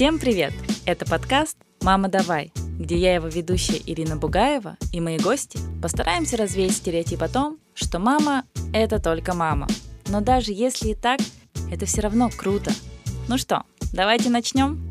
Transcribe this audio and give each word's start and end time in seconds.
Всем 0.00 0.18
привет! 0.18 0.54
Это 0.86 1.04
подкаст 1.04 1.58
«Мама, 1.82 2.08
давай», 2.08 2.54
где 2.78 2.96
я, 2.96 3.14
его 3.16 3.28
ведущая 3.28 3.82
Ирина 3.84 4.16
Бугаева 4.16 4.78
и 4.94 4.98
мои 4.98 5.18
гости 5.18 5.58
постараемся 5.82 6.38
развеять 6.38 6.72
стереотип 6.72 7.22
о 7.22 7.28
том, 7.28 7.58
что 7.74 7.98
мама– 7.98 8.44
это 8.72 8.98
только 8.98 9.34
мама. 9.34 9.66
Но 10.08 10.22
даже 10.22 10.52
если 10.52 10.92
и 10.92 10.94
так, 10.94 11.20
это 11.70 11.84
все 11.84 12.00
равно 12.00 12.30
круто. 12.34 12.70
Ну 13.28 13.36
что, 13.36 13.64
давайте 13.92 14.30
начнем? 14.30 14.90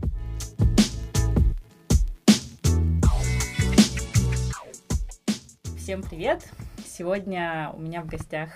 Всем 5.80 6.04
привет! 6.04 6.48
Сегодня 6.86 7.72
у 7.74 7.80
меня 7.80 8.04
в 8.04 8.06
гостях 8.06 8.52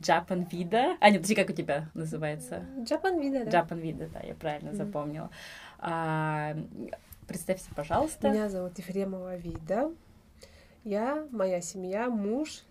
Japan 0.00 0.46
Vida. 0.50 0.96
А, 1.00 1.08
нет, 1.08 1.22
подожди, 1.22 1.34
как 1.34 1.50
у 1.50 1.52
тебя 1.52 1.88
называется? 1.94 2.62
Japan 2.78 3.18
Vida, 3.18 3.44
да. 3.44 3.60
Japan 3.60 3.80
Vida, 3.80 4.10
да, 4.12 4.20
я 4.20 4.34
правильно 4.34 4.70
mm-hmm. 4.70 4.76
запомнила. 4.76 5.30
А, 5.86 6.56
представься, 7.28 7.68
пожалуйста. 7.76 8.30
Меня 8.30 8.48
зовут 8.48 8.78
Ефремова 8.78 9.36
Вида. 9.36 9.92
Я, 10.82 11.28
моя 11.30 11.60
семья, 11.60 12.08
муж. 12.08 12.62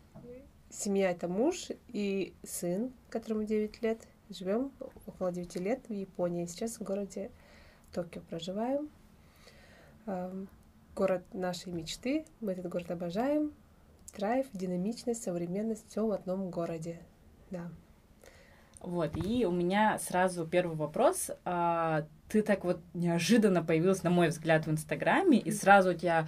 Семья— 0.71 1.11
это 1.11 1.27
муж 1.27 1.67
и 1.89 2.33
сын, 2.43 2.91
которому 3.11 3.43
9 3.43 3.83
лет. 3.83 4.07
Живем 4.31 4.71
около 5.05 5.31
9 5.31 5.55
лет 5.57 5.87
в 5.87 5.93
Японии. 5.93 6.47
Сейчас 6.47 6.79
в 6.79 6.83
городе 6.83 7.29
Токио 7.93 8.21
проживаем. 8.21 8.89
Город 10.95 11.23
нашей 11.33 11.71
мечты. 11.71 12.25
Мы 12.41 12.53
этот 12.53 12.67
город 12.69 12.89
обожаем. 12.89 13.53
Драйв, 14.17 14.47
динамичность, 14.53 15.21
современность, 15.21 15.87
все 15.87 16.03
в 16.03 16.11
одном 16.11 16.49
городе. 16.49 16.99
Да. 17.51 17.69
Вот, 18.79 19.15
и 19.15 19.45
у 19.45 19.51
меня 19.51 19.99
сразу 19.99 20.47
первый 20.47 20.75
вопрос. 20.75 21.29
Ты 22.33 22.41
так 22.41 22.63
вот 22.63 22.79
неожиданно 22.95 23.61
появилась, 23.61 24.01
на 24.01 24.09
мой 24.09 24.29
взгляд, 24.29 24.65
в 24.65 24.71
Инстаграме, 24.71 25.37
и 25.37 25.51
сразу 25.51 25.91
у 25.91 25.93
тебя 25.93 26.27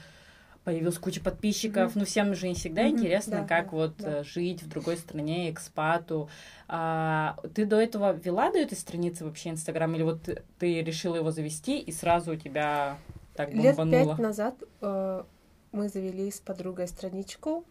появилась 0.64 1.00
куча 1.00 1.20
подписчиков. 1.20 1.96
Mm-hmm. 1.96 2.00
Ну, 2.00 2.06
всем 2.06 2.36
же 2.36 2.48
не 2.48 2.54
всегда 2.54 2.84
mm-hmm. 2.84 2.92
интересно, 2.92 3.38
да, 3.38 3.48
как 3.48 3.72
да, 3.72 3.76
вот 3.76 3.98
да. 3.98 4.20
Э, 4.20 4.24
жить 4.24 4.62
в 4.62 4.70
другой 4.70 4.98
стране, 4.98 5.50
экспату. 5.50 6.30
А, 6.68 7.38
ты 7.56 7.66
до 7.66 7.78
этого 7.78 8.14
вела 8.14 8.52
до 8.52 8.60
этой 8.60 8.78
страницы 8.78 9.26
вообще 9.26 9.50
Инстаграм, 9.50 9.96
или 9.96 10.04
вот 10.04 10.22
ты, 10.22 10.44
ты 10.60 10.84
решила 10.84 11.16
его 11.16 11.32
завести, 11.32 11.80
и 11.80 11.92
сразу 11.92 12.34
у 12.34 12.36
тебя 12.36 12.98
так 13.34 13.50
бомбануло? 13.50 13.98
Лет 13.98 14.08
пять 14.08 14.20
назад 14.20 14.64
э, 14.82 15.24
мы 15.72 15.90
завели 15.90 16.30
с 16.30 16.40
подругой 16.40 16.88
страничку, 16.88 17.66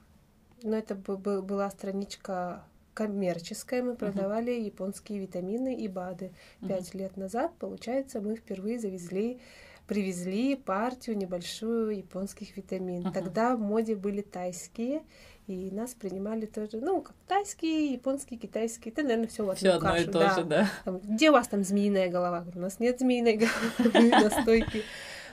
но 0.64 0.76
это 0.76 0.96
была 0.96 1.70
страничка 1.70 2.64
коммерческая. 2.94 3.82
Мы 3.82 3.96
продавали 3.96 4.52
uh-huh. 4.52 4.66
японские 4.66 5.18
витамины 5.18 5.74
и 5.74 5.88
БАДы. 5.88 6.32
Пять 6.66 6.90
uh-huh. 6.90 6.98
лет 6.98 7.16
назад, 7.16 7.52
получается, 7.58 8.20
мы 8.20 8.36
впервые 8.36 8.78
завезли 8.78 9.40
привезли 9.86 10.56
партию 10.56 11.16
небольшую 11.16 11.98
японских 11.98 12.56
витамин. 12.56 13.02
Uh-huh. 13.02 13.12
Тогда 13.12 13.54
в 13.54 13.60
моде 13.60 13.94
были 13.94 14.22
тайские, 14.22 15.02
и 15.46 15.70
нас 15.70 15.94
принимали 15.94 16.46
тоже, 16.46 16.80
ну, 16.80 17.02
как 17.02 17.14
тайские, 17.28 17.92
японские, 17.92 18.38
китайские, 18.38 18.92
это, 18.92 19.02
наверное, 19.02 19.28
все 19.28 19.44
в 19.44 19.50
одну 19.50 19.56
Все 19.58 19.70
одно 19.70 19.88
кашу. 19.90 20.02
и 20.02 20.06
то 20.06 20.18
да. 20.18 20.34
же, 20.34 20.44
да. 20.44 20.70
Там, 20.84 20.98
где 21.00 21.30
у 21.30 21.32
вас 21.34 21.48
там 21.48 21.62
змеиная 21.64 22.08
голова? 22.08 22.46
У 22.54 22.58
нас 22.58 22.80
нет 22.80 22.98
змеиной 22.98 23.36
головы 23.36 24.10
на 24.10 24.30
стойке. 24.30 24.82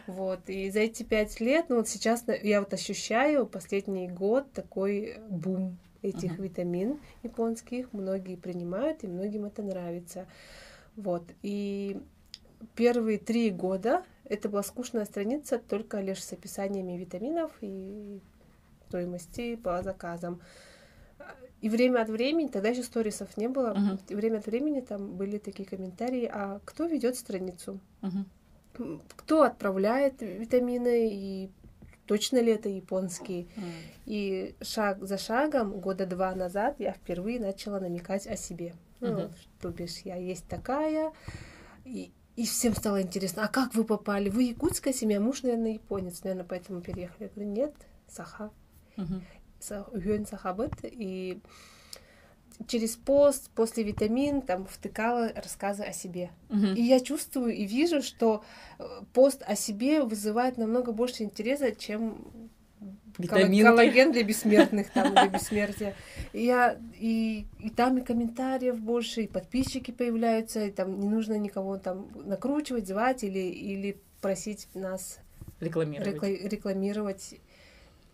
Вот, 0.08 0.42
и 0.48 0.70
за 0.70 0.80
эти 0.80 1.04
пять 1.04 1.40
лет, 1.40 1.68
ну 1.70 1.78
вот 1.78 1.88
сейчас 1.88 2.26
я 2.42 2.60
вот 2.60 2.74
ощущаю 2.74 3.46
последний 3.46 4.10
год 4.10 4.52
такой 4.52 5.18
бум 5.30 5.78
этих 6.02 6.38
uh-huh. 6.38 6.44
витамин 6.44 7.00
японских. 7.24 7.92
Многие 7.94 8.36
принимают, 8.36 9.04
и 9.04 9.08
многим 9.08 9.46
это 9.46 9.62
нравится. 9.62 10.28
Вот. 10.96 11.24
И 11.42 12.00
первые 12.76 13.18
три 13.18 13.52
года 13.52 14.04
это 14.26 14.50
была 14.50 14.64
скучная 14.64 15.06
страница, 15.06 15.60
только 15.60 16.00
лишь 16.00 16.24
с 16.24 16.34
описаниями 16.34 16.98
витаминов 16.98 17.52
и 17.62 18.20
стоимости 18.88 19.56
по 19.56 19.82
заказам. 19.84 20.42
И 21.62 21.70
время 21.70 22.02
от 22.02 22.10
времени, 22.10 22.48
тогда 22.48 22.70
еще 22.70 22.82
сторисов 22.82 23.38
не 23.38 23.48
было, 23.48 23.76
uh-huh. 23.76 24.00
и 24.10 24.16
время 24.16 24.40
от 24.40 24.48
времени 24.48 24.82
там 24.82 25.16
были 25.16 25.38
такие 25.38 25.68
комментарии, 25.70 26.30
а 26.32 26.60
кто 26.66 26.86
ведет 26.88 27.16
страницу? 27.16 27.80
Uh-huh. 28.02 29.00
Кто 29.16 29.44
отправляет 29.44 30.22
витамины 30.22 31.10
и 31.12 31.52
точно 32.12 32.42
ли 32.42 32.52
это 32.52 32.68
японские. 32.68 33.44
Mm. 33.44 33.72
И 34.06 34.56
шаг 34.62 34.98
за 35.02 35.18
шагом, 35.18 35.80
года 35.80 36.06
два 36.06 36.36
назад, 36.36 36.76
я 36.78 36.92
впервые 36.92 37.40
начала 37.40 37.80
намекать 37.80 38.28
о 38.28 38.36
себе. 38.36 38.74
Mm-hmm. 39.00 39.16
Ну, 39.16 39.32
то 39.62 39.70
бишь, 39.70 40.00
я 40.00 40.18
есть 40.18 40.46
такая. 40.46 41.14
И, 41.86 42.12
и 42.36 42.46
всем 42.46 42.76
стало 42.76 43.02
интересно, 43.02 43.46
а 43.46 43.48
как 43.48 43.76
вы 43.76 43.86
попали? 43.86 44.28
Вы 44.30 44.44
якутская 44.44 44.92
семья, 44.92 45.22
муж, 45.22 45.44
наверное, 45.44 45.76
японец, 45.76 46.22
наверное, 46.26 46.46
поэтому 46.46 46.82
переехали. 46.82 47.24
Я 47.24 47.30
говорю, 47.30 47.50
нет, 47.50 47.74
Саха. 48.10 48.52
Mm-hmm. 48.98 50.26
Сахабет. 50.26 50.74
И 50.84 51.42
через 52.68 52.96
пост, 52.96 53.50
после 53.56 53.84
витамин, 53.84 54.42
там 54.42 54.66
втыкала 54.66 55.32
рассказы 55.36 55.84
о 55.84 55.94
себе. 55.94 56.30
Uh-huh. 56.50 56.76
И 56.76 56.82
я 56.82 57.00
чувствую 57.00 57.56
и 57.56 57.66
вижу, 57.66 58.02
что 58.02 58.44
э, 58.80 58.84
пост 59.14 59.44
о 59.46 59.56
себе 59.56 60.02
вызывает 60.04 60.58
намного 60.58 60.92
больше 60.92 61.24
интереса, 61.24 61.74
чем 61.74 62.28
Витаминки. 63.18 63.64
коллаген 63.64 64.12
для 64.12 64.24
бессмертных, 64.24 64.90
там, 64.92 65.14
для 65.14 65.28
бессмертия. 65.28 65.96
И, 66.34 66.46
я, 66.46 66.78
и, 67.00 67.46
и 67.60 67.70
там 67.70 67.98
и 67.98 68.02
комментариев 68.02 68.80
больше, 68.80 69.24
и 69.24 69.28
подписчики 69.28 69.92
появляются, 69.92 70.66
и 70.66 70.72
там 70.72 71.00
не 71.00 71.08
нужно 71.08 71.38
никого 71.38 71.78
там 71.78 72.08
накручивать, 72.26 72.88
звать 72.88 73.24
или, 73.24 73.40
или 73.40 73.98
просить 74.22 74.68
нас 74.74 75.20
рекламировать. 75.60 76.16
Рекла- 76.16 76.48
рекламировать. 76.48 77.36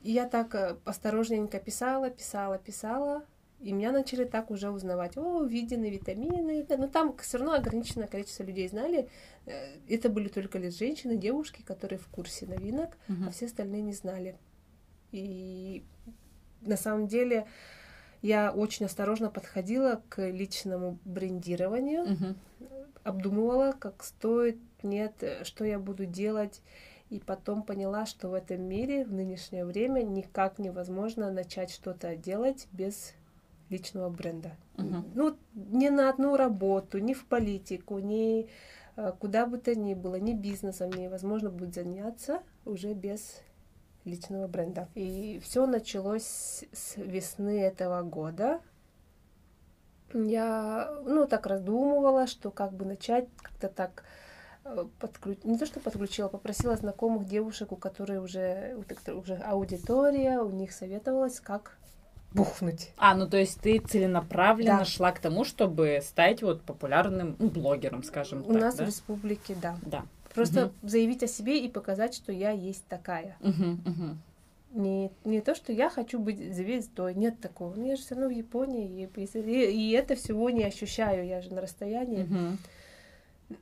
И 0.04 0.12
я 0.12 0.28
так 0.28 0.56
э, 0.56 0.76
осторожненько 0.86 1.60
писала, 1.60 2.10
писала, 2.10 2.58
писала, 2.58 3.24
и 3.60 3.72
меня 3.72 3.92
начали 3.92 4.24
так 4.24 4.52
уже 4.52 4.70
узнавать, 4.70 5.18
о, 5.18 5.44
видены 5.44 5.90
витамины. 5.90 6.66
Но 6.78 6.88
там 6.88 7.18
все 7.18 7.40
равно 7.40 7.54
ограниченное 7.54 8.08
количество 8.08 8.44
людей 8.44 8.68
знали. 8.68 9.10
Э, 9.46 9.78
это 9.90 10.10
были 10.10 10.28
только 10.28 10.60
лишь 10.60 10.78
женщины, 10.78 11.18
девушки, 11.18 11.64
которые 11.64 11.98
в 11.98 12.08
курсе 12.08 12.46
новинок, 12.46 12.98
uh-huh. 13.08 13.28
а 13.28 13.32
все 13.32 13.48
остальные 13.48 13.82
не 13.82 13.94
знали. 13.94 14.38
И 15.12 15.84
на 16.62 16.78
самом 16.78 17.08
деле 17.08 17.48
я 18.22 18.52
очень 18.52 18.86
осторожно 18.86 19.32
подходила 19.32 20.04
к 20.10 20.22
личному 20.30 21.00
брендированию, 21.04 22.06
uh-huh. 22.06 22.36
обдумывала, 23.04 23.72
как 23.72 24.04
стоит, 24.04 24.60
нет, 24.84 25.14
что 25.44 25.66
я 25.66 25.80
буду 25.80 26.06
делать. 26.06 26.62
И 27.10 27.20
потом 27.20 27.64
поняла, 27.64 28.06
что 28.06 28.28
в 28.28 28.34
этом 28.34 28.62
мире 28.62 29.06
в 29.06 29.14
нынешнее 29.14 29.66
время 29.66 30.02
никак 30.02 30.60
невозможно 30.60 31.32
начать 31.32 31.72
что-то 31.72 32.18
делать 32.18 32.68
без 32.74 33.14
личного 33.70 34.10
бренда. 34.10 34.56
Uh-huh. 34.76 35.04
Ну, 35.14 35.38
не 35.54 35.90
на 35.90 36.10
одну 36.10 36.36
работу, 36.36 37.00
ни 37.00 37.14
в 37.14 37.26
политику, 37.26 38.00
ни 38.00 38.50
э, 38.96 39.14
куда 39.20 39.46
бы 39.46 39.58
то 39.58 39.76
ни 39.76 39.94
было, 39.94 40.16
ни 40.16 40.34
бизнесом 40.34 40.92
невозможно 40.92 41.50
будет 41.50 41.76
заняться 41.76 42.42
уже 42.66 42.94
без 42.94 43.42
личного 44.06 44.48
бренда. 44.48 44.88
И 44.96 45.40
все 45.44 45.66
началось 45.66 46.66
с 46.72 46.96
весны 46.96 47.62
этого 47.62 48.02
года. 48.04 48.62
Я, 50.14 51.02
ну, 51.04 51.28
так 51.28 51.46
раздумывала, 51.48 52.28
что 52.28 52.50
как 52.50 52.74
бы 52.74 52.86
начать 52.86 53.28
как-то 53.42 53.68
так 53.68 54.06
э, 54.64 54.86
подключ... 55.00 55.40
не 55.44 55.58
то 55.58 55.66
что 55.66 55.82
подключила, 55.82 56.30
попросила 56.30 56.78
знакомых 56.78 57.26
девушек, 57.26 57.74
у 57.74 57.76
которых 57.76 58.24
уже, 58.24 58.78
уже 59.14 59.36
аудитория, 59.36 60.40
у 60.40 60.50
них 60.50 60.72
советовалась, 60.72 61.42
как 61.42 61.78
бухнуть. 62.34 62.92
А, 62.98 63.16
ну 63.16 63.28
то 63.28 63.38
есть 63.38 63.60
ты 63.62 63.80
целенаправленно 63.80 64.80
да. 64.80 64.86
шла 64.86 65.12
к 65.12 65.20
тому, 65.20 65.44
чтобы 65.44 66.00
стать 66.04 66.42
вот 66.42 66.62
популярным 66.62 67.36
ну, 67.40 67.50
блогером, 67.50 68.04
скажем 68.04 68.44
У 68.46 68.54
так, 68.54 68.62
нас 68.62 68.76
да? 68.76 68.84
в 68.84 68.88
республике, 68.88 69.56
да. 69.62 69.78
Да. 69.84 70.06
Просто 70.34 70.68
угу. 70.68 70.74
заявить 70.84 71.24
о 71.24 71.28
себе 71.28 71.60
и 71.60 71.70
показать, 71.70 72.14
что 72.14 72.32
я 72.32 72.52
есть 72.52 72.86
такая. 72.88 73.38
Угу, 73.42 73.72
угу. 73.86 74.18
Не, 74.74 75.12
не 75.24 75.42
то, 75.42 75.56
что 75.56 75.72
я 75.72 75.90
хочу 75.90 76.20
быть 76.20 76.54
звездой, 76.54 77.16
нет 77.16 77.40
такого. 77.40 77.74
Ну, 77.76 77.86
я 77.88 77.96
же 77.96 78.04
все 78.04 78.16
равно 78.16 78.30
в 78.30 78.38
Японии, 78.38 79.10
и, 79.16 79.24
и, 79.24 79.72
и 79.72 79.92
это 79.94 80.16
всего 80.16 80.50
не 80.50 80.64
ощущаю, 80.64 81.26
я 81.26 81.42
же 81.42 81.54
на 81.54 81.62
расстоянии. 81.62 82.24
Угу. 82.24 82.58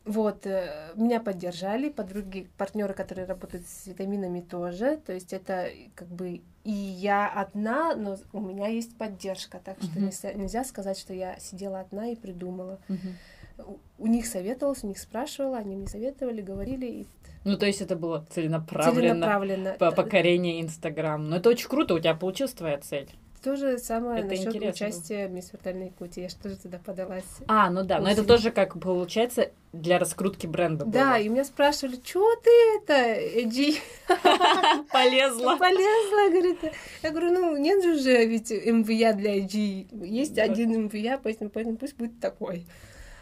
Вот, 0.04 0.48
э, 0.48 0.92
меня 0.96 1.20
поддержали, 1.20 1.90
подруги, 1.90 2.50
партнеры, 2.58 2.94
которые 2.96 3.28
работают 3.28 3.68
с 3.68 3.86
витаминами 3.86 4.42
тоже. 4.42 4.98
То 4.98 5.14
есть 5.14 5.32
это 5.32 5.70
как 5.94 6.08
бы 6.08 6.42
и 6.64 6.72
я 6.72 7.28
одна, 7.28 7.96
но 7.96 8.18
у 8.34 8.40
меня 8.40 8.68
есть 8.68 8.98
поддержка, 8.98 9.62
так 9.64 9.78
что 9.78 10.00
uh-huh. 10.00 10.06
нельзя, 10.06 10.34
нельзя 10.34 10.64
сказать, 10.64 10.98
что 10.98 11.14
я 11.14 11.38
сидела 11.40 11.82
одна 11.82 12.08
и 12.08 12.16
придумала. 12.16 12.80
Uh-huh. 12.90 13.78
У, 14.00 14.04
у 14.04 14.08
них 14.08 14.26
советовалась, 14.26 14.84
у 14.84 14.88
них 14.88 14.98
спрашивала, 14.98 15.60
они 15.60 15.76
мне 15.76 15.88
советовали, 15.88 16.42
говорили. 16.42 16.86
И... 16.88 17.08
Ну, 17.44 17.56
то 17.56 17.68
есть 17.68 17.82
это 17.82 17.96
было 17.96 18.26
целенаправленно, 18.32 19.00
целенаправленно. 19.00 19.76
по 19.78 19.92
покорение 19.92 20.60
Инстаграм. 20.62 21.30
Но 21.30 21.38
это 21.38 21.50
очень 21.50 21.70
круто, 21.70 21.94
у 21.94 22.00
тебя 22.00 22.16
получилась 22.16 22.54
твоя 22.54 22.80
цель. 22.80 23.12
То 23.44 23.56
же 23.56 23.78
самое 23.78 24.20
Это 24.20 24.30
насчет 24.30 24.48
интересно 24.56 24.88
участия 24.88 25.28
Мисс 25.28 25.54
Виртуальной 25.54 25.88
Якутии. 25.88 26.22
Я 26.22 26.30
же 26.30 26.36
тоже 26.36 26.56
туда 26.58 26.80
подалась. 26.84 27.24
А, 27.48 27.70
ну 27.70 27.84
да, 27.84 28.00
но 28.00 28.10
это 28.10 28.24
тоже 28.24 28.52
как 28.52 28.80
получается 28.80 29.52
для 29.72 30.00
раскрутки 30.00 30.48
бренда 30.48 30.86
Да, 30.86 31.12
было. 31.12 31.20
и 31.20 31.30
меня 31.30 31.44
спрашивали, 31.46 32.00
что 32.04 32.36
ты 32.44 32.50
это, 32.78 32.94
Эджи, 32.94 33.76
полезла. 34.92 35.58
полезла, 35.60 36.30
говорит. 36.32 36.60
Я 37.04 37.12
говорю, 37.12 37.32
ну, 37.32 37.58
нет 37.58 37.84
же 37.84 37.96
уже 37.96 38.26
ведь 38.26 38.52
МВЯ 38.52 39.14
для 39.14 39.40
Эджи. 39.40 39.86
Есть 39.92 40.38
один 40.38 40.86
МВЯ, 40.86 41.20
поэтому, 41.22 41.50
пусть 41.78 41.96
будет 41.98 42.20
такой. 42.20 42.66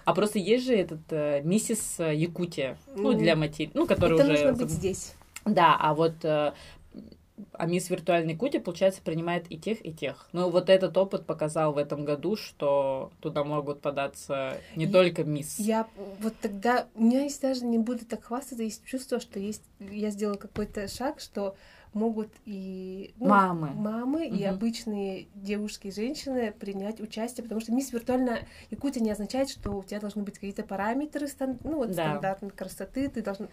А 0.06 0.14
просто 0.14 0.38
есть 0.40 0.66
же 0.66 0.76
этот 0.76 1.00
э, 1.12 1.42
миссис 1.44 1.98
Якутия, 1.98 2.78
ну, 2.96 3.12
Ну, 3.12 3.14
для 3.14 3.36
матери, 3.38 3.72
ну, 3.74 3.88
который 3.88 4.16
Это 4.20 4.24
уже... 4.24 4.34
нужно 4.34 4.54
быть 4.54 4.70
здесь. 4.70 5.14
Да, 5.46 5.78
а 5.80 5.94
вот 5.94 6.14
э, 6.24 6.52
а 7.54 7.66
мисс 7.66 7.90
Виртуальной 7.90 8.34
Якутия, 8.34 8.62
получается, 8.62 9.02
принимает 9.02 9.52
и 9.52 9.58
тех, 9.58 9.84
и 9.86 9.92
тех. 9.92 10.28
Ну, 10.34 10.50
вот 10.50 10.70
этот 10.70 10.96
опыт 10.98 11.26
показал 11.26 11.74
в 11.74 11.78
этом 11.78 12.06
году, 12.06 12.36
что 12.36 13.12
туда 13.22 13.44
могут 13.44 13.82
податься 13.82 14.58
не 14.76 14.86
Я- 14.86 14.92
только 14.92 15.24
мисс. 15.24 15.58
Я 15.60 15.88
вот 16.22 16.34
тогда, 16.42 16.88
у 16.96 17.04
меня 17.04 17.24
есть 17.24 17.42
даже, 17.42 17.66
не 17.66 17.80
буду 17.80 18.06
так 18.06 18.24
хвастаться, 18.26 18.64
есть 18.64 18.86
чувство, 18.86 19.20
что 19.20 19.40
есть, 19.40 19.64
я 19.80 20.10
сделала 20.12 20.38
какой-то 20.38 20.88
шаг, 20.88 21.20
что 21.20 21.56
могут 21.94 22.30
и 22.46 23.14
ну, 23.20 23.28
Мамы. 23.30 23.70
мамы 23.76 24.28
и 24.28 24.46
Мгм. 24.48 24.56
обычные 24.56 25.28
девушки 25.36 25.88
и 25.88 25.92
женщины 25.92 26.52
принять 26.52 27.00
участие, 27.00 27.44
потому 27.44 27.62
что 27.62 27.72
мисс 27.72 27.94
виртуальная 27.94 28.48
Якутия 28.72 29.02
не 29.02 29.12
означает, 29.12 29.50
что 29.50 29.72
у 29.72 29.84
тебя 29.84 30.00
должны 30.00 30.24
быть 30.24 30.36
какие-то 30.36 30.64
параметры, 30.64 31.28
стан- 31.28 31.60
ну 31.64 31.78
вот 31.78 31.90
Да. 31.92 31.94
стандартной 32.10 32.50
красоты, 32.52 33.10
ты 33.10 33.22
должна... 33.22 33.48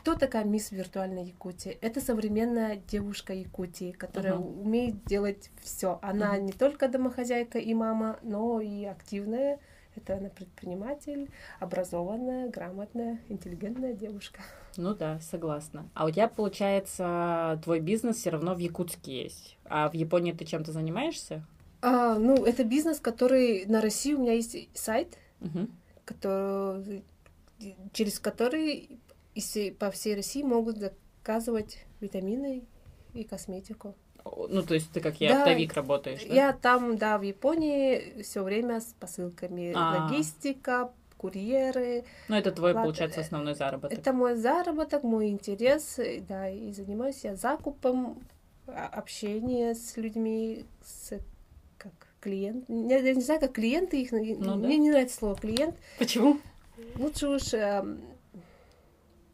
Кто 0.00 0.14
такая 0.14 0.44
мисс 0.44 0.70
виртуальная 0.72 1.24
Якутия? 1.24 1.76
Это 1.82 2.00
современная 2.00 2.76
девушка 2.76 3.34
Якутии, 3.34 3.92
которая 3.92 4.36
Мгм. 4.36 4.60
умеет 4.62 5.04
делать 5.04 5.50
все. 5.60 5.98
Она 6.00 6.36
Мгм. 6.36 6.46
не 6.46 6.52
только 6.52 6.88
домохозяйка 6.88 7.58
и 7.58 7.74
мама, 7.74 8.18
но 8.22 8.62
и 8.62 8.86
активная. 8.86 9.58
Это 9.96 10.16
она 10.16 10.30
предприниматель, 10.30 11.28
образованная, 11.58 12.48
грамотная, 12.48 13.18
интеллигентная 13.28 13.92
девушка. 13.92 14.40
Ну 14.78 14.94
да, 14.94 15.20
согласна. 15.20 15.86
А 15.92 16.06
у 16.06 16.10
тебя, 16.10 16.28
получается, 16.28 17.60
твой 17.62 17.80
бизнес 17.80 18.16
все 18.16 18.30
равно 18.30 18.54
в 18.54 18.58
Якутске 18.58 19.24
есть. 19.24 19.58
А 19.66 19.90
в 19.90 19.94
Японии 19.94 20.32
ты 20.32 20.46
чем-то 20.46 20.72
занимаешься? 20.72 21.44
А, 21.82 22.14
ну, 22.18 22.42
это 22.46 22.64
бизнес, 22.64 23.00
который 23.00 23.66
на 23.66 23.82
России 23.82 24.14
у 24.14 24.20
меня 24.20 24.32
есть 24.32 24.56
сайт, 24.72 25.18
Мгм. 25.40 25.70
который, 26.06 27.02
через 27.92 28.18
который 28.18 28.98
и 29.34 29.70
по 29.78 29.90
всей 29.90 30.14
России 30.16 30.42
могут 30.42 30.78
заказывать 30.78 31.78
витамины 32.00 32.62
и 33.14 33.24
косметику. 33.24 33.94
Ну, 34.24 34.62
то 34.62 34.74
есть 34.74 34.90
ты 34.92 35.00
как 35.00 35.18
Да. 35.18 35.24
я 35.24 35.38
оптовик 35.42 35.72
работаешь, 35.74 36.24
да? 36.24 36.34
Я 36.34 36.52
там, 36.52 36.96
да, 36.98 37.16
в 37.18 37.22
Японии 37.22 38.22
все 38.22 38.42
время 38.42 38.80
с 38.80 38.94
посылками. 39.00 39.72
А. 39.74 40.04
Логистика, 40.08 40.92
курьеры. 41.16 42.04
Ну, 42.28 42.36
это 42.36 42.52
твой, 42.52 42.72
Ладно, 42.72 42.82
получается, 42.82 43.20
основной 43.20 43.54
заработок. 43.54 43.98
Это 43.98 44.12
мой 44.12 44.36
заработок, 44.36 45.02
мой 45.04 45.28
интерес, 45.28 45.98
да, 46.28 46.48
и 46.50 46.72
занимаюсь 46.72 47.20
я 47.24 47.34
закупом, 47.36 48.18
а- 48.66 48.88
общение 48.88 49.74
с 49.74 49.96
людьми, 49.96 50.64
с 50.84 51.12
как 51.78 51.92
клиент. 52.20 52.64
Я, 52.68 52.98
я 52.98 53.14
не 53.14 53.22
знаю, 53.22 53.40
как 53.40 53.52
клиенты 53.52 54.00
их, 54.02 54.12
Ну 54.12 54.34
да. 54.38 54.54
мне 54.56 54.76
не 54.76 54.90
нравится 54.90 55.16
слово 55.16 55.36
клиент. 55.36 55.76
Почему? 55.98 56.38
Лучше 56.96 57.28
уж 57.28 57.52
эм, 57.54 58.00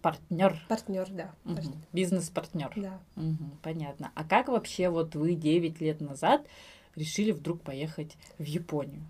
Партнер. 0.07 0.57
партнер, 0.69 1.11
да. 1.11 1.35
Партнер, 1.43 1.75
Бизнес-партнер. 1.93 2.73
Да. 2.77 3.01
Мгм, 3.17 3.59
понятно. 3.61 4.13
А 4.15 4.23
как 4.23 4.47
вообще 4.47 4.89
вот 4.89 5.17
вы 5.17 5.35
9 5.35 5.81
лет 5.81 6.01
назад 6.01 6.47
решили 6.95 7.33
вдруг 7.33 7.61
поехать 7.63 8.17
в 8.39 8.45
Японию? 8.45 9.03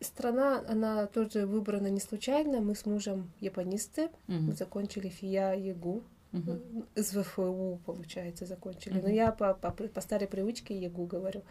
Страна, 0.00 0.62
она 0.68 1.06
тоже 1.08 1.46
выбрана 1.46 1.88
не 1.88 1.98
случайно. 1.98 2.60
Мы 2.60 2.76
с 2.76 2.86
мужем 2.86 3.32
японисты. 3.40 4.10
Мгм, 4.28 4.46
Мы 4.46 4.52
закончили 4.52 5.08
ФИЯ 5.08 5.54
ЕГУ. 5.56 6.04
мгм. 6.30 6.84
Из 6.94 7.10
ВФУ, 7.10 7.80
получается, 7.86 8.46
закончили. 8.46 8.92
Но 9.00 9.08
Мгм. 9.08 9.14
я 9.14 9.32
по, 9.32 9.52
по, 9.54 9.72
по 9.72 10.00
старой 10.00 10.28
привычке 10.28 10.78
ЕГУ 10.78 11.06
говорю. 11.06 11.42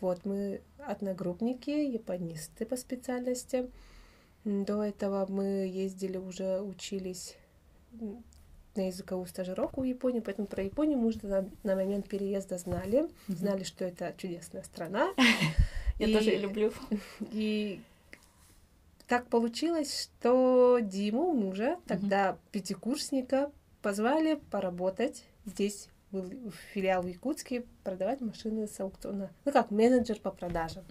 Вот, 0.00 0.26
мы 0.26 0.60
одногруппники, 0.86 1.70
японисты 1.70 2.66
по 2.66 2.76
специальности. 2.76 3.70
До 4.44 4.82
этого 4.82 5.24
мы 5.26 5.44
ездили 5.66 6.18
уже, 6.18 6.60
учились 6.60 7.34
на 8.74 8.86
языковую 8.88 9.26
стажировку 9.26 9.80
в 9.80 9.84
Японии, 9.84 10.20
поэтому 10.20 10.46
про 10.46 10.62
Японию 10.62 10.98
мы 10.98 11.06
уже 11.06 11.26
на, 11.26 11.48
на 11.62 11.76
момент 11.76 12.08
переезда 12.08 12.58
знали. 12.58 13.08
Мгм. 13.28 13.38
Знали, 13.38 13.64
что 13.64 13.84
это 13.84 14.12
чудесная 14.18 14.62
страна. 14.62 15.14
Я 15.98 16.18
тоже 16.18 16.36
люблю. 16.36 16.72
И 17.32 17.80
так 19.06 19.28
получилось, 19.28 20.02
что 20.02 20.78
Диму, 20.82 21.32
мужа, 21.32 21.78
тогда 21.86 22.36
пятикурсника, 22.52 23.50
позвали 23.80 24.40
поработать 24.50 25.24
здесь, 25.44 25.88
был 26.10 26.30
филиал 26.72 27.02
в 27.02 27.06
Якутске, 27.06 27.64
продавать 27.84 28.20
машины 28.20 28.66
с 28.66 28.78
аукциона. 28.80 29.30
Ну 29.44 29.52
как, 29.52 29.70
менеджер 29.70 30.18
по 30.20 30.30
продажам. 30.30 30.84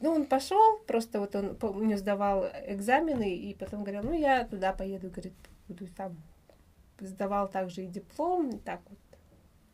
Ну, 0.00 0.10
он 0.10 0.26
пошел, 0.26 0.78
просто 0.86 1.20
вот 1.20 1.34
он 1.36 1.54
по- 1.54 1.72
не 1.74 1.96
сдавал 1.96 2.46
экзамены, 2.66 3.36
и 3.36 3.54
потом 3.54 3.84
говорил, 3.84 4.02
ну, 4.02 4.12
я 4.12 4.44
туда 4.44 4.72
поеду, 4.72 5.08
говорит, 5.08 5.32
буду 5.72 5.90
там. 5.92 6.16
Сдавал 7.00 7.48
также 7.48 7.82
и 7.84 7.86
диплом, 7.86 8.50
и 8.50 8.58
так 8.58 8.80
вот 8.88 8.98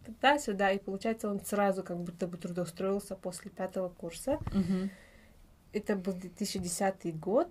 туда-сюда, 0.07 0.73
и 0.73 0.79
получается, 0.79 1.29
он 1.29 1.41
сразу 1.45 1.83
как 1.83 1.99
будто 1.99 2.27
бы 2.27 2.39
трудоустроился 2.39 3.15
после 3.17 3.51
пятого 3.51 3.91
курса. 3.91 4.39
Мгм. 4.53 4.91
Это 5.73 5.97
был 5.97 6.15
2010 6.15 7.19
год. 7.19 7.49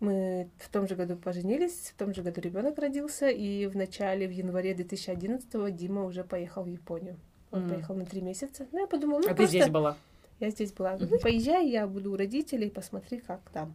Мы 0.00 0.48
в 0.58 0.68
том 0.68 0.86
же 0.88 0.96
году 0.96 1.16
поженились, 1.16 1.92
в 1.94 1.94
том 1.94 2.14
же 2.14 2.22
году 2.22 2.40
ребенок 2.40 2.78
родился, 2.78 3.28
и 3.28 3.66
в 3.66 3.76
начале, 3.76 4.26
в 4.26 4.30
январе 4.30 4.74
2011 4.74 5.70
Дима 5.70 6.04
уже 6.04 6.24
поехал 6.24 6.64
в 6.64 6.68
Японию. 6.68 7.16
Он 7.50 7.60
Мгм. 7.60 7.68
поехал 7.70 7.94
на 7.94 8.04
три 8.06 8.20
месяца. 8.20 8.66
Ну, 8.72 8.80
я 8.80 8.86
подумала, 8.86 9.20
ну, 9.20 9.24
А 9.26 9.30
ты 9.30 9.34
просто 9.36 9.48
здесь 9.48 9.68
была? 9.68 9.96
я 10.40 10.50
здесь 10.50 10.72
была. 10.72 10.96
Мгм. 10.96 11.08
Ну, 11.10 11.18
поезжай, 11.20 11.68
я 11.68 11.86
буду 11.86 12.12
у 12.12 12.16
родителей, 12.16 12.70
посмотри, 12.70 13.18
как 13.20 13.40
там. 13.52 13.74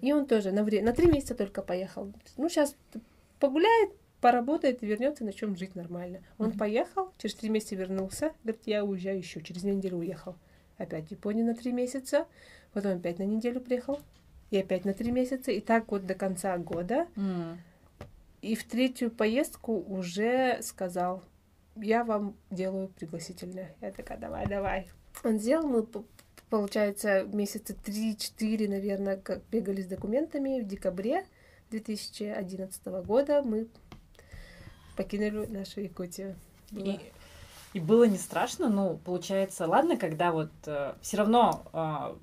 И 0.00 0.12
он 0.12 0.26
тоже 0.26 0.52
на, 0.52 0.62
вре- 0.64 0.82
на 0.82 0.92
три 0.92 1.06
месяца 1.06 1.34
только 1.34 1.62
поехал. 1.62 2.12
Ну, 2.36 2.48
сейчас 2.48 2.74
погуляет, 3.38 3.90
поработает 4.20 4.82
и 4.82 4.86
вернется, 4.86 5.24
на 5.24 5.32
чем 5.32 5.56
жить 5.56 5.74
нормально. 5.74 6.20
Он 6.38 6.48
Мгм. 6.48 6.58
поехал, 6.58 7.12
через 7.18 7.34
три 7.34 7.48
месяца 7.50 7.74
вернулся, 7.76 8.32
говорит, 8.44 8.62
я 8.66 8.84
уезжаю 8.84 9.18
еще, 9.18 9.40
через 9.42 9.62
неделю 9.64 9.98
уехал. 9.98 10.36
Опять 10.78 11.08
в 11.08 11.10
Японию 11.10 11.44
на 11.46 11.54
три 11.54 11.72
месяца, 11.72 12.26
потом 12.72 12.92
опять 12.98 13.18
на 13.18 13.24
неделю 13.24 13.60
приехал, 13.60 14.00
и 14.50 14.58
опять 14.58 14.84
на 14.84 14.94
три 14.94 15.12
месяца, 15.12 15.50
и 15.52 15.60
так 15.60 15.90
вот 15.92 16.06
до 16.06 16.14
конца 16.14 16.56
года. 16.58 17.06
М. 17.16 17.60
И 18.42 18.54
в 18.54 18.64
третью 18.64 19.10
поездку 19.10 19.74
уже 19.74 20.58
сказал, 20.62 21.22
я 21.76 22.02
вам 22.04 22.34
делаю 22.50 22.88
пригласительное. 22.88 23.74
Я 23.82 23.92
такая, 23.92 24.16
давай, 24.18 24.46
давай. 24.46 24.88
Он 25.22 25.38
сделал, 25.38 25.68
мы, 25.68 25.86
получается, 26.50 27.24
месяца 27.24 27.74
три-четыре, 27.74 28.68
наверное, 28.68 29.16
как 29.16 29.40
бегали 29.50 29.80
с 29.82 29.86
документами. 29.86 30.60
В 30.60 30.66
декабре 30.66 31.24
2011 31.70 32.86
года 33.06 33.42
мы 33.42 33.68
покинули 34.96 35.46
нашу 35.46 35.80
Якутию. 35.80 36.34
Было- 36.72 36.84
И, 36.84 37.00
и 37.74 37.80
было 37.80 38.04
не 38.04 38.18
страшно, 38.18 38.68
ну, 38.68 38.98
получается, 39.04 39.66
ладно, 39.66 39.96
когда 39.96 40.32
вот 40.32 40.50
все 41.00 41.16
равно, 41.16 41.62
а, 41.72 42.16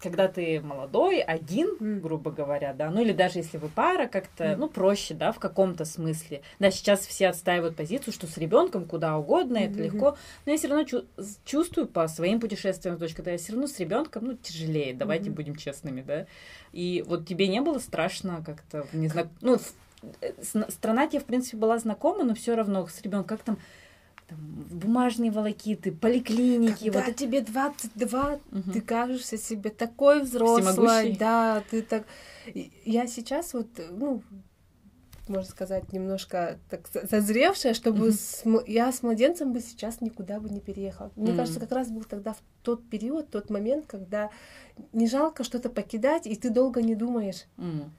когда 0.00 0.28
ты 0.28 0.60
молодой, 0.60 1.20
один, 1.20 2.00
грубо 2.00 2.30
говоря, 2.30 2.72
да, 2.72 2.90
ну 2.90 3.02
или 3.02 3.12
даже 3.12 3.38
если 3.38 3.58
вы 3.58 3.68
пара, 3.68 4.06
как-то, 4.06 4.56
ну, 4.56 4.68
проще, 4.68 5.14
да, 5.14 5.30
в 5.30 5.38
каком-то 5.38 5.84
смысле. 5.84 6.40
Да, 6.58 6.70
сейчас 6.70 7.00
все 7.06 7.28
отстаивают 7.28 7.76
позицию, 7.76 8.12
что 8.12 8.26
с 8.26 8.36
ребенком 8.38 8.86
куда 8.86 9.16
угодно, 9.18 9.58
это 9.58 9.74
легко, 9.84 10.16
но 10.46 10.52
я 10.52 10.58
все 10.58 10.68
равно 10.68 10.84
чу- 10.84 11.04
с- 11.16 11.38
чувствую 11.44 11.86
по 11.86 12.08
своим 12.08 12.40
путешествиям, 12.40 12.96
дочь, 12.96 13.14
когда 13.14 13.32
я 13.32 13.38
все 13.38 13.52
равно 13.52 13.66
с 13.66 13.78
ребенком, 13.78 14.24
ну, 14.24 14.34
тяжелее, 14.34 14.94
давайте 14.94 15.30
будем 15.30 15.54
честными, 15.56 16.00
да. 16.02 16.26
И 16.72 17.04
вот 17.06 17.26
тебе 17.26 17.48
не 17.48 17.60
было 17.60 17.78
страшно 17.78 18.42
как-то, 18.44 18.86
не 18.92 19.08
знаю, 19.08 19.28
ну, 19.42 19.58
э, 20.22 20.32
страна 20.68 21.06
тебе, 21.08 21.20
в 21.20 21.24
принципе, 21.26 21.56
была 21.58 21.78
знакома, 21.78 22.24
но 22.24 22.34
все 22.34 22.54
равно 22.56 22.86
с 22.86 23.02
ребенком, 23.02 23.36
как 23.36 23.44
там, 23.44 23.58
там, 24.30 24.38
бумажные 24.70 25.30
волокиты, 25.30 25.90
поликлиники, 25.92 26.84
Когда 26.84 27.06
вот 27.06 27.16
тебе 27.16 27.40
22, 27.40 28.38
Мгм. 28.50 28.72
ты 28.72 28.80
кажешься 28.80 29.36
себе 29.36 29.70
такой 29.70 30.22
взрослой, 30.22 31.16
да, 31.18 31.64
ты 31.68 31.82
так... 31.82 32.06
Я 32.84 33.06
сейчас 33.06 33.52
вот, 33.54 33.68
ну, 33.90 34.22
можно 35.28 35.50
сказать, 35.50 35.92
немножко 35.92 36.58
так 36.68 36.88
зазревшая, 36.88 37.74
чтобы 37.74 38.06
Мгм. 38.06 38.12
с 38.12 38.44
я 38.66 38.92
с 38.92 39.02
младенцем 39.02 39.52
бы 39.52 39.60
сейчас 39.60 40.00
никуда 40.00 40.40
бы 40.40 40.48
не 40.48 40.60
переехала. 40.60 41.10
Мне 41.16 41.30
Мгм. 41.30 41.36
кажется, 41.36 41.60
как 41.60 41.72
раз 41.72 41.90
был 41.90 42.04
тогда 42.04 42.32
в 42.32 42.38
тот 42.62 42.88
период, 42.88 43.30
тот 43.30 43.50
момент, 43.50 43.86
когда 43.86 44.30
не 44.92 45.08
жалко 45.08 45.44
что-то 45.44 45.70
покидать, 45.70 46.26
и 46.26 46.36
ты 46.36 46.50
долго 46.50 46.82
не 46.82 46.94
думаешь. 46.94 47.46
М. 47.58 47.92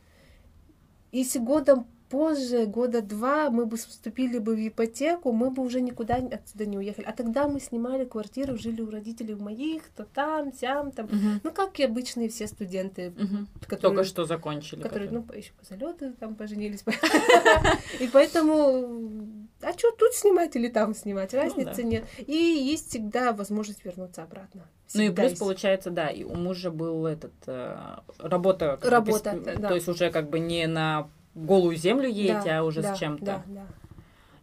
И 1.12 1.24
с 1.26 1.38
годом 1.38 1.88
позже, 2.12 2.66
года 2.66 3.02
два, 3.02 3.50
мы 3.50 3.66
бы 3.66 3.78
вступили 3.78 4.38
бы 4.38 4.56
в 4.56 4.68
ипотеку, 4.68 5.32
мы 5.32 5.50
бы 5.50 5.64
уже 5.64 5.80
никуда 5.80 6.16
отсюда 6.16 6.66
не 6.66 6.78
уехали. 6.78 7.06
А 7.06 7.14
тогда 7.14 7.48
мы 7.48 7.60
снимали 7.62 8.04
квартиру, 8.04 8.58
жили 8.58 8.82
у 8.82 8.92
родителей 8.92 9.36
моих, 9.36 9.84
то 9.96 10.04
там, 10.04 10.52
сям, 10.54 10.92
там. 10.92 11.06
Мгм. 11.06 11.40
Ну, 11.44 11.52
как 11.52 11.80
и 11.80 11.84
обычные 11.84 12.28
все 12.28 12.48
студенты, 12.48 13.14
Мгм. 13.18 13.48
которые... 13.62 13.80
Только 13.80 14.04
что 14.04 14.26
закончили. 14.26 14.82
которые, 14.82 15.08
которые- 15.10 15.26
ну, 15.32 15.38
еще 15.38 15.54
по 15.54 15.66
залету 15.66 16.14
там 16.20 16.36
поженились. 16.36 16.84
И 18.02 18.08
поэтому, 18.12 19.48
а 19.62 19.72
что 19.72 19.92
тут 19.92 20.14
снимать 20.14 20.56
или 20.56 20.68
там 20.68 20.94
снимать? 20.94 21.34
Разницы 21.34 21.78
да. 21.78 21.84
нет. 21.84 22.04
И 22.28 22.34
есть 22.36 22.90
всегда 22.90 23.32
возможность 23.32 23.86
вернуться 23.86 24.24
обратно. 24.24 24.68
Ну 24.94 25.04
и 25.04 25.10
плюс 25.10 25.40
получается, 25.40 25.90
да, 25.90 26.10
и 26.10 26.26
у 26.26 26.36
мужа 26.36 26.70
был 26.72 27.06
этот 27.06 27.32
э, 27.48 27.78
работа, 28.20 28.78
Работа, 28.84 29.40
да. 29.40 29.70
то 29.70 29.76
есть 29.76 29.88
уже 29.88 30.12
как 30.12 30.30
бы 30.30 30.40
не 30.40 30.68
на 30.68 31.10
голую 31.36 31.76
землю 31.76 32.10
едете, 32.10 32.42
Да, 32.46 32.60
а 32.60 32.64
уже 32.64 32.82
да, 32.82 32.96
с 32.96 33.00
чем-то. 33.00 33.26
Да, 33.26 33.44
да. 33.48 33.66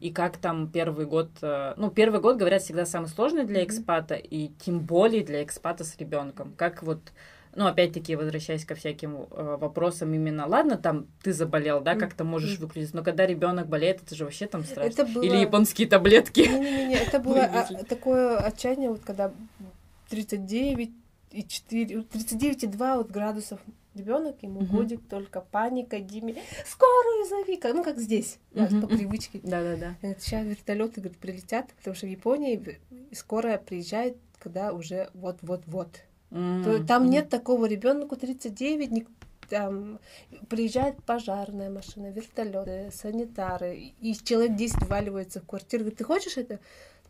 И 0.00 0.12
как 0.12 0.36
там 0.36 0.68
первый 0.68 1.06
год, 1.06 1.30
э, 1.42 1.74
ну 1.76 1.90
первый 1.90 2.20
год 2.20 2.36
говорят 2.36 2.62
всегда 2.62 2.86
самый 2.86 3.08
сложный 3.08 3.44
для 3.44 3.64
экспата 3.64 4.14
и 4.14 4.48
тем 4.64 4.80
более 4.80 5.24
для 5.24 5.42
экспата 5.42 5.84
с 5.84 5.96
ребенком. 5.98 6.52
Как 6.56 6.82
вот 6.82 7.00
ну, 7.54 7.66
опять-таки, 7.66 8.14
возвращаясь 8.14 8.64
ко 8.64 8.76
всяким 8.76 9.16
э, 9.16 9.56
вопросам 9.58 10.14
именно, 10.14 10.46
ладно, 10.46 10.76
там 10.76 11.06
ты 11.22 11.32
заболел, 11.32 11.80
да, 11.80 11.96
как-то 11.96 12.22
можешь 12.22 12.58
Мгм. 12.58 12.66
выключить, 12.66 12.94
но 12.94 13.02
когда 13.02 13.26
ребенок 13.26 13.66
болеет, 13.66 14.02
это 14.02 14.14
же 14.14 14.24
вообще 14.24 14.46
там 14.46 14.64
страшно. 14.64 15.02
Это 15.02 15.04
было... 15.06 15.22
Или 15.24 15.38
японские 15.38 15.88
таблетки. 15.88 16.40
Не-не-не, 16.40 16.94
это 16.94 17.18
было 17.18 17.42
а, 17.42 17.84
такое 17.84 18.36
отчаяние, 18.38 18.90
вот 18.90 19.00
когда 19.04 19.32
39 20.10 20.90
и 21.32 21.42
4, 21.42 21.96
39,2 21.96 22.96
вот 22.96 23.10
градусов 23.10 23.60
ребенок, 23.98 24.42
ему 24.42 24.60
Мгм. 24.60 24.76
годик, 24.76 25.00
только 25.08 25.40
паника, 25.40 26.00
Диме, 26.00 26.36
скорую 26.66 27.26
зови, 27.28 27.56
как- 27.56 27.74
ну 27.74 27.84
как 27.84 27.98
здесь, 27.98 28.38
да, 28.52 28.64
Мгм. 28.64 28.80
по 28.82 28.86
привычке. 28.88 29.40
Да-да-да. 29.42 29.96
Сейчас 30.18 30.44
вертолеты 30.46 31.00
говорит, 31.00 31.18
прилетят, 31.18 31.66
потому 31.78 31.94
что 31.96 32.06
в 32.06 32.10
Японии 32.10 32.78
скорая 33.12 33.58
приезжает, 33.58 34.16
когда 34.38 34.72
уже 34.72 35.10
вот-вот-вот. 35.14 35.88
То 36.30 36.84
Там 36.86 37.08
нет 37.10 37.28
такого 37.28 37.66
ребенку 37.66 38.16
39, 38.16 38.90
ник- 38.90 39.08
там 39.48 39.98
приезжает 40.50 41.02
пожарная 41.04 41.70
машина, 41.70 42.10
вертолеты, 42.10 42.90
санитары, 42.92 43.76
и 44.00 44.14
человек 44.22 44.54
10 44.56 44.86
вваливается 44.86 45.40
в 45.40 45.46
квартиру. 45.46 45.84
Говорит, 45.84 45.98
ты 45.98 46.04
хочешь 46.04 46.36
это? 46.36 46.58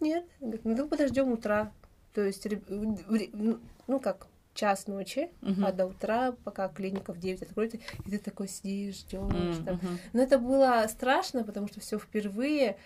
Нет. 0.01 0.25
Говорит, 0.41 0.65
ну 0.65 0.87
подождем 0.89 1.33
утра. 1.33 1.73
То 2.15 2.23
есть, 2.25 2.47
ну, 2.69 3.59
ну 3.89 3.99
как, 4.01 4.29
час 4.59 4.89
ночи, 4.89 5.31
Мгм. 5.41 5.65
а 5.65 5.73
до 5.73 5.87
утра, 5.87 6.33
пока 6.45 6.69
клиника 6.69 7.13
в 7.13 7.19
9 7.19 7.43
откроется, 7.43 7.79
и 8.05 8.11
ты 8.11 8.19
такой 8.19 8.49
сидишь, 8.49 8.97
ждешь. 8.97 9.59
М, 9.59 9.65
там. 9.65 9.81
Но 10.13 10.21
это 10.21 10.39
было 10.39 10.85
страшно, 10.89 11.45
потому 11.45 11.69
что 11.69 11.81
все 11.81 11.99
впервые. 11.99 12.77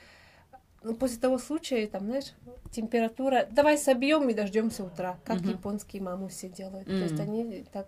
Ну, 0.82 0.94
после 0.94 1.18
того 1.18 1.38
случая, 1.38 1.86
там, 1.86 2.04
знаешь, 2.06 2.32
температура, 2.72 3.48
давай 3.50 3.78
собьем 3.78 4.28
и 4.28 4.34
дождемся 4.34 4.84
утра, 4.84 5.18
как 5.24 5.40
Мгм. 5.40 5.50
японские 5.52 6.02
мамы 6.02 6.28
все 6.28 6.48
делают. 6.48 6.88
То 6.88 7.04
есть 7.04 7.18
они 7.20 7.64
так. 7.72 7.86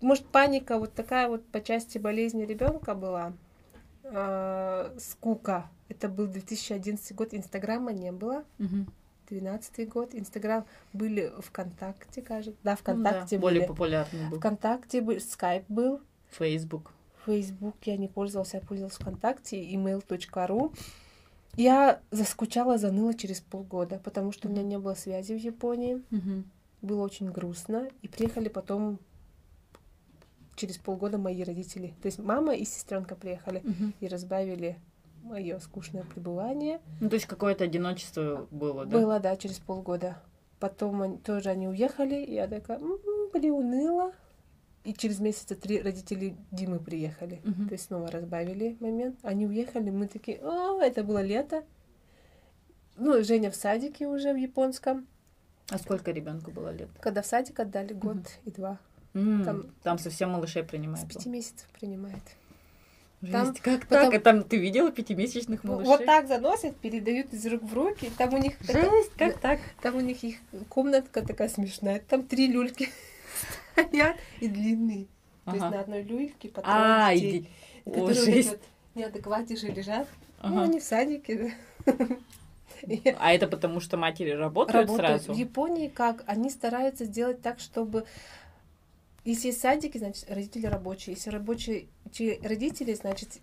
Может, 0.00 0.26
паника 0.26 0.78
вот 0.78 0.94
такая 0.94 1.28
вот 1.28 1.44
по 1.46 1.60
части 1.60 1.98
болезни 1.98 2.44
ребенка 2.44 2.94
была. 2.94 3.32
А, 4.04 4.94
скука. 4.98 5.68
Это 5.88 6.08
был 6.08 6.26
2011 6.28 7.12
год, 7.16 7.34
Инстаграма 7.34 7.92
не 7.92 8.12
было. 8.12 8.44
Мгм. 8.58 8.86
12 9.28 9.88
год. 9.88 10.14
Инстаграм 10.14 10.64
были 10.92 11.32
ВКонтакте, 11.40 12.22
кажется. 12.22 12.58
Да, 12.62 12.70
Ну 12.72 12.76
да, 12.76 12.76
ВКонтакте 12.76 13.38
более 13.38 13.60
были. 13.60 13.68
популярный 13.68 14.28
был. 14.30 14.38
ВКонтакте 14.38 15.00
был, 15.00 15.20
Скайп 15.20 15.64
был. 15.68 16.00
Facebook. 16.30 16.92
Facebook 17.26 17.76
я 17.84 17.96
не 17.96 18.08
пользовалась, 18.08 18.54
я 18.54 18.60
пользовалась 18.60 18.96
ВКонтакте, 18.96 19.62
email.ru. 19.74 20.74
Я 21.56 22.00
заскучала, 22.10 22.78
заныла 22.78 23.14
через 23.14 23.40
полгода, 23.40 23.98
потому 24.04 24.32
что 24.32 24.48
у 24.48 24.50
меня 24.50 24.62
не 24.62 24.78
было 24.78 24.94
связи 24.94 25.32
в 25.34 25.38
Японии. 25.38 26.02
Мгм. 26.10 26.44
Было 26.82 27.02
очень 27.02 27.30
грустно. 27.32 27.88
И 28.02 28.08
приехали 28.08 28.48
потом 28.48 28.98
через 30.54 30.76
полгода 30.78 31.18
мои 31.18 31.42
родители. 31.42 31.94
То 32.02 32.06
есть 32.06 32.18
мама 32.18 32.54
и 32.54 32.64
сестренка 32.64 33.14
приехали 33.14 33.60
Мгм. 33.64 33.94
и 34.00 34.08
разбавили 34.08 34.78
мое 35.22 35.58
скучное 35.58 36.04
пребывание. 36.04 36.80
Ну, 37.00 37.08
то 37.08 37.14
есть 37.14 37.26
какое-то 37.26 37.64
одиночество 37.64 38.46
было, 38.50 38.84
да? 38.86 38.98
Было, 38.98 39.20
да, 39.20 39.36
через 39.36 39.58
полгода. 39.58 40.18
Потом 40.60 41.02
они, 41.02 41.18
тоже 41.18 41.50
они 41.50 41.68
уехали, 41.68 42.16
и 42.16 42.34
я 42.34 42.48
такая, 42.48 42.78
«М, 42.78 42.98
приуныла. 43.32 44.12
И 44.84 44.94
через 44.94 45.20
месяца 45.20 45.54
три 45.54 45.80
родители 45.82 46.36
Димы 46.50 46.78
приехали. 46.78 47.40
Мгм. 47.44 47.68
То 47.68 47.74
есть 47.74 47.86
снова 47.86 48.10
разбавили 48.10 48.76
момент. 48.80 49.18
Они 49.22 49.46
уехали, 49.46 49.90
мы 49.90 50.06
такие, 50.08 50.38
о, 50.42 50.80
это 50.80 51.04
было 51.04 51.20
лето. 51.22 51.62
Ну, 52.96 53.22
Женя 53.22 53.50
в 53.50 53.56
садике 53.56 54.06
уже 54.08 54.32
в 54.32 54.36
японском. 54.36 55.06
А 55.70 55.78
сколько 55.78 56.10
ребенку 56.10 56.50
было 56.50 56.70
лет? 56.72 56.88
Когда 57.00 57.22
в 57.22 57.26
садик 57.26 57.60
отдали 57.60 57.92
год 57.92 58.16
Мгм. 58.16 58.24
и 58.46 58.50
два. 58.50 58.78
М, 59.14 59.44
Там- 59.44 59.66
Там 59.82 59.98
совсем 59.98 60.30
малышей 60.30 60.62
С 60.62 60.66
принимают. 60.66 61.08
пяти 61.08 61.28
месяцев 61.28 61.68
принимает. 61.78 62.22
Жесть, 63.20 63.32
там- 63.32 63.54
как 63.62 63.86
потом- 63.88 64.10
так? 64.12 64.20
А 64.20 64.22
там 64.22 64.42
ты 64.44 64.56
видела 64.58 64.92
пятимесячных 64.92 65.64
малышей? 65.64 65.88
Вот 65.88 66.06
так 66.06 66.28
заносят, 66.28 66.76
передают 66.76 67.32
из 67.32 67.44
рук 67.46 67.62
в 67.64 67.74
руки. 67.74 68.10
Там 68.16 68.34
у 68.34 68.38
них 68.38 68.56
такая- 68.58 68.88
Жесть, 68.90 69.10
как 69.18 69.38
так? 69.38 69.60
Там 69.82 69.96
у 69.96 70.00
них 70.00 70.22
их 70.22 70.36
комнатка 70.68 71.22
такая 71.22 71.48
смешная. 71.48 72.00
Там 72.00 72.22
три 72.22 72.46
люльки 72.46 72.88
стоят 73.72 74.16
и 74.40 74.46
длинные. 74.48 75.06
То 75.44 75.52
есть 75.52 75.60
на 75.62 75.80
одной 75.80 76.02
люльке 76.02 76.48
по 76.48 76.62
А, 76.64 77.12
и 77.12 77.20
детей, 77.20 77.50
О, 77.86 77.90
которые 77.90 78.14
вот 78.14 78.24
жесть. 78.24 78.48
вот 78.50 78.60
неадекватнейшие 78.94 79.72
лежат. 79.72 80.06
Ну, 80.42 80.60
они 80.62 80.78
в 80.78 80.84
садике. 80.84 81.54
А 83.18 83.32
это 83.32 83.48
потому, 83.48 83.80
что 83.80 83.96
матери 83.96 84.30
работают, 84.30 84.88
Работают. 84.88 85.22
сразу? 85.22 85.34
В 85.34 85.36
Японии 85.36 85.88
как? 85.88 86.22
Они 86.26 86.48
стараются 86.48 87.06
сделать 87.06 87.42
так, 87.42 87.58
чтобы... 87.58 88.04
Если 89.28 89.48
есть 89.48 89.60
садики, 89.60 89.98
значит, 89.98 90.24
родители 90.30 90.64
рабочие. 90.64 91.14
Если 91.14 91.28
рабочие 91.28 91.88
те 92.10 92.40
родители, 92.42 92.94
значит, 92.94 93.40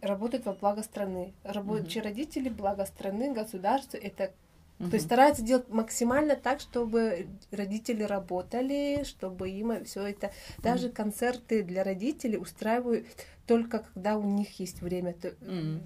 работают 0.00 0.46
во 0.46 0.54
благо 0.54 0.82
страны. 0.82 1.34
Рабочие 1.44 2.02
родители, 2.02 2.48
благо 2.48 2.86
страны, 2.86 3.34
государства, 3.34 3.98
это 3.98 4.32
Мгм. 4.78 4.90
то 4.90 4.96
есть 4.96 5.06
стараются 5.06 5.42
делать 5.42 5.68
максимально 5.68 6.36
так, 6.36 6.60
чтобы 6.60 7.28
родители 7.50 8.02
работали, 8.02 9.04
чтобы 9.04 9.50
им 9.50 9.84
все 9.84 10.06
это. 10.06 10.32
Даже 10.62 10.88
концерты 10.90 11.62
для 11.62 11.82
родителей 11.82 12.38
устраивают 12.38 13.06
только 13.46 13.80
когда 13.80 14.16
у 14.18 14.22
них 14.22 14.58
есть 14.58 14.80
время. 14.80 15.14
Мгм. 15.40 15.82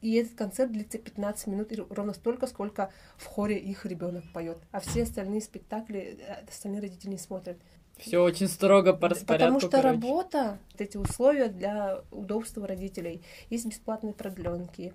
И 0.00 0.14
этот 0.14 0.34
концерт 0.34 0.72
длится 0.72 0.98
15 0.98 1.46
минут, 1.46 1.72
ровно 1.90 2.12
столько, 2.12 2.48
сколько 2.48 2.92
в 3.16 3.26
хоре 3.26 3.56
их 3.56 3.86
ребенок 3.86 4.24
поет. 4.32 4.58
А 4.72 4.80
все 4.80 5.04
остальные 5.04 5.40
спектакли 5.40 6.18
э, 6.20 6.44
остальные 6.48 6.82
родители 6.82 7.10
не 7.10 7.18
смотрят. 7.18 7.56
Все 8.02 8.18
очень 8.22 8.48
строго 8.48 8.92
по 8.92 9.08
распорядку, 9.08 9.58
Потому 9.58 9.60
что 9.60 9.68
короче. 9.70 9.88
работа, 9.88 10.58
вот 10.72 10.80
эти 10.80 10.96
условия 10.96 11.48
для 11.48 12.00
удобства 12.10 12.66
родителей. 12.66 13.22
Есть 13.50 13.66
бесплатные 13.66 14.12
продленки, 14.14 14.92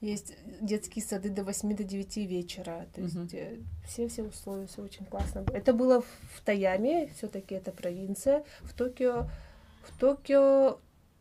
есть 0.00 0.34
детские 0.60 1.04
сады 1.04 1.30
до 1.30 1.44
8 1.44 1.74
до 1.76 1.82
9 1.84 2.16
вечера. 2.28 2.86
То 2.94 3.00
есть 3.00 3.16
э, 3.34 3.56
все-все 3.86 4.22
условия, 4.22 4.66
все 4.66 4.82
очень 4.82 5.04
классно. 5.06 5.42
было. 5.42 5.56
Это 5.56 5.72
было 5.72 6.02
в 6.02 6.40
Таяме, 6.44 7.08
все-таки 7.16 7.54
это 7.54 7.72
провинция. 7.72 8.44
В 8.62 8.74
Токио, 8.74 9.28
в 9.82 9.98
Токио 9.98 10.78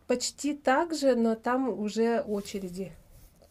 почти 0.08 0.54
так 0.54 0.94
же, 0.94 1.16
но 1.16 1.36
там 1.36 1.70
уже 1.70 2.22
очереди. 2.22 2.92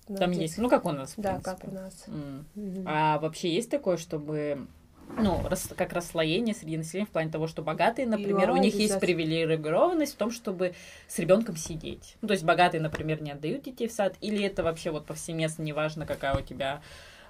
Там 0.07 0.17
детские- 0.17 0.43
есть, 0.43 0.59
ну 0.59 0.69
как 0.69 0.85
у 0.85 0.91
нас, 0.93 1.17
в 1.17 1.21
Да, 1.21 1.35
принципе. 1.41 1.57
как 1.57 1.69
у 1.71 1.75
нас. 1.75 2.05
М. 2.09 2.45
Мгм. 2.55 2.85
А 2.87 3.19
вообще 3.19 3.55
есть 3.55 3.71
такое, 3.71 3.97
чтобы 3.97 4.67
ну, 5.17 5.47
рас- 5.49 5.71
как 5.77 5.93
расслоение 5.93 6.55
среди 6.55 6.77
населения 6.77 7.07
в 7.07 7.11
плане 7.11 7.31
того, 7.31 7.47
что 7.47 7.63
богатые, 7.63 8.07
например, 8.07 8.51
у 8.51 8.57
них 8.57 8.79
есть 8.79 8.99
привилегированность 9.01 10.15
в 10.15 10.17
том, 10.17 10.31
чтобы 10.31 10.75
с 11.09 11.19
ребенком 11.19 11.57
сидеть. 11.57 12.17
Ну, 12.23 12.29
то 12.29 12.33
есть 12.33 12.45
богатые, 12.45 12.81
например, 12.81 13.23
не 13.23 13.31
отдают 13.33 13.63
детей 13.65 13.89
в 13.89 13.93
сад, 13.93 14.17
или 14.21 14.43
это 14.45 14.63
вообще 14.63 14.91
вот 14.91 15.07
повсеместно, 15.07 15.63
неважно, 15.63 16.07
какая 16.07 16.37
у 16.39 16.43
тебя, 16.43 16.83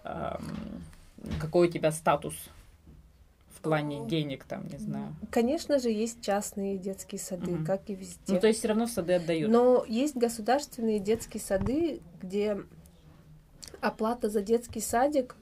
эм, 0.04 0.82
какой 1.40 1.68
у 1.68 1.70
тебя 1.70 1.90
статус 1.92 2.34
в 3.50 3.60
плане 3.60 4.06
денег, 4.08 4.44
там, 4.44 4.66
не 4.68 4.78
знаю. 4.78 5.14
Конечно 5.30 5.78
же, 5.78 5.88
есть 5.90 6.20
частные 6.22 6.76
детские 6.78 7.20
сады, 7.20 7.52
Мгм. 7.52 7.64
как 7.64 7.82
и 7.88 7.94
везде. 7.94 8.34
Ну, 8.34 8.40
то 8.40 8.46
есть 8.48 8.58
все 8.60 8.68
равно 8.68 8.86
в 8.86 8.90
сады 8.90 9.14
отдают. 9.14 9.50
Но 9.50 9.84
есть 9.86 10.16
государственные 10.16 10.98
детские 10.98 11.40
сады, 11.40 12.00
где 12.20 12.58
оплата 13.80 14.28
за 14.30 14.40
детский 14.42 14.80
садик 14.80 15.36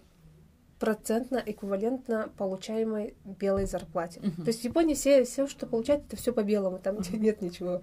процентно 0.80 1.40
эквивалентна 1.44 2.30
получаемой 2.38 3.14
белой 3.24 3.66
зарплате. 3.66 4.18
Мгм. 4.20 4.44
То 4.44 4.48
есть 4.48 4.62
в 4.62 4.64
Японии 4.64 4.94
все, 4.94 5.24
все, 5.24 5.46
что 5.46 5.66
получают, 5.66 6.06
это 6.06 6.16
все 6.16 6.32
по 6.32 6.42
белому, 6.42 6.78
там 6.78 6.98
нет 7.12 7.42
ничего. 7.42 7.82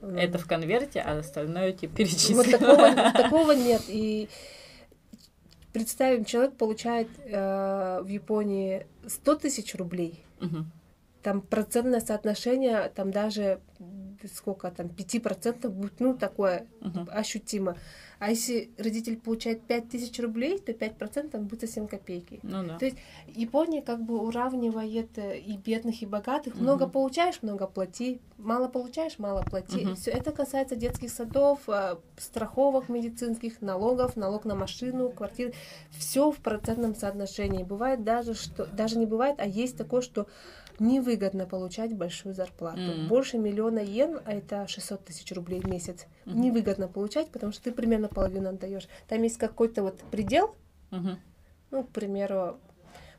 м, 0.00 0.16
Это 0.16 0.38
в 0.38 0.46
конверте, 0.46 1.00
а 1.00 1.18
остальное 1.18 1.72
типа 1.72 1.90
вот 1.92 1.96
перечислено. 1.98 2.44
такого, 2.58 2.90
такого 3.12 3.52
нет. 3.52 3.82
И 3.88 4.28
представим, 5.72 6.24
человек 6.24 6.54
получает 6.56 7.08
э, 7.26 8.00
в 8.02 8.06
Японии 8.08 8.86
100 9.06 9.34
тысяч 9.36 9.74
рублей. 9.74 10.24
Мгм. 10.40 10.70
там 11.22 11.40
процентное 11.40 12.00
соотношение, 12.00 12.90
там 12.94 13.10
даже 13.10 13.60
сколько 14.34 14.70
там, 14.70 14.88
5% 14.88 15.68
будет, 15.70 15.98
ну, 16.00 16.14
такое 16.14 16.66
Мгм. 16.80 17.08
ощутимо. 17.10 17.76
А 18.24 18.30
если 18.30 18.70
родитель 18.78 19.18
получает 19.18 19.60
5000 19.64 20.18
рублей, 20.20 20.58
то 20.58 20.72
5% 20.72 21.38
будет 21.40 21.60
совсем 21.60 21.86
копейки. 21.86 22.40
Ну 22.42 22.64
да. 22.64 22.78
То 22.78 22.86
есть 22.86 22.96
Япония 23.28 23.82
как 23.82 24.02
бы 24.02 24.18
уравнивает 24.18 25.18
э, 25.18 25.38
и 25.40 25.58
бедных, 25.58 26.00
и 26.00 26.06
богатых. 26.06 26.54
Мгм. 26.54 26.62
Много 26.62 26.88
получаешь, 26.88 27.42
много 27.42 27.66
плати. 27.66 28.22
Мало 28.38 28.68
получаешь, 28.68 29.18
мало 29.18 29.42
плати. 29.42 29.84
Мгм. 29.84 29.96
Все 29.96 30.10
это 30.10 30.32
касается 30.32 30.74
детских 30.74 31.10
садов, 31.10 31.68
э, 31.68 31.96
страховок 32.16 32.88
медицинских, 32.88 33.60
налогов, 33.60 34.16
налог 34.16 34.46
на 34.46 34.54
машину, 34.54 35.10
квартиры. 35.10 35.52
Все 35.90 36.30
в 36.30 36.38
процентном 36.38 36.94
соотношении. 36.94 37.62
Бывает 37.62 38.04
даже, 38.04 38.32
что 38.32 38.64
даже 38.64 38.98
не 38.98 39.04
бывает, 39.04 39.36
а 39.38 39.46
есть 39.46 39.76
такое, 39.76 40.00
что 40.00 40.26
невыгодно 40.80 41.46
получать 41.46 41.94
большую 41.94 42.34
зарплату. 42.34 42.80
Мгм. 42.80 43.08
Больше 43.08 43.38
миллиона 43.38 43.78
йен, 43.78 44.20
а 44.24 44.32
это 44.32 44.66
600 44.68 45.04
тысяч 45.04 45.30
рублей 45.32 45.60
в 45.60 45.66
месяц, 45.66 46.06
Мгм. 46.24 46.40
невыгодно 46.40 46.88
получать, 46.88 47.30
потому 47.30 47.52
что 47.52 47.62
ты 47.64 47.72
примерно 47.72 48.08
половину 48.08 48.48
отдаешь. 48.50 48.88
Там 49.08 49.22
есть 49.22 49.38
какой-то 49.38 49.82
вот 49.82 49.98
предел, 50.10 50.54
Мгм. 50.90 51.18
ну, 51.70 51.84
к 51.84 51.90
примеру, 51.90 52.58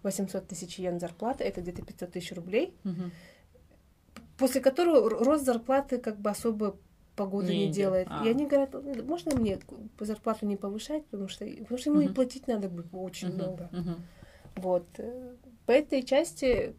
800 0.04 0.48
тысяч 0.48 0.78
йен 0.80 1.00
зарплата, 1.00 1.44
это 1.44 1.62
где-то 1.62 1.82
500 1.82 2.12
тысяч 2.12 2.32
рублей, 2.34 2.76
Мгм. 2.84 3.12
после 4.38 4.62
которого 4.62 5.10
рост 5.10 5.46
зарплаты 5.46 5.98
как 5.98 6.20
бы 6.20 6.30
особо 6.30 6.78
погоды 7.16 7.54
Не 7.56 7.68
не, 7.68 7.72
делает. 7.72 8.08
А. 8.12 8.26
И 8.26 8.30
они 8.30 8.46
говорят, 8.46 8.74
«Ну, 8.74 9.04
можно 9.06 9.34
мне 9.36 9.58
зарплату 10.00 10.46
не 10.46 10.58
повышать, 10.58 11.06
потому 11.06 11.30
что, 11.30 11.46
потому 11.46 11.78
что 11.78 11.90
ему 11.90 12.02
и 12.02 12.06
Мгм. 12.06 12.14
платить 12.14 12.48
надо 12.48 12.68
будет 12.68 12.88
очень 12.92 13.30
Мгм. 13.30 13.36
много. 13.38 13.70
Мгм. 13.72 13.96
Вот. 14.56 14.86
э, 14.98 15.36
По 15.66 15.72
этой 15.72 16.04
части, 16.04 16.76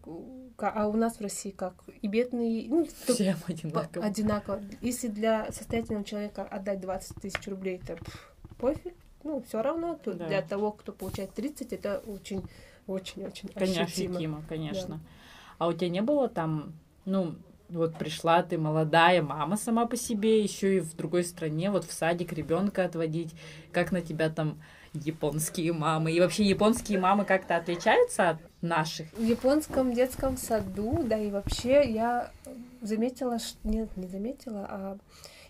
а 0.59 0.87
у 0.89 0.95
нас 0.95 1.17
в 1.19 1.21
России 1.21 1.51
как 1.51 1.75
и 2.01 2.09
бедные, 2.09 2.67
ну, 2.69 2.87
то- 3.07 3.15
Всем 3.15 3.37
одинаково. 3.47 4.05
одинаково. 4.05 4.61
Если 4.81 5.09
для 5.09 5.51
состоятельного 5.53 6.05
человека 6.05 6.43
отдать 6.45 6.81
20 6.81 7.17
тысяч 7.21 7.47
рублей, 7.47 7.81
это 7.83 7.97
пф, 8.03 8.35
пофиг, 8.59 8.95
ну, 9.25 9.43
все 9.47 9.63
равно, 9.63 9.95
то 10.03 10.15
Да. 10.15 10.27
для 10.29 10.43
того, 10.43 10.73
кто 10.73 10.93
получает 10.93 11.33
30, 11.35 11.73
это 11.73 12.03
очень, 12.07 12.43
очень, 12.87 13.25
очень 13.27 13.49
Конечно, 13.51 13.83
ощутимо. 13.85 14.11
ощутимо, 14.15 14.43
конечно. 14.49 15.01
А 15.59 15.67
у 15.69 15.73
тебя 15.73 15.89
не 15.91 16.03
было 16.03 16.29
там, 16.29 16.73
ну, 17.05 17.35
вот 17.69 17.99
пришла 17.99 18.43
ты 18.45 18.57
молодая 18.59 19.23
мама 19.23 19.57
сама 19.57 19.87
по 19.87 19.97
себе, 19.97 20.41
еще 20.43 20.77
и 20.77 20.81
в 20.81 20.95
другой 20.95 21.25
стране, 21.25 21.71
вот 21.71 21.85
в 21.85 21.93
садик 21.93 22.33
ребенка 22.33 22.85
отводить, 22.85 23.35
как 23.73 23.91
на 23.93 24.01
тебя 24.01 24.31
там 24.31 24.61
японские 25.05 25.73
мамы. 25.73 26.13
И 26.13 26.21
вообще 26.21 26.45
японские 26.45 26.99
мамы 26.99 27.25
как-то 27.25 27.57
отличаются 27.57 28.31
от 28.31 28.39
наших? 28.63 29.13
В 29.13 29.23
японском 29.23 29.93
детском 29.93 30.37
саду, 30.37 31.03
да 31.05 31.19
и 31.19 31.31
вообще 31.31 31.89
я 31.91 32.31
заметила, 32.83 33.39
ш- 33.39 33.57
нет, 33.65 33.97
не 33.97 34.07
заметила, 34.09 34.67
а 34.69 34.99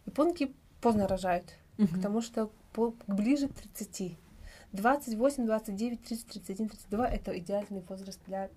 японки 0.06 0.52
поздно 0.80 1.06
рожают, 1.08 1.54
потому 1.92 2.20
что 2.20 2.50
по- 2.72 2.94
ближе 3.06 3.48
к 3.48 3.54
30. 3.54 4.16
28, 4.72 5.46
29, 5.46 6.02
30, 6.02 6.26
31, 6.26 6.68
32 6.68 7.08
это 7.08 7.38
идеальный 7.38 7.82
возраст 7.88 8.20
для 8.26 8.50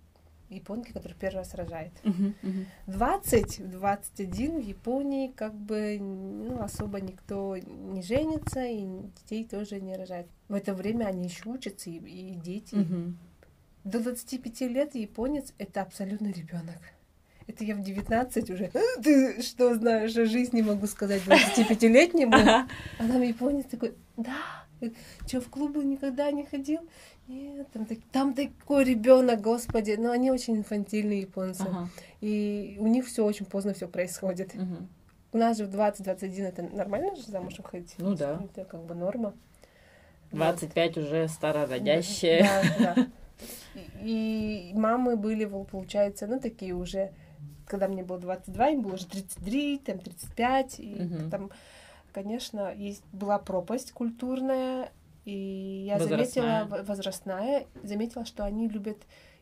японки, 0.49 0.91
которая 0.91 1.17
первый 1.17 1.37
раз 1.37 1.53
рожает. 1.53 1.91
Мгм. 2.03 2.35
20, 2.87 3.71
21 3.71 4.59
в 4.59 4.63
Японии 4.63 5.31
как 5.35 5.53
бы 5.53 5.97
ну, 5.99 6.61
особо 6.61 6.99
никто 7.01 7.57
не 7.57 8.01
женится 8.01 8.65
и 8.65 8.85
детей 9.21 9.45
тоже 9.45 9.79
не 9.79 9.95
рожает. 9.95 10.27
В 10.47 10.53
это 10.53 10.73
время 10.73 11.05
они 11.05 11.27
еще 11.27 11.49
учатся, 11.49 11.89
и, 11.89 11.97
и 11.97 12.35
дети. 12.35 12.75
Мгм. 12.75 13.17
До 13.83 13.99
25 13.99 14.61
лет 14.61 14.95
японец 14.95 15.53
это 15.57 15.81
абсолютно 15.81 16.27
ребенок. 16.27 16.77
Это 17.47 17.63
я 17.63 17.75
в 17.75 17.81
19 17.81 18.49
уже. 18.51 18.69
«А, 18.73 19.01
Ты 19.01 19.41
что 19.41 19.73
знаешь 19.73 20.15
о 20.15 20.25
жизни, 20.25 20.61
могу 20.61 20.85
сказать 20.85 21.23
25-летнему. 21.25 22.35
Ага. 22.35 22.67
А 22.99 23.07
там 23.07 23.21
японец 23.23 23.65
такой, 23.65 23.95
да, 24.17 24.65
что, 25.27 25.41
в 25.41 25.49
клубы 25.49 25.83
никогда 25.83 26.31
не 26.31 26.45
ходил? 26.45 26.81
Нет, 27.27 27.67
там, 27.71 27.85
так- 27.85 27.99
там 28.11 28.33
такой 28.33 28.83
ребенок, 28.85 29.41
господи. 29.41 29.95
Но 29.99 30.11
они 30.11 30.31
очень 30.31 30.57
инфантильные 30.57 31.21
японцы. 31.21 31.61
Ага. 31.63 31.89
И 32.21 32.77
у 32.79 32.87
них 32.87 33.05
все 33.05 33.23
очень 33.25 33.45
поздно 33.45 33.73
все 33.73 33.87
происходит. 33.87 34.55
Мгм. 34.55 34.87
У 35.31 35.37
нас 35.37 35.57
же 35.57 35.65
в 35.65 35.69
20-21 35.69 36.45
это 36.47 36.63
нормально 36.63 37.15
же 37.15 37.21
замуж 37.23 37.57
выходить? 37.57 37.93
Ну 37.99 38.15
да. 38.15 38.41
Это 38.43 38.65
как 38.65 38.81
бы 38.83 38.95
норма. 38.95 39.33
25 40.31 40.97
уже 40.97 41.27
старородящие. 41.27 42.43
Да, 42.79 42.95
да. 42.95 43.07
И 44.01 44.71
мамы 44.73 45.15
были, 45.15 45.45
получается, 45.45 46.27
ну, 46.27 46.39
такие 46.39 46.73
уже, 46.73 47.11
когда 47.65 47.87
мне 47.87 48.03
было 48.03 48.19
22, 48.19 48.69
им 48.69 48.81
было 48.81 48.93
уже 48.93 49.05
33, 49.05 49.77
там, 49.79 49.99
35. 49.99 50.79
И 50.79 50.95
Мгм. 50.95 51.29
там, 51.29 51.49
конечно, 52.23 52.73
есть, 52.75 53.03
была 53.13 53.39
пропасть 53.39 53.93
культурная, 53.93 54.91
и 55.23 55.85
я 55.87 55.97
Возрастная. 55.97 56.65
заметила, 56.65 56.83
возрастная, 56.83 57.65
заметила, 57.83 58.25
что 58.25 58.43
они 58.43 58.67
любят, 58.67 58.97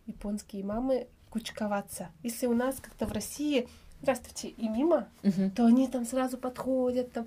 японские 0.05 0.63
мамы, 0.63 1.07
кучковаться. 1.31 2.09
Если 2.21 2.45
у 2.45 2.53
нас 2.53 2.75
как-то 2.79 3.07
в 3.07 3.11
России, 3.11 3.67
здравствуйте, 4.01 4.49
и 4.49 4.69
мимо, 4.69 5.07
Мгм. 5.23 5.51
то 5.51 5.65
они 5.65 5.87
там 5.87 6.05
сразу 6.05 6.37
подходят, 6.37 7.11
там. 7.13 7.25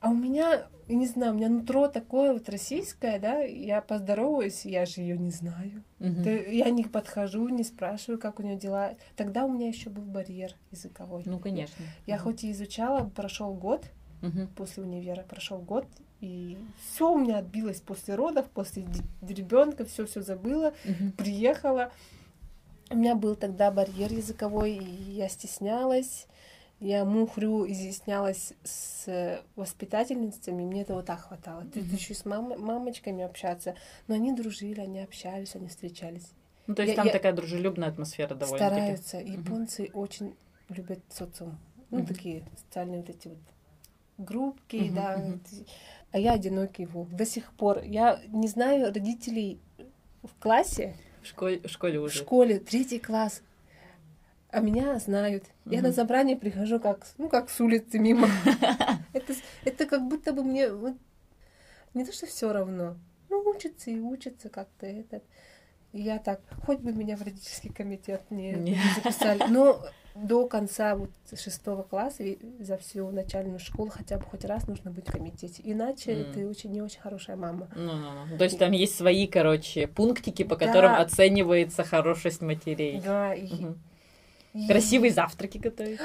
А 0.00 0.08
у 0.10 0.14
меня, 0.14 0.66
я 0.88 0.94
не 0.94 1.06
знаю, 1.06 1.32
у 1.32 1.36
меня 1.36 1.48
нутро 1.48 1.88
такое 1.88 2.32
вот 2.32 2.48
российское, 2.48 3.18
да, 3.18 3.40
я 3.40 3.80
поздороваюсь, 3.82 4.64
я 4.64 4.86
же 4.86 5.00
ее 5.02 5.18
не 5.18 5.30
знаю. 5.30 5.82
Мгм. 5.98 6.22
То 6.24 6.30
я 6.30 6.70
не 6.70 6.84
подхожу, 6.84 7.48
не 7.48 7.64
спрашиваю, 7.64 8.18
как 8.18 8.38
у 8.40 8.42
нее 8.42 8.56
дела. 8.56 8.94
Тогда 9.16 9.44
у 9.44 9.52
меня 9.52 9.68
еще 9.68 9.90
был 9.90 10.02
барьер 10.04 10.52
языковой. 10.70 11.22
Ну, 11.26 11.38
конечно. 11.38 11.84
Я 12.06 12.16
Мгм. 12.16 12.24
хоть 12.24 12.44
и 12.44 12.52
изучала, 12.52 13.08
прошел 13.08 13.52
год 13.54 13.86
Мгм. 14.22 14.48
после 14.56 14.82
универа, 14.82 15.22
прошел 15.22 15.58
год, 15.58 15.86
и 16.20 16.56
все 16.90 17.12
у 17.12 17.18
меня 17.18 17.38
отбилось 17.38 17.80
после 17.80 18.14
родов, 18.14 18.46
после 18.50 18.86
ребенка, 19.22 19.84
все 19.84 20.06
все 20.06 20.22
забыла, 20.22 20.72
Мгм. 20.84 21.12
приехала. 21.12 21.92
У 22.90 22.96
меня 22.96 23.14
был 23.14 23.34
тогда 23.36 23.70
барьер 23.70 24.12
языковой, 24.12 24.72
и 24.76 25.12
я 25.12 25.28
стеснялась. 25.28 26.26
Я 26.78 27.04
мухрю 27.06 27.66
изъяснялась 27.70 28.52
с 28.62 29.40
воспитательницами, 29.56 30.62
мне 30.62 30.82
этого 30.82 31.02
так 31.02 31.20
хватало. 31.20 31.62
Тут 31.72 31.84
Мгм. 31.86 31.94
еще 31.94 32.14
с 32.14 32.24
мам- 32.26 32.58
мамочками 32.60 33.24
общаться. 33.24 33.74
Но 34.08 34.14
они 34.14 34.32
дружили, 34.34 34.80
они 34.80 35.00
общались, 35.00 35.54
они 35.56 35.68
встречались. 35.68 36.30
Ну, 36.66 36.74
то 36.74 36.82
есть 36.82 36.90
Я- 36.92 36.96
там 36.96 37.06
я- 37.06 37.12
такая 37.12 37.32
дружелюбная 37.32 37.88
атмосфера 37.88 38.34
довольно-таки. 38.34 38.74
Стараются. 38.76 39.18
Японцы 39.18 39.90
очень 39.94 40.34
любят 40.68 41.00
социум. 41.08 41.58
Ну, 41.90 41.98
Мгм. 41.98 42.06
такие 42.08 42.44
социальные 42.56 43.00
вот 43.00 43.10
эти 43.10 43.28
вот 43.28 43.38
группки, 44.18 44.76
Мгм, 44.76 44.94
да. 44.94 45.16
вот. 45.16 45.40
А 46.12 46.18
я 46.18 46.32
одинокий 46.32 46.86
волк. 46.86 47.10
До 47.10 47.26
сих 47.26 47.52
пор. 47.52 47.82
Я 47.82 48.20
не 48.28 48.48
знаю 48.48 48.86
родителей 48.92 49.60
в 50.22 50.34
классе, 50.40 50.94
В 51.22 51.26
школе, 51.26 51.60
в 51.60 51.68
школе 51.68 52.00
в 52.00 52.04
уже. 52.04 52.18
школе, 52.18 52.58
третий 52.58 52.98
класс. 52.98 53.42
А 54.50 54.60
меня 54.60 54.98
знают. 54.98 55.44
Я 55.66 55.78
Мгм. 55.80 55.88
на 55.88 55.92
собрание 55.92 56.36
прихожу 56.36 56.80
как, 56.80 57.06
ну, 57.18 57.28
как 57.28 57.50
с 57.50 57.60
улицы 57.60 57.98
мимо. 57.98 58.28
Это, 59.12 59.34
это 59.64 59.86
как 59.86 60.06
будто 60.08 60.32
бы 60.32 60.42
мне 60.44 60.68
не 61.94 62.04
то, 62.04 62.12
что 62.12 62.26
все 62.26 62.52
равно. 62.52 62.96
Ну, 63.28 63.42
учится 63.42 63.90
и 63.90 63.98
учится 63.98 64.48
как-то 64.48 64.86
этот. 64.86 65.24
Я 65.92 66.18
так, 66.18 66.40
хоть 66.64 66.78
бы 66.80 66.92
меня 66.92 67.16
в 67.16 67.22
родительский 67.22 67.70
комитет 67.72 68.22
не, 68.30 68.52
Не. 68.52 68.72
не 68.72 68.78
записали. 68.94 69.42
Но 69.48 69.82
до 70.22 70.46
конца 70.46 70.96
вот 70.96 71.10
шестого 71.38 71.82
класса 71.82 72.22
и 72.22 72.38
за 72.62 72.76
всю 72.78 73.10
начальную 73.10 73.58
школу 73.58 73.90
хотя 73.90 74.18
бы 74.18 74.24
хоть 74.24 74.44
раз 74.44 74.66
нужно 74.66 74.90
быть 74.90 75.06
в 75.08 75.12
комитете. 75.12 75.62
Иначе 75.64 76.12
М. 76.24 76.32
ты 76.32 76.46
очень 76.48 76.70
не 76.72 76.80
очень 76.82 77.00
хорошая 77.00 77.36
мама. 77.36 77.68
Ну, 77.76 77.92
ну, 77.94 78.10
ну. 78.30 78.38
То 78.38 78.44
есть 78.44 78.58
там 78.58 78.72
есть 78.72 78.96
свои, 78.96 79.26
короче, 79.26 79.86
пунктики, 79.86 80.42
по 80.44 80.56
которым 80.56 80.92
Да. 80.92 80.98
оценивается 81.02 81.84
хорошесть 81.84 82.40
матерей. 82.42 83.00
Да, 83.00 83.34
и, 83.34 83.52
Мгм. 83.52 83.78
и- 84.54 84.66
Красивые 84.66 85.12
завтраки 85.12 85.58
готовить. 85.58 86.00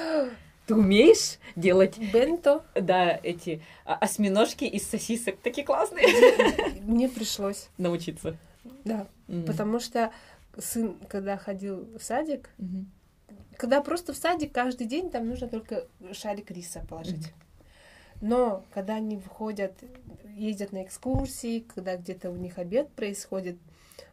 Ты 0.68 0.76
умеешь 0.76 1.38
делать, 1.56 1.98
Бенто 2.14 2.64
да, 2.76 3.20
эти 3.24 3.62
а, 3.86 3.96
осьминожки 3.96 4.64
из 4.66 4.88
сосисок? 4.88 5.38
Такие 5.42 5.66
классные. 5.66 6.06
мне 6.82 7.10
пришлось, 7.10 7.70
Научиться. 7.78 8.38
да. 8.86 9.08
М. 9.28 9.44
Потому 9.46 9.80
что 9.80 10.12
сын, 10.58 10.98
когда 11.10 11.38
ходил 11.38 11.88
в 11.98 12.04
садик, 12.04 12.50
Мгм. 12.58 12.92
Когда 13.58 13.82
просто 13.82 14.14
в 14.14 14.18
садик 14.18 14.52
каждый 14.54 14.88
день, 14.88 15.10
там 15.10 15.28
нужно 15.28 15.48
только 15.48 15.88
шарик 16.14 16.52
риса 16.52 16.84
положить. 16.88 17.32
Но 18.22 18.64
когда 18.74 18.96
они 18.96 19.18
выходят, 19.18 19.74
ездят 20.36 20.72
на 20.72 20.84
экскурсии, 20.84 21.60
когда 21.74 21.96
где-то 21.98 22.30
у 22.30 22.36
них 22.36 22.58
обед 22.60 22.90
происходит, 22.92 23.58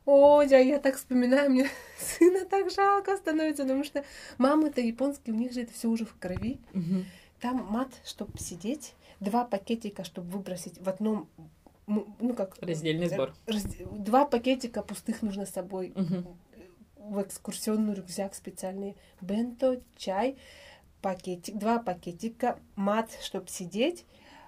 ой, 0.07 0.49
я, 0.49 0.59
я 0.61 0.79
так 0.79 0.97
вспоминаю, 0.97 1.51
мне 1.51 1.69
сына 1.99 2.47
так 2.47 2.71
жалко 2.71 3.17
становится, 3.19 3.65
потому 3.65 3.85
что 3.85 4.05
мамы-то 4.39 4.81
японские, 4.81 5.35
у 5.35 5.39
них 5.39 5.53
же 5.53 5.63
это 5.63 5.73
все 5.75 5.89
уже 5.89 6.05
в 6.07 6.15
крови. 6.19 6.59
Там 7.41 7.67
мат, 7.71 7.89
чтобы 8.05 8.39
сидеть, 8.39 8.95
два 9.21 9.45
пакетика, 9.45 10.05
чтобы 10.05 10.29
выбросить 10.31 10.81
в 10.81 10.89
одном, 10.89 11.29
ну 11.87 12.35
как... 12.35 12.57
Раздельный 12.61 13.09
сбор. 13.09 13.35
разде- 13.47 14.05
Два 14.05 14.25
пакетика 14.25 14.83
пустых 14.83 15.23
нужно 15.23 15.45
с 15.47 15.51
собой. 15.51 15.93
В 17.09 17.23
экскурсионный 17.23 17.95
рюкзак 17.95 18.35
специальный 18.35 18.97
бенто, 19.21 19.81
чай, 19.97 20.37
пакетик, 21.03 21.57
два 21.57 21.79
пакетика, 21.79 22.59
мат, 22.77 23.11
чтобы 23.23 23.49
сидеть, 23.49 24.05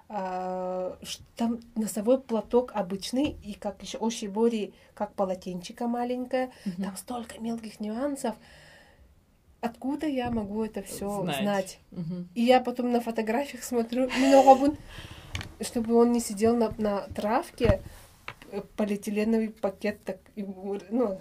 а, 0.09 0.97
там 1.37 1.61
носовой 1.75 2.19
платок 2.19 2.71
обычный 2.73 3.37
и 3.43 3.53
как 3.53 3.81
еще 3.81 3.97
ошибори, 3.97 4.73
как 4.93 5.13
полотенчика 5.13 5.87
маленькое. 5.87 6.51
Мгм. 6.65 6.83
Там 6.83 6.97
столько 6.97 7.39
мелких 7.39 7.79
нюансов. 7.79 8.35
Откуда 9.61 10.07
я 10.07 10.29
могу 10.31 10.63
это 10.63 10.81
все 10.81 11.21
Знать. 11.21 11.41
знать? 11.41 11.79
Мгм. 11.91 12.27
И 12.35 12.41
я 12.41 12.59
потом 12.59 12.91
на 12.91 12.99
фотографиях 12.99 13.63
смотрю, 13.63 14.09
много 14.09 14.75
чтобы 15.61 15.95
он 15.95 16.11
не 16.11 16.19
сидел 16.19 16.57
на, 16.57 16.73
на 16.77 17.01
травке, 17.15 17.81
полиэтиленовый 18.75 19.49
пакет 19.49 20.03
так 20.03 20.17
ему, 20.35 20.77
ну, 20.89 21.19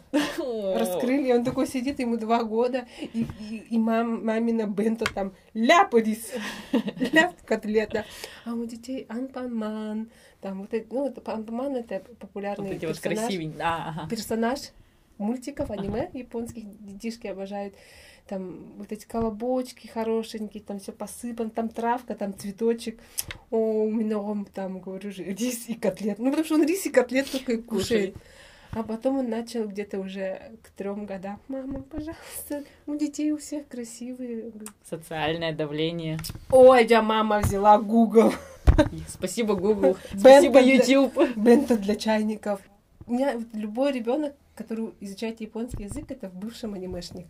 раскрыли, 0.74 1.28
и 1.28 1.32
он 1.32 1.44
такой 1.44 1.66
сидит, 1.66 1.98
ему 1.98 2.16
два 2.16 2.44
года, 2.44 2.86
и, 3.00 3.26
и, 3.50 3.56
и 3.70 3.78
мам, 3.78 4.24
мамина 4.24 4.66
бенто 4.66 5.04
там 5.12 5.32
ляпарис, 5.54 6.32
ляп 7.12 7.34
котлета, 7.44 8.04
а 8.44 8.54
у 8.54 8.64
детей 8.64 9.06
анпанман, 9.08 10.10
там 10.40 10.60
вот 10.60 10.74
это, 10.74 10.86
ну, 10.94 11.06
это 11.06 11.32
анпанман 11.32 11.76
это 11.76 12.02
Вот 12.06 12.18
популярный 12.18 12.72
вот 12.72 12.80
персонаж, 12.80 13.18
красивенькие. 13.18 13.62
А, 13.62 13.88
ага. 13.88 14.08
персонаж 14.08 14.60
мультиков, 15.18 15.70
аниме 15.70 16.10
японских, 16.12 16.64
детишки 16.80 17.26
обожают. 17.26 17.74
Там 18.30 18.74
вот 18.78 18.92
эти 18.92 19.06
колобочки 19.06 19.88
хорошенькие, 19.88 20.62
там 20.62 20.78
все 20.78 20.92
посыпано, 20.92 21.50
там 21.50 21.68
травка, 21.68 22.14
там 22.14 22.32
цветочек. 22.32 23.00
О, 23.50 23.82
у 23.82 23.90
меня 23.90 24.20
он 24.20 24.44
там, 24.44 24.78
говорю 24.78 25.10
же, 25.10 25.24
рис 25.24 25.68
и 25.68 25.74
котлет. 25.74 26.20
Ну, 26.20 26.26
потому 26.26 26.44
что 26.44 26.54
он 26.54 26.64
рис 26.64 26.86
и 26.86 26.90
котлет 26.90 27.28
только 27.28 27.54
и 27.54 27.56
кушает. 27.56 28.14
А 28.70 28.84
потом 28.84 29.18
он 29.18 29.28
начал 29.28 29.66
где-то 29.66 29.98
уже 29.98 30.52
к 30.62 30.70
трем 30.70 31.06
годам. 31.06 31.40
Мама, 31.48 31.82
пожалуйста, 31.82 32.62
у 32.86 32.94
детей 32.94 33.32
у 33.32 33.36
всех 33.36 33.66
красивые. 33.66 34.52
Социальное 34.88 35.52
давление. 35.52 36.20
Ой, 36.52 36.86
я 36.86 37.02
мама 37.02 37.40
взяла 37.40 37.78
Google. 37.78 38.32
Спасибо, 39.08 39.56
Google. 39.56 39.96
Спасибо, 40.16 40.60
YouTube. 40.60 41.18
Бенто 41.34 41.76
для 41.76 41.96
чайников. 41.96 42.60
У 43.08 43.14
меня 43.14 43.36
любой 43.54 43.90
ребенок, 43.90 44.36
который 44.54 44.90
изучает 45.00 45.40
японский 45.40 45.82
язык, 45.82 46.12
это 46.12 46.28
бывший 46.28 46.72
анимешник. 46.72 47.26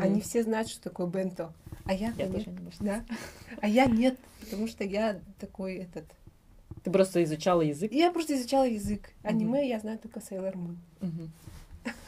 Они 0.00 0.20
все 0.20 0.42
знают, 0.42 0.68
что 0.68 0.80
такое 0.80 1.06
бенто. 1.06 1.52
А 1.84 1.92
я, 1.92 2.12
Я 2.16 2.28
тоже 2.28 2.50
анимешница. 2.50 2.84
Да. 2.84 3.04
А 3.60 3.68
я 3.68 3.86
нет, 3.86 4.18
потому 4.40 4.68
что 4.68 4.84
я 4.84 5.20
такой 5.40 5.76
этот. 5.76 6.04
Ты 6.84 6.90
просто 6.90 7.22
изучала 7.24 7.62
язык. 7.62 7.92
Я 7.92 8.10
просто 8.12 8.34
изучала 8.34 8.64
язык. 8.64 9.10
Аниме 9.22 9.68
я 9.68 9.78
знаю 9.80 9.98
только 9.98 10.20
Sailor 10.20 10.54
Moon. 10.54 11.28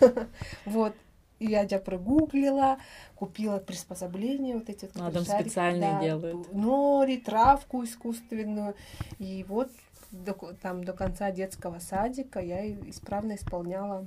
Вот. 0.65 0.95
И 1.41 1.47
я 1.47 1.67
тебя 1.67 1.81
прогуглила, 1.81 2.79
купила 3.17 3.59
приспособления 3.59 4.55
вот 4.55 4.71
эти 4.71 4.85
вот. 4.85 4.97
А, 4.97 5.11
там 5.11 5.25
шарики, 5.25 5.49
специальные 5.49 5.91
да, 5.91 6.01
делают. 6.01 6.53
Нори, 6.55 7.19
травку 7.19 7.83
искусственную. 7.83 8.77
И 9.19 9.45
вот 9.49 9.71
до, 10.13 10.33
там 10.63 10.85
до 10.85 10.93
конца 10.93 11.33
детского 11.33 11.81
садика 11.81 12.39
я 12.41 12.71
исправно 12.89 13.35
исполняла 13.35 14.07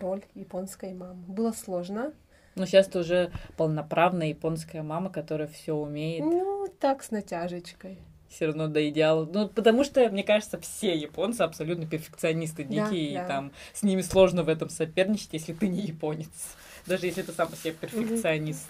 роль 0.00 0.22
японской 0.34 0.92
мамы. 0.92 1.22
Было 1.28 1.52
сложно. 1.52 2.12
Но 2.56 2.66
сейчас 2.66 2.88
ты 2.88 2.98
уже 2.98 3.30
полноправная 3.56 4.26
японская 4.28 4.82
мама, 4.82 5.08
которая 5.10 5.46
все 5.46 5.72
умеет. 5.74 6.24
Ну, 6.24 6.66
так, 6.80 7.02
с 7.04 7.10
натяжечкой. 7.12 7.98
все 8.28 8.46
равно 8.46 8.66
до 8.68 8.86
идеала. 8.88 9.24
Ну, 9.32 9.48
потому 9.48 9.84
что, 9.84 10.08
мне 10.10 10.24
кажется, 10.24 10.58
все 10.60 10.96
японцы 10.96 11.42
абсолютно 11.42 11.86
перфекционисты 11.86 12.64
Да, 12.64 12.88
дикие, 12.90 13.14
да. 13.18 13.24
и 13.24 13.28
там 13.28 13.52
с 13.72 13.82
ними 13.82 14.02
сложно 14.02 14.42
в 14.42 14.48
этом 14.48 14.68
соперничать, 14.68 15.30
если 15.32 15.52
ты 15.52 15.68
не 15.68 15.80
японец. 15.82 16.28
Даже 16.86 17.06
если 17.06 17.22
ты 17.22 17.32
сам 17.32 17.48
по 17.48 17.56
себе 17.56 17.72
перфекционист. 17.74 18.68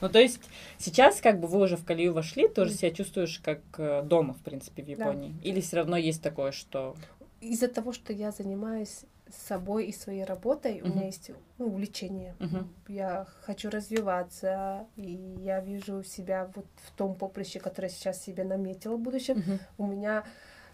Ну, 0.00 0.08
то 0.08 0.18
есть 0.18 0.40
сейчас 0.78 1.20
как 1.20 1.40
бы 1.40 1.46
вы 1.48 1.60
уже 1.60 1.76
в 1.76 1.84
колею 1.84 2.14
вошли, 2.14 2.48
ты 2.48 2.62
уже 2.62 2.70
Мгм. 2.70 2.78
себя 2.78 2.90
чувствуешь 2.92 3.38
как 3.44 3.60
э, 3.76 4.02
дома, 4.02 4.32
в 4.34 4.38
принципе, 4.38 4.82
в 4.82 4.86
Да. 4.86 4.92
Японии. 4.92 5.34
Или 5.42 5.60
все 5.60 5.76
равно 5.76 5.96
есть 5.96 6.22
такое, 6.22 6.52
что... 6.52 6.94
Из-за 7.40 7.68
того, 7.68 7.92
что 7.92 8.12
я 8.12 8.30
занимаюсь 8.32 9.00
собой 9.34 9.86
и 9.86 9.92
своей 9.92 10.24
работой, 10.24 10.80
у 10.82 10.86
Мгм. 10.86 10.96
меня 10.96 11.06
есть 11.06 11.30
ну, 11.58 11.66
увлечение. 11.66 12.34
Мгм. 12.38 12.72
Я 12.88 13.26
хочу 13.42 13.70
развиваться, 13.70 14.86
и 14.96 15.10
я 15.40 15.60
вижу 15.60 16.02
себя 16.02 16.50
вот 16.54 16.66
в 16.76 16.90
том 16.92 17.14
поприще, 17.14 17.60
которое 17.60 17.88
сейчас 17.88 18.22
себе 18.22 18.44
наметила 18.44 18.96
в 18.96 19.00
будущем. 19.00 19.38
Мгм. 19.38 19.58
У 19.78 19.86
меня 19.86 20.24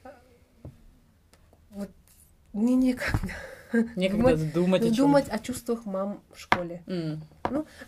э, 0.05 0.09
вот 1.71 1.89
мне 2.53 2.75
некогда 2.75 3.33
Некогда 3.97 4.37
думать 4.55 4.83
о 4.83 4.87
чем. 4.87 4.95
думать 4.95 5.29
о 5.29 5.39
чувствах 5.41 5.85
мам 5.87 6.23
в 6.33 6.39
школе. 6.39 6.83
М. 6.87 7.23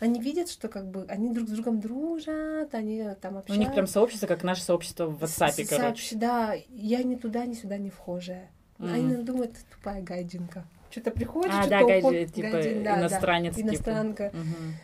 Они 0.00 0.20
видят, 0.20 0.48
что 0.50 0.68
как 0.68 0.90
бы 0.90 1.06
они 1.08 1.32
друг 1.32 1.48
с 1.48 1.52
другом 1.52 1.80
дружат, 1.80 2.74
они 2.74 3.08
там 3.20 3.36
У 3.36 3.38
общаются. 3.38 3.54
них 3.64 3.72
прям 3.72 3.86
сообщество, 3.86 4.26
как 4.26 4.42
наше 4.42 4.62
сообщество 4.62 5.06
в 5.06 5.22
WhatsApp, 5.22 5.50
С- 5.64 5.68
короче. 5.68 6.16
сообщ- 6.16 6.18
Да, 6.18 6.54
я 6.68 7.02
ни 7.04 7.14
туда, 7.14 7.46
ни 7.46 7.54
сюда 7.54 7.78
не 7.78 7.90
вхожая. 7.90 8.50
М. 8.78 8.92
Они 8.92 9.16
думают, 9.16 9.52
тупая 9.70 10.02
гайдинка. 10.02 10.64
Что-то 10.90 11.10
приходит, 11.10 11.50
А, 11.52 11.62
что-то 11.62 11.70
да, 11.70 11.84
гайди, 11.84 12.06
уходит, 12.06 12.32
типа 12.34 12.50
гайдин, 12.50 12.82
да, 12.84 12.94
да. 12.94 13.00
иностранец, 13.00 13.56
типа. 13.56 13.66
Иностранка. 13.66 14.32
Мгм. 14.32 14.74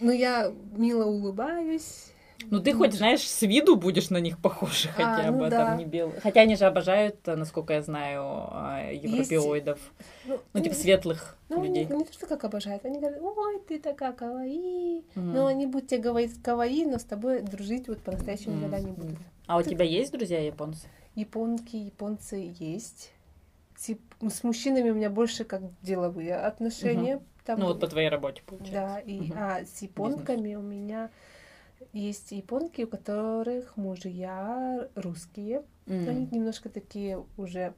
Ну, 0.00 0.10
я 0.10 0.52
мило 0.76 1.04
улыбаюсь. 1.04 2.12
Ну, 2.50 2.60
ты 2.60 2.72
хоть, 2.74 2.92
знаешь, 2.94 3.20
с 3.20 3.42
виду 3.42 3.76
будешь 3.76 4.10
на 4.10 4.18
них 4.18 4.36
похожа 4.38 4.88
А, 4.98 5.16
хотя 5.16 5.30
ну 5.30 5.38
бы, 5.38 5.48
да. 5.48 5.66
там 5.66 5.78
не 5.78 5.84
белый. 5.84 6.20
Хотя 6.20 6.40
они 6.40 6.56
же 6.56 6.64
обожают, 6.64 7.24
насколько 7.24 7.72
я 7.74 7.82
знаю, 7.82 8.20
а, 8.24 8.90
европеоидов. 8.92 9.78
Ну, 10.26 10.60
типа 10.60 10.74
светлых 10.74 11.36
ну, 11.48 11.64
людей. 11.64 11.84
не 11.86 12.04
то, 12.04 12.12
что 12.12 12.26
как 12.26 12.42
обожают. 12.44 12.84
Они 12.84 12.98
говорят, 12.98 13.20
ой, 13.22 13.60
ты 13.68 13.78
такая 13.78 14.12
каваи. 14.12 15.04
Мгм. 15.14 15.32
Но 15.34 15.46
они 15.46 15.66
будут 15.66 15.88
тебе 15.88 16.00
говорить 16.00 16.32
каваи, 16.42 16.84
но 16.84 16.98
с 16.98 17.04
тобой 17.04 17.42
дружить 17.42 17.86
вот 17.88 17.98
по-настоящему 18.00 18.54
Мгм. 18.54 18.58
никогда 18.58 18.80
не 18.80 18.92
будут. 18.92 19.18
А 19.46 19.56
у 19.58 19.62
тебя 19.62 19.84
есть 19.84 20.10
друзья 20.12 20.44
японцы? 20.44 20.88
Японки, 21.14 21.76
японцы 21.76 22.54
есть. 22.58 23.12
С, 23.76 23.88
яп- 23.90 24.30
с 24.30 24.44
мужчинами 24.44 24.90
у 24.90 24.94
меня 24.94 25.10
больше 25.10 25.44
как 25.44 25.62
деловые 25.82 26.36
отношения. 26.36 27.20
Там, 27.44 27.60
Ну, 27.60 27.66
вот 27.66 27.80
по 27.80 27.88
твоей 27.88 28.08
работе, 28.08 28.42
получается. 28.46 28.72
Да, 28.72 28.98
и 29.00 29.20
Мгм. 29.20 29.32
а 29.36 29.64
с 29.64 29.82
японками 29.82 30.54
у 30.54 30.62
меня 30.62 31.10
есть 31.92 32.30
японки, 32.32 32.82
у 32.82 32.86
которых 32.86 33.76
мужья 33.76 34.88
русские. 34.94 35.64
М. 35.86 36.08
Они 36.08 36.28
немножко 36.30 36.68
такие 36.68 37.24
уже 37.36 37.74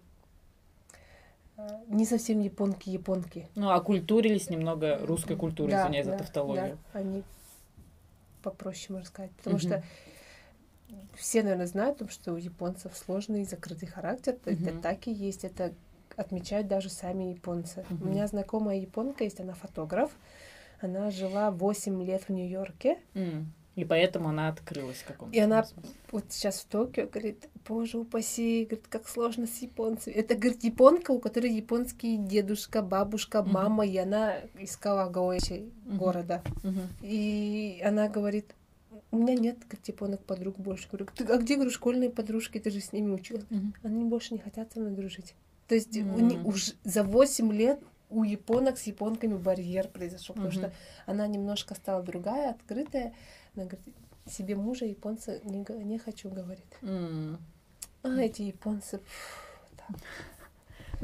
э, 1.57 1.69
не 1.89 2.05
совсем 2.05 2.41
японки-японки. 2.41 3.49
Ну, 3.55 3.71
окультурились 3.71 4.51
немного 4.51 4.99
русской 4.99 5.37
культурой, 5.37 5.71
Да, 5.73 5.83
извиняюсь 5.85 6.07
за 6.07 6.13
да, 6.13 6.19
тавтологию. 6.19 6.79
да, 6.93 7.01
они 7.01 7.23
попроще, 8.43 8.93
можно 8.93 9.07
сказать. 9.07 9.31
Потому 9.39 9.57
Мгм. 9.57 9.67
что 9.67 9.83
все, 11.17 11.43
наверное, 11.43 11.67
знают, 11.67 12.03
что 12.11 12.33
у 12.33 12.37
японцев 12.37 12.97
сложный 12.97 13.43
и 13.43 13.45
закрытый 13.45 13.89
характер. 13.89 14.37
Это 14.45 14.73
Мгм. 14.73 14.83
так 14.83 15.07
и 15.07 15.13
есть. 15.13 15.45
Это 15.45 15.73
отмечают 16.17 16.69
даже 16.69 16.91
сами 16.91 17.25
японцы. 17.25 17.85
Мгм. 17.91 18.03
У 18.09 18.11
меня 18.11 18.27
знакомая 18.27 18.77
японка 18.79 19.25
есть, 19.25 19.41
она 19.41 19.55
фотограф. 19.55 20.11
Она 20.81 21.11
жила 21.11 21.51
8 21.51 22.03
лет 22.05 22.25
в 22.29 22.31
Нью-Йорке. 22.31 22.99
М. 23.15 23.53
И 23.75 23.85
поэтому 23.85 24.29
она 24.29 24.49
открылась 24.49 24.99
в 24.99 25.05
каком-то 25.07 25.35
И 25.37 25.41
она- 25.41 25.65
смысле. 25.65 25.91
Вот 26.13 26.25
сейчас 26.29 26.61
в 26.61 26.67
Токио 26.67 27.09
говорит, 27.09 27.49
боже 27.67 27.99
упаси, 27.99 28.67
говорит, 28.67 28.87
как 28.89 29.09
сложно 29.09 29.49
с 29.49 29.59
японцами. 29.63 30.15
Это, 30.15 30.37
говорит, 30.37 30.63
японка, 30.63 31.11
у 31.11 31.19
которой 31.19 31.51
японский 31.53 32.17
дедушка, 32.17 32.83
бабушка, 32.83 33.43
мама, 33.43 33.85
и 33.85 33.97
она 33.97 34.37
из 34.61 34.77
Кавагоэчи 34.77 35.73
Мгм. 35.87 35.99
города. 35.99 36.43
Мгм. 36.63 36.83
И 37.03 37.83
она 37.85 38.09
говорит, 38.09 38.55
у 39.15 39.19
меня 39.19 39.35
нет 39.35 39.59
говорит, 39.61 39.87
японок 39.89 40.25
подруг 40.25 40.59
больше. 40.59 40.89
Говорю, 40.89 41.07
ты, 41.15 41.25
а 41.25 41.37
где, 41.39 41.55
говорю, 41.55 41.71
школьные 41.71 42.11
подружки, 42.11 42.59
ты 42.59 42.71
же 42.71 42.81
с 42.81 42.93
ними 42.93 43.13
училась. 43.13 43.45
Мгм. 43.51 43.75
Они 43.83 44.05
больше 44.05 44.35
не 44.35 44.41
хотят 44.41 44.73
со 44.73 44.81
мной 44.81 44.93
дружить. 44.93 45.35
То 45.69 45.75
есть 45.75 45.97
у 45.97 46.01
М. 46.01 46.29
них 46.29 46.45
уж 46.45 46.73
за 46.85 47.03
8 47.05 47.53
лет 47.53 47.81
у 48.11 48.23
японок 48.23 48.79
с 48.79 48.83
японками 48.85 49.35
барьер 49.37 49.89
произошел, 49.89 50.35
потому 50.35 50.53
Мгм. 50.53 50.59
что 50.59 50.73
она 51.07 51.27
немножко 51.27 51.75
стала 51.75 52.03
другая, 52.03 52.51
открытая. 52.51 53.15
Она 53.57 53.65
говорит, 53.67 53.81
себе 54.27 54.57
мужа 54.57 54.85
японца 54.85 55.41
не, 55.45 55.65
не 55.85 55.99
хочу, 55.99 56.29
говорит. 56.31 56.67
М. 56.83 57.39
А 58.03 58.09
эти 58.21 58.43
японцы... 58.43 58.99
пф, 58.99 59.69
да. 59.79 59.95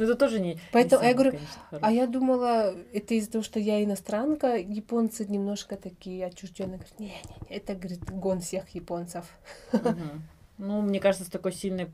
Ну, 0.00 0.06
это 0.06 0.14
тоже 0.16 0.40
не... 0.40 0.54
не 0.54 0.60
Поэтому 0.72 1.02
я 1.02 1.10
самый, 1.10 1.14
говорю, 1.14 1.30
конечно, 1.32 1.78
А 1.80 1.92
я 1.92 2.06
думала, 2.06 2.74
это 2.92 3.14
из-за 3.14 3.32
того, 3.32 3.44
что 3.44 3.60
я 3.60 3.84
иностранка, 3.84 4.56
японцы 4.56 5.26
немножко 5.26 5.76
такие 5.76 6.24
отчужденные. 6.24 6.78
Говорят, 6.78 6.98
не-не-не, 6.98 7.56
это, 7.56 7.74
говорит, 7.74 8.10
гон 8.10 8.40
всех 8.40 8.68
японцев. 8.70 9.26
Мгм. 9.72 10.22
Ну, 10.58 10.80
мне 10.82 11.00
кажется, 11.00 11.26
с 11.26 11.30
такой 11.30 11.52
сильной 11.52 11.88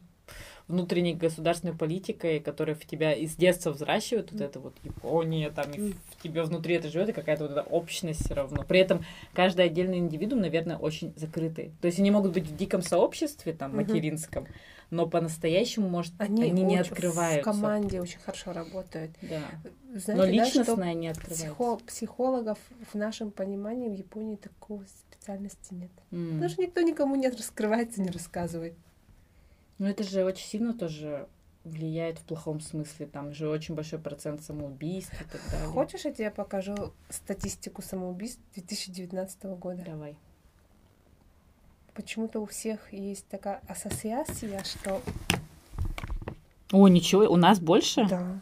внутренней 0.69 1.15
государственной 1.15 1.75
политикой, 1.75 2.41
которая 2.41 2.75
в 2.75 2.85
тебя 2.85 3.13
из 3.13 3.37
детства 3.37 3.71
взращивает, 3.71 4.33
вот 4.33 4.41
это 4.41 4.59
вот 4.59 4.75
Япония, 4.83 5.51
там 5.51 5.71
и 5.73 5.93
в 5.93 6.23
тебе 6.23 6.43
внутри 6.43 6.75
это 6.75 6.89
живет, 6.89 7.09
и 7.09 7.13
какая-то 7.13 7.45
вот 7.45 7.53
эта 7.53 7.63
общность 7.63 8.25
все 8.25 8.35
равно. 8.35 8.65
При 8.67 8.81
этом 8.81 9.05
каждый 9.33 9.67
отдельный 9.67 9.99
индивидуум, 9.99 10.41
наверное, 10.41 10.77
очень 10.77 11.13
закрытый. 11.17 11.73
То 11.81 11.87
есть 11.87 11.99
они 12.01 12.11
могут 12.11 12.33
быть 12.33 12.47
в 12.47 12.57
диком 12.57 12.83
сообществе, 12.83 13.53
там, 13.53 13.77
материнском, 13.77 14.47
но 14.91 15.07
по-настоящему, 15.07 15.89
может, 15.89 16.13
они, 16.19 16.45
они 16.45 16.63
не 16.63 16.79
открываются. 16.79 17.41
В 17.51 17.55
команде 17.55 18.01
очень 18.01 18.21
хорошо 18.21 18.53
работают. 18.53 19.13
Да. 19.23 19.43
Знаете, 19.95 20.15
но 20.15 20.25
личностное 20.25 20.77
да, 20.77 20.83
что 20.91 20.93
не 20.93 21.09
открывается. 21.09 21.45
Психо- 21.47 21.77
психологов 21.87 22.59
в 22.93 22.95
нашем 22.95 23.31
понимании 23.31 23.89
в 23.89 23.95
Японии 23.95 24.37
такого 24.37 24.85
специальности 24.85 25.75
нет. 25.75 25.91
Потому 26.11 26.49
что 26.49 26.63
никто 26.63 26.81
никому 26.83 27.17
не 27.17 27.29
раскрывается, 27.29 28.01
не 28.01 28.11
рассказывает. 28.11 28.75
Ну, 29.79 29.87
это 29.87 30.05
же 30.05 30.25
очень 30.25 30.47
сильно 30.47 30.73
тоже 30.73 31.29
влияет 31.65 32.19
в 32.19 32.23
плохом 32.23 32.61
смысле. 32.61 33.07
Там 33.07 33.33
же 33.33 33.49
очень 33.49 33.75
большой 33.75 33.99
процент 33.99 34.43
самоубийств 34.43 35.13
и 35.21 35.25
так 35.25 35.41
далее. 35.51 35.69
Хочешь, 35.69 36.05
я 36.05 36.13
тебе 36.13 36.31
покажу 36.31 36.75
статистику 37.11 37.83
самоубийств 37.83 38.41
2019 38.55 39.45
года? 39.59 39.83
Давай. 39.85 40.17
Почему-то 41.97 42.41
у 42.41 42.47
всех 42.47 42.93
есть 42.93 43.27
такая 43.29 43.61
ассоциация, 43.69 44.63
что 44.65 45.01
О, 46.73 46.89
ничего, 46.89 47.23
у 47.23 47.37
нас 47.37 47.59
больше? 47.59 48.07
да, 48.09 48.39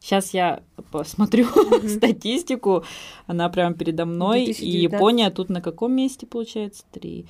Сейчас 0.00 0.34
я 0.34 0.62
посмотрю 0.90 1.46
Мгм. 1.46 1.88
статистику. 1.96 2.82
Она 3.26 3.48
прямо 3.50 3.74
передо 3.74 4.04
мной. 4.04 4.42
И 4.42 4.46
2019. 4.46 4.92
Япония 4.92 5.30
тут 5.30 5.48
на 5.48 5.60
каком 5.60 5.92
месте 5.92 6.26
получается? 6.26 6.82
Три. 6.90 7.26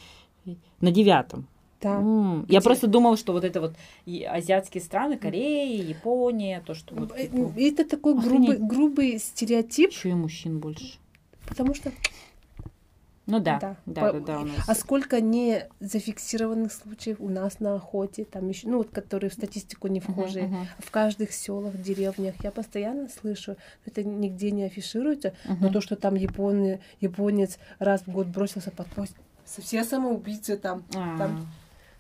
На 0.81 0.91
девятом. 0.91 1.47
да. 1.83 1.97
М, 1.97 2.47
Я 2.49 2.61
просто 2.63 2.87
думала, 2.87 3.17
что 3.19 3.33
вот 3.33 3.45
это 3.45 3.61
вот 3.61 3.75
и 4.07 4.23
азиатские 4.25 4.83
страны, 4.83 5.19
Корея, 5.19 5.83
Япония, 5.83 6.63
то, 6.67 6.75
что 6.75 6.95
вот 6.95 7.13
Э, 7.15 7.27
типа, 7.27 7.53
Это 7.59 7.85
такой 7.85 8.15
грубый, 8.15 8.57
грубый 8.59 9.19
стереотип, 9.19 9.91
еще 9.91 10.11
и 10.11 10.15
мужчин 10.15 10.59
больше. 10.59 10.99
потому 11.47 11.75
что 11.75 11.93
Ну 13.27 13.39
да, 13.39 13.59
Да. 13.61 13.77
да, 13.87 14.01
да, 14.01 14.13
По- 14.13 14.21
да, 14.21 14.41
у 14.41 14.45
нас. 14.45 14.69
А 14.69 14.75
сколько 14.75 15.21
не 15.21 15.69
зафиксированных 15.79 16.73
случаев 16.73 17.19
у 17.21 17.29
нас 17.29 17.61
на 17.61 17.77
охоте, 17.77 18.25
там 18.25 18.49
еще, 18.49 18.67
ну 18.69 18.79
вот, 18.79 18.91
которые 18.91 19.31
в 19.31 19.35
статистику 19.35 19.87
не 19.89 20.01
Мгм, 20.01 20.13
вхожие, 20.13 20.47
мгм, 20.47 20.67
в 20.81 20.91
каждых 20.91 21.33
селах, 21.33 21.81
деревнях. 21.81 22.35
Я 22.43 22.51
постоянно 22.51 23.09
слышу, 23.09 23.57
это 23.87 24.03
нигде 24.03 24.51
не 24.51 24.65
афишируется, 24.65 25.35
но 25.45 25.55
мгм. 25.55 25.73
то, 25.73 25.81
что 25.81 25.95
там 25.97 26.17
японы, 26.17 26.81
японец 27.01 27.59
раз 27.79 28.03
в 28.03 28.09
год 28.11 28.27
бросился 28.27 28.71
под 28.73 28.89
поезд, 28.89 29.15
все 29.45 29.85
самоубийцы 29.85 30.57
там. 30.57 30.83
А, 30.95 31.19
там- 31.19 31.49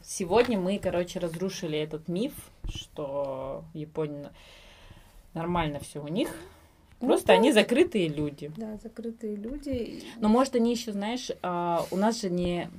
Сегодня 0.04 0.58
мы, 0.58 0.80
короче, 0.80 1.20
разрушили 1.20 1.78
этот 1.78 2.08
миф, 2.08 2.32
что 2.68 3.64
Япония 3.72 4.32
нормально 5.34 5.78
все 5.78 6.02
у 6.02 6.08
них. 6.08 6.28
Ну 7.02 7.08
Просто 7.08 7.28
да. 7.28 7.32
они 7.34 7.52
закрытые 7.52 8.08
люди. 8.08 8.52
Да, 8.56 8.78
закрытые 8.82 9.34
люди. 9.34 10.02
Но 10.20 10.28
может 10.28 10.54
они 10.54 10.70
еще, 10.70 10.92
знаешь, 10.92 11.30
а, 11.42 11.84
у 11.90 11.96
нас 11.96 12.20
же 12.22 12.30
не 12.30 12.70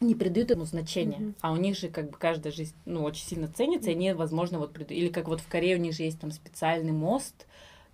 не 0.00 0.14
придают 0.14 0.50
ему 0.50 0.64
значения, 0.64 1.18
Мгм. 1.18 1.34
а 1.42 1.52
у 1.52 1.56
них 1.56 1.76
же 1.76 1.88
как 1.88 2.10
бы 2.10 2.16
каждая 2.16 2.52
жизнь, 2.54 2.74
ну, 2.86 3.02
очень 3.02 3.22
сильно 3.26 3.48
ценится, 3.48 3.90
и 3.90 3.92
они, 3.92 4.14
возможно, 4.14 4.58
вот 4.58 4.72
придут. 4.72 4.92
Или 4.92 5.08
как 5.08 5.28
вот 5.28 5.40
в 5.42 5.48
Корее 5.48 5.76
у 5.76 5.78
них 5.78 5.94
же 5.94 6.04
есть 6.04 6.18
там 6.18 6.30
специальный 6.30 6.92
мост, 6.92 7.46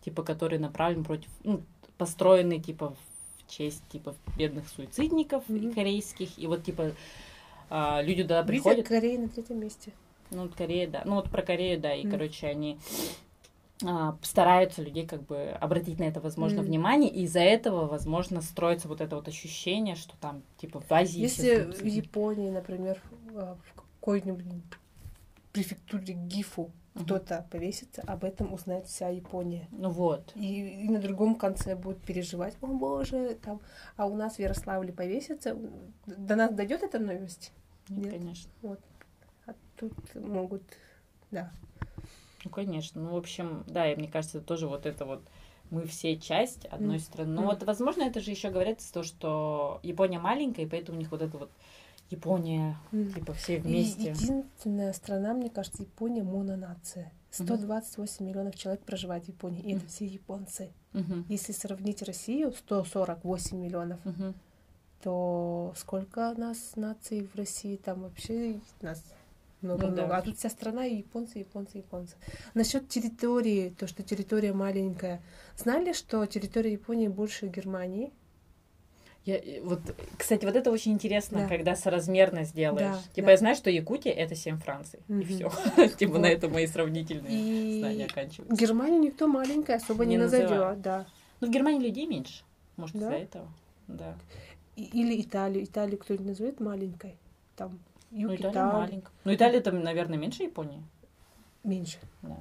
типа, 0.05 0.23
который 0.23 0.61
направлен 0.61 1.03
против, 1.03 1.29
ну, 1.43 1.63
построенный, 1.99 2.61
типа, 2.61 2.91
в 2.95 3.51
честь, 3.51 3.83
типа, 3.91 4.15
бедных 4.39 4.69
суицидников 4.69 5.49
Мгм. 5.49 5.75
корейских, 5.75 6.39
и 6.39 6.47
вот, 6.47 6.63
типа, 6.63 6.93
а, 7.71 8.03
люди 8.03 8.23
туда 8.23 8.43
Видите, 8.43 8.63
приходят, 8.63 8.87
Корея 8.87 9.19
на 9.19 9.29
третьем 9.29 9.59
месте. 9.59 9.91
ну, 10.31 10.43
вот 10.43 10.55
Корея, 10.55 10.87
да, 10.87 11.03
ну, 11.05 11.17
вот 11.17 11.29
про 11.29 11.43
Корею, 11.43 11.81
да, 11.81 11.93
и, 11.93 12.03
Мгм. 12.05 12.13
короче, 12.13 12.47
они 12.47 12.79
стараются 14.23 14.83
людей 14.83 15.07
как 15.07 15.23
бы 15.23 15.51
обратить 15.61 15.99
на 15.99 16.05
это, 16.05 16.21
возможно, 16.21 16.61
Мгм. 16.61 16.69
внимание, 16.69 17.11
и 17.11 17.25
из-за 17.25 17.41
этого, 17.41 17.87
возможно, 17.87 18.41
строится 18.41 18.89
вот 18.89 19.01
это 19.01 19.17
вот 19.17 19.29
ощущение, 19.29 19.97
что 19.97 20.17
там, 20.19 20.43
типа, 20.57 20.81
в 20.81 20.91
Азии... 20.91 21.21
Если 21.21 21.61
в. 21.61 21.85
Японии, 21.85 22.51
например, 22.51 23.01
в 23.33 23.57
в 23.57 23.75
какой-нибудь 24.01 24.45
префектуре 25.53 26.15
Гифу 26.15 26.71
Мгм. 26.95 27.05
кто-то 27.05 27.47
повесится, 27.51 28.03
об 28.07 28.25
этом 28.25 28.55
узнает 28.55 28.87
вся 28.87 29.09
Япония. 29.09 29.69
Ну 29.71 29.91
вот. 29.91 30.33
И, 30.35 30.85
и 30.87 30.89
на 30.89 30.99
другом 30.99 31.35
конце 31.35 31.77
будут 31.77 32.01
переживать, 32.03 32.57
о 32.63 32.67
боже, 32.69 33.37
там, 33.45 33.61
а 33.97 34.07
у 34.07 34.17
нас 34.17 34.37
в 34.37 34.39
Ярославле 34.39 34.95
повесится. 34.95 35.57
До 36.07 36.37
нас 36.37 36.55
дойдет 36.55 36.83
эта 36.83 36.99
новость? 36.99 37.53
Нет, 37.91 38.05
Нет. 38.05 38.13
конечно. 38.15 38.51
А 39.47 39.55
тут 39.77 39.93
могут, 40.15 40.63
да. 41.31 41.53
Ну, 42.47 42.51
конечно. 42.51 43.03
Ну, 43.03 43.11
в 43.15 43.17
общем, 43.17 43.65
да, 43.67 43.91
и 43.91 43.97
мне 43.97 44.07
кажется, 44.07 44.41
тоже 44.41 44.69
вот 44.69 44.87
это 44.87 45.05
вот 45.05 45.21
мы 45.71 45.85
все 45.85 46.17
часть 46.17 46.65
одной 46.67 46.99
Мгм. 46.99 47.01
страны. 47.01 47.31
Ну, 47.33 47.41
Мгм. 47.43 47.51
вот, 47.51 47.63
возможно, 47.65 48.03
это 48.03 48.21
же 48.21 48.31
еще 48.31 48.51
говорят 48.51 48.81
из 48.81 48.89
того, 48.93 49.03
что 49.03 49.81
Япония 49.83 50.21
маленькая, 50.21 50.63
и 50.63 50.69
поэтому 50.69 50.97
у 50.97 51.01
них 51.01 51.11
вот 51.11 51.23
это 51.23 51.37
вот 51.37 51.51
Япония, 52.09 52.77
М. 52.93 53.13
типа, 53.13 53.33
все 53.33 53.57
И 53.57 53.59
вместе. 53.59 54.13
единственная 54.13 54.93
страна, 54.93 55.35
мне 55.35 55.51
кажется, 55.51 55.83
Япония 55.83 56.23
мононация. 56.23 57.13
128 57.33 58.25
миллионов 58.25 58.55
человек 58.55 58.83
проживает 58.85 59.25
в 59.25 59.29
Японии, 59.29 59.61
и 59.63 59.73
это 59.73 59.81
Мгм. 59.81 59.89
все 59.89 60.07
японцы. 60.07 60.73
Мгм. 60.93 61.25
Если 61.29 61.51
сравнить 61.51 62.01
Россию, 62.03 62.53
148 62.53 63.59
миллионов, 63.59 63.99
Мгм. 64.05 64.35
то 65.03 65.75
сколько 65.77 66.33
нас 66.37 66.77
наций 66.77 67.29
в 67.35 67.37
России? 67.37 67.75
Там 67.77 68.03
вообще 68.03 68.61
нас 68.83 69.03
много-много. 69.63 70.03
Ну 70.03 70.09
да. 70.09 70.17
А 70.19 70.23
тут 70.23 70.39
вся 70.39 70.49
страна 70.51 70.87
и 70.87 70.97
японцы, 70.99 71.39
японцы, 71.39 71.79
японцы. 71.79 72.17
Насчет 72.55 72.89
территории, 72.89 73.71
то, 73.79 73.87
что 73.87 74.03
территория 74.03 74.53
маленькая. 74.53 75.23
Знали, 75.57 75.93
что 75.93 76.25
территория 76.27 76.73
Японии 76.73 77.09
больше 77.09 77.47
Германии? 77.49 78.13
Я, 79.25 79.41
вот, 79.65 79.81
кстати, 80.17 80.45
вот 80.45 80.55
это 80.55 80.71
очень 80.71 80.93
интересно, 80.93 81.41
Да. 81.41 81.49
когда 81.49 81.75
соразмерно 81.75 82.45
сделаешь. 82.45 82.97
Да, 82.97 83.03
типа, 83.13 83.27
да. 83.27 83.33
я 83.33 83.37
знаю, 83.39 83.57
что 83.57 83.71
Якутия 83.71 84.13
это 84.13 84.37
7 84.37 84.59
Франций. 84.59 85.01
И 85.09 85.13
Мгм. 85.13 85.25
все. 85.25 85.51
Типа, 85.99 86.13
Вот. 86.13 86.21
на 86.21 86.27
этом 86.27 86.53
мои 86.53 86.67
сравнительные 86.69 87.77
И 87.77 87.81
знания 87.81 88.05
оканчиваются. 88.05 88.55
Германию 88.57 89.01
никто 89.01 89.27
маленькая 89.27 89.79
особо 89.79 90.05
не, 90.05 90.13
Не 90.13 90.19
назовет, 90.19 90.81
да. 90.81 91.07
Ну, 91.41 91.49
в 91.49 91.51
Германии 91.51 91.81
людей 91.89 92.07
меньше. 92.07 92.45
Может, 92.77 92.97
Да? 93.01 93.07
из-за 93.09 93.17
этого. 93.17 93.49
Да. 93.89 94.17
И- 94.77 94.85
Или 94.85 95.21
Италию. 95.21 95.65
Италию 95.65 95.99
кто-нибудь 95.99 96.27
назовет 96.27 96.61
маленькой? 96.61 97.17
Там 97.57 97.81
юг 98.11 98.31
Ну, 98.31 98.37
Италия 98.37 98.65
маленькая. 98.65 99.13
Ну, 99.25 99.35
Италия 99.35 99.61
там, 99.61 99.83
наверное, 99.83 100.19
меньше 100.19 100.43
Японии. 100.45 100.83
Меньше. 101.65 101.99
Да. 102.23 102.37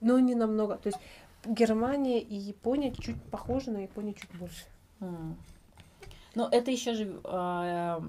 Но 0.00 0.18
не 0.18 0.34
намного. 0.34 0.76
То 0.76 0.88
есть 0.88 0.98
Германия 1.44 2.20
и 2.20 2.34
Япония 2.34 2.92
чуть 2.92 3.20
похожи, 3.30 3.70
но 3.70 3.78
Япония 3.80 4.14
чуть 4.14 4.30
больше. 4.34 4.64
М. 5.00 5.36
Ну, 6.34 6.46
это 6.46 6.70
еще 6.70 6.94
же 6.94 7.20
а, 7.24 8.02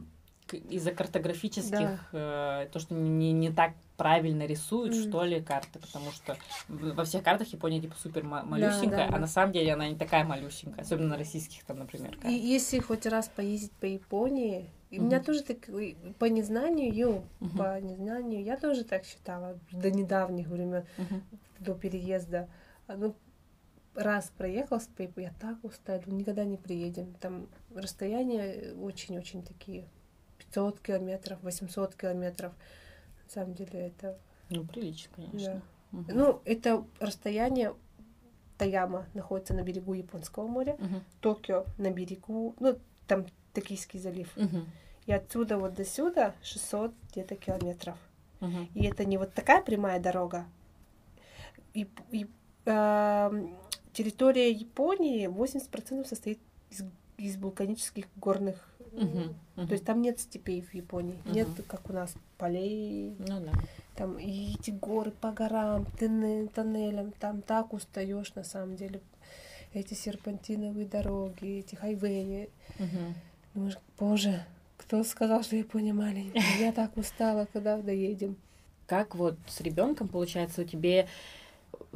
из-за 0.52 0.92
картографических, 0.92 2.10
э, 2.12 2.68
то, 2.72 2.80
что 2.80 2.94
не, 2.96 3.32
не 3.32 3.52
так 3.52 3.74
правильно 3.98 4.46
рисуют, 4.46 4.94
Мгм. 4.96 5.04
что 5.10 5.24
ли, 5.24 5.42
карты, 5.42 5.80
потому 5.80 6.12
что 6.12 6.38
во 6.68 7.04
всех 7.06 7.24
картах 7.24 7.48
Япония 7.50 7.80
типа 7.82 7.96
супер 8.02 8.24
ма- 8.24 8.44
малюсенькая, 8.44 9.06
да, 9.06 9.08
да. 9.10 9.16
а 9.16 9.20
на 9.20 9.28
самом 9.28 9.52
деле 9.54 9.74
она 9.74 9.88
не 9.88 9.96
такая 9.96 10.24
малюсенькая, 10.24 10.84
особенно 10.84 11.10
на 11.10 11.18
российских 11.18 11.64
там, 11.66 11.78
например, 11.80 12.12
И 12.12 12.16
картах. 12.16 12.32
если 12.32 12.80
хоть 12.80 13.06
раз 13.06 13.30
поездить 13.30 13.72
по 13.74 13.86
Японии, 13.86 14.66
и 14.90 14.98
у 14.98 15.02
Мгм. 15.02 15.10
меня 15.10 15.24
тоже 15.24 15.44
так, 15.44 15.58
по 16.18 16.26
незнанию, 16.26 17.28
Мгм. 17.40 17.58
по 17.58 17.80
незнанию, 17.80 18.44
я 18.44 18.58
тоже 18.58 18.84
так 18.84 19.06
считала 19.06 19.60
до 19.72 19.92
недавних 19.92 20.48
времен, 20.48 20.86
Мгм. 20.98 21.24
до 21.60 21.76
переезда. 21.76 22.50
А, 22.88 22.96
Ну, 22.98 23.16
раз 23.96 24.32
проехал 24.38 24.80
по 24.96 25.02
Японии, 25.04 25.30
я 25.30 25.34
так 25.40 25.64
устала, 25.64 26.02
никогда 26.08 26.46
не 26.46 26.58
приедем. 26.58 27.14
Там 27.16 27.50
расстояния 27.76 28.74
очень-очень 28.74 29.44
такие, 29.44 29.88
500 30.38 30.80
километров, 30.80 31.40
800 31.44 31.96
километров. 31.96 32.54
На 33.26 33.30
самом 33.30 33.54
деле 33.54 33.88
это 33.88 34.18
Ну, 34.50 34.66
прилично, 34.66 35.12
конечно. 35.16 35.62
Мгм. 35.92 36.18
Ну, 36.18 36.42
это 36.46 36.86
расстояние 37.00 37.76
Таяма 38.58 39.06
находится 39.14 39.54
на 39.54 39.62
берегу 39.62 39.94
Японского 39.94 40.48
моря, 40.48 40.76
Мгм. 40.80 41.04
Токио 41.22 41.66
на 41.78 41.92
берегу, 41.92 42.56
ну, 42.60 42.78
там 43.08 43.26
Токийский 43.54 44.00
залив. 44.00 44.30
Мгм. 44.36 44.66
И 45.06 45.12
отсюда 45.12 45.58
вот 45.58 45.74
до 45.74 45.86
сюда 45.86 46.36
600 46.44 46.94
где-то 47.12 47.36
километров. 47.36 47.98
Мгм. 48.40 48.70
И 48.76 48.84
это 48.86 49.06
не 49.06 49.18
вот 49.18 49.34
такая 49.34 49.62
прямая 49.62 50.00
дорога. 50.00 50.46
И, 51.74 51.88
и, 52.12 52.28
эм, 52.66 53.56
территория 53.94 54.52
Японии 54.52 55.28
80% 55.28 56.08
состоит 56.08 56.40
из, 56.70 56.84
из 57.18 57.38
вулканических 57.38 58.06
горных. 58.16 58.66
э. 58.92 59.04
Мгм. 59.56 59.68
То 59.68 59.74
есть 59.74 59.86
там 59.86 60.02
нет 60.02 60.20
степей 60.20 60.62
в 60.62 60.74
Японии. 60.74 61.20
Нет, 61.26 61.48
Мгм. 61.48 61.64
как 61.68 61.90
у 61.90 61.94
нас, 61.94 62.14
полей, 62.38 63.16
Ну 63.20 63.40
да. 63.42 63.52
там 63.96 64.18
и 64.18 64.54
эти 64.56 64.72
горы 64.72 65.12
по 65.12 65.32
горам, 65.32 65.86
тонне- 66.00 66.48
тоннелям, 66.48 67.12
там 67.12 67.42
так 67.42 67.74
устаешь 67.74 68.34
на 68.36 68.44
самом 68.44 68.76
деле. 68.76 69.02
Эти 69.74 69.94
серпантиновые 69.94 70.88
дороги, 70.88 71.60
эти 71.60 71.76
хайвеи. 71.76 72.50
Мгм. 72.80 73.14
Думаешь, 73.60 73.78
боже, 74.00 74.46
кто 74.78 75.04
сказал, 75.04 75.44
что 75.44 75.58
Япония 75.58 75.92
маленькая? 75.92 76.42
Я 76.62 76.72
так 76.72 76.96
устала, 76.96 77.46
когда 77.52 77.78
доедем. 77.78 78.38
Как 78.88 79.16
вот 79.16 79.36
с 79.48 79.60
ребенком 79.60 80.08
получается 80.08 80.62
у 80.62 80.64
тебя 80.64 81.08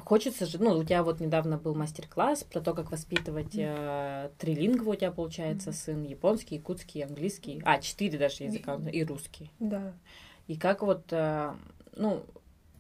хочется 0.04 0.45
же, 0.45 0.62
ну, 0.62 0.78
у 0.78 0.84
тебя 0.84 1.04
вот 1.04 1.21
недавно 1.21 1.58
был 1.58 1.73
мастер-класс 1.73 2.43
про 2.43 2.60
то, 2.60 2.73
как 2.73 2.91
воспитывать 2.91 3.56
э, 3.56 4.30
трилингво 4.39 4.91
у 4.91 4.95
тебя 4.95 5.12
получается 5.12 5.71
сын, 5.71 6.04
японский, 6.04 6.56
якутский, 6.56 7.06
английский, 7.06 7.62
а, 7.63 7.80
четыре 7.80 8.19
даже 8.19 8.43
языка, 8.43 8.78
и 8.91 9.06
русский. 9.06 9.49
Да. 9.60 9.93
И 10.47 10.58
как 10.58 10.82
вот, 10.82 11.06
э, 11.12 11.54
ну, 11.95 12.23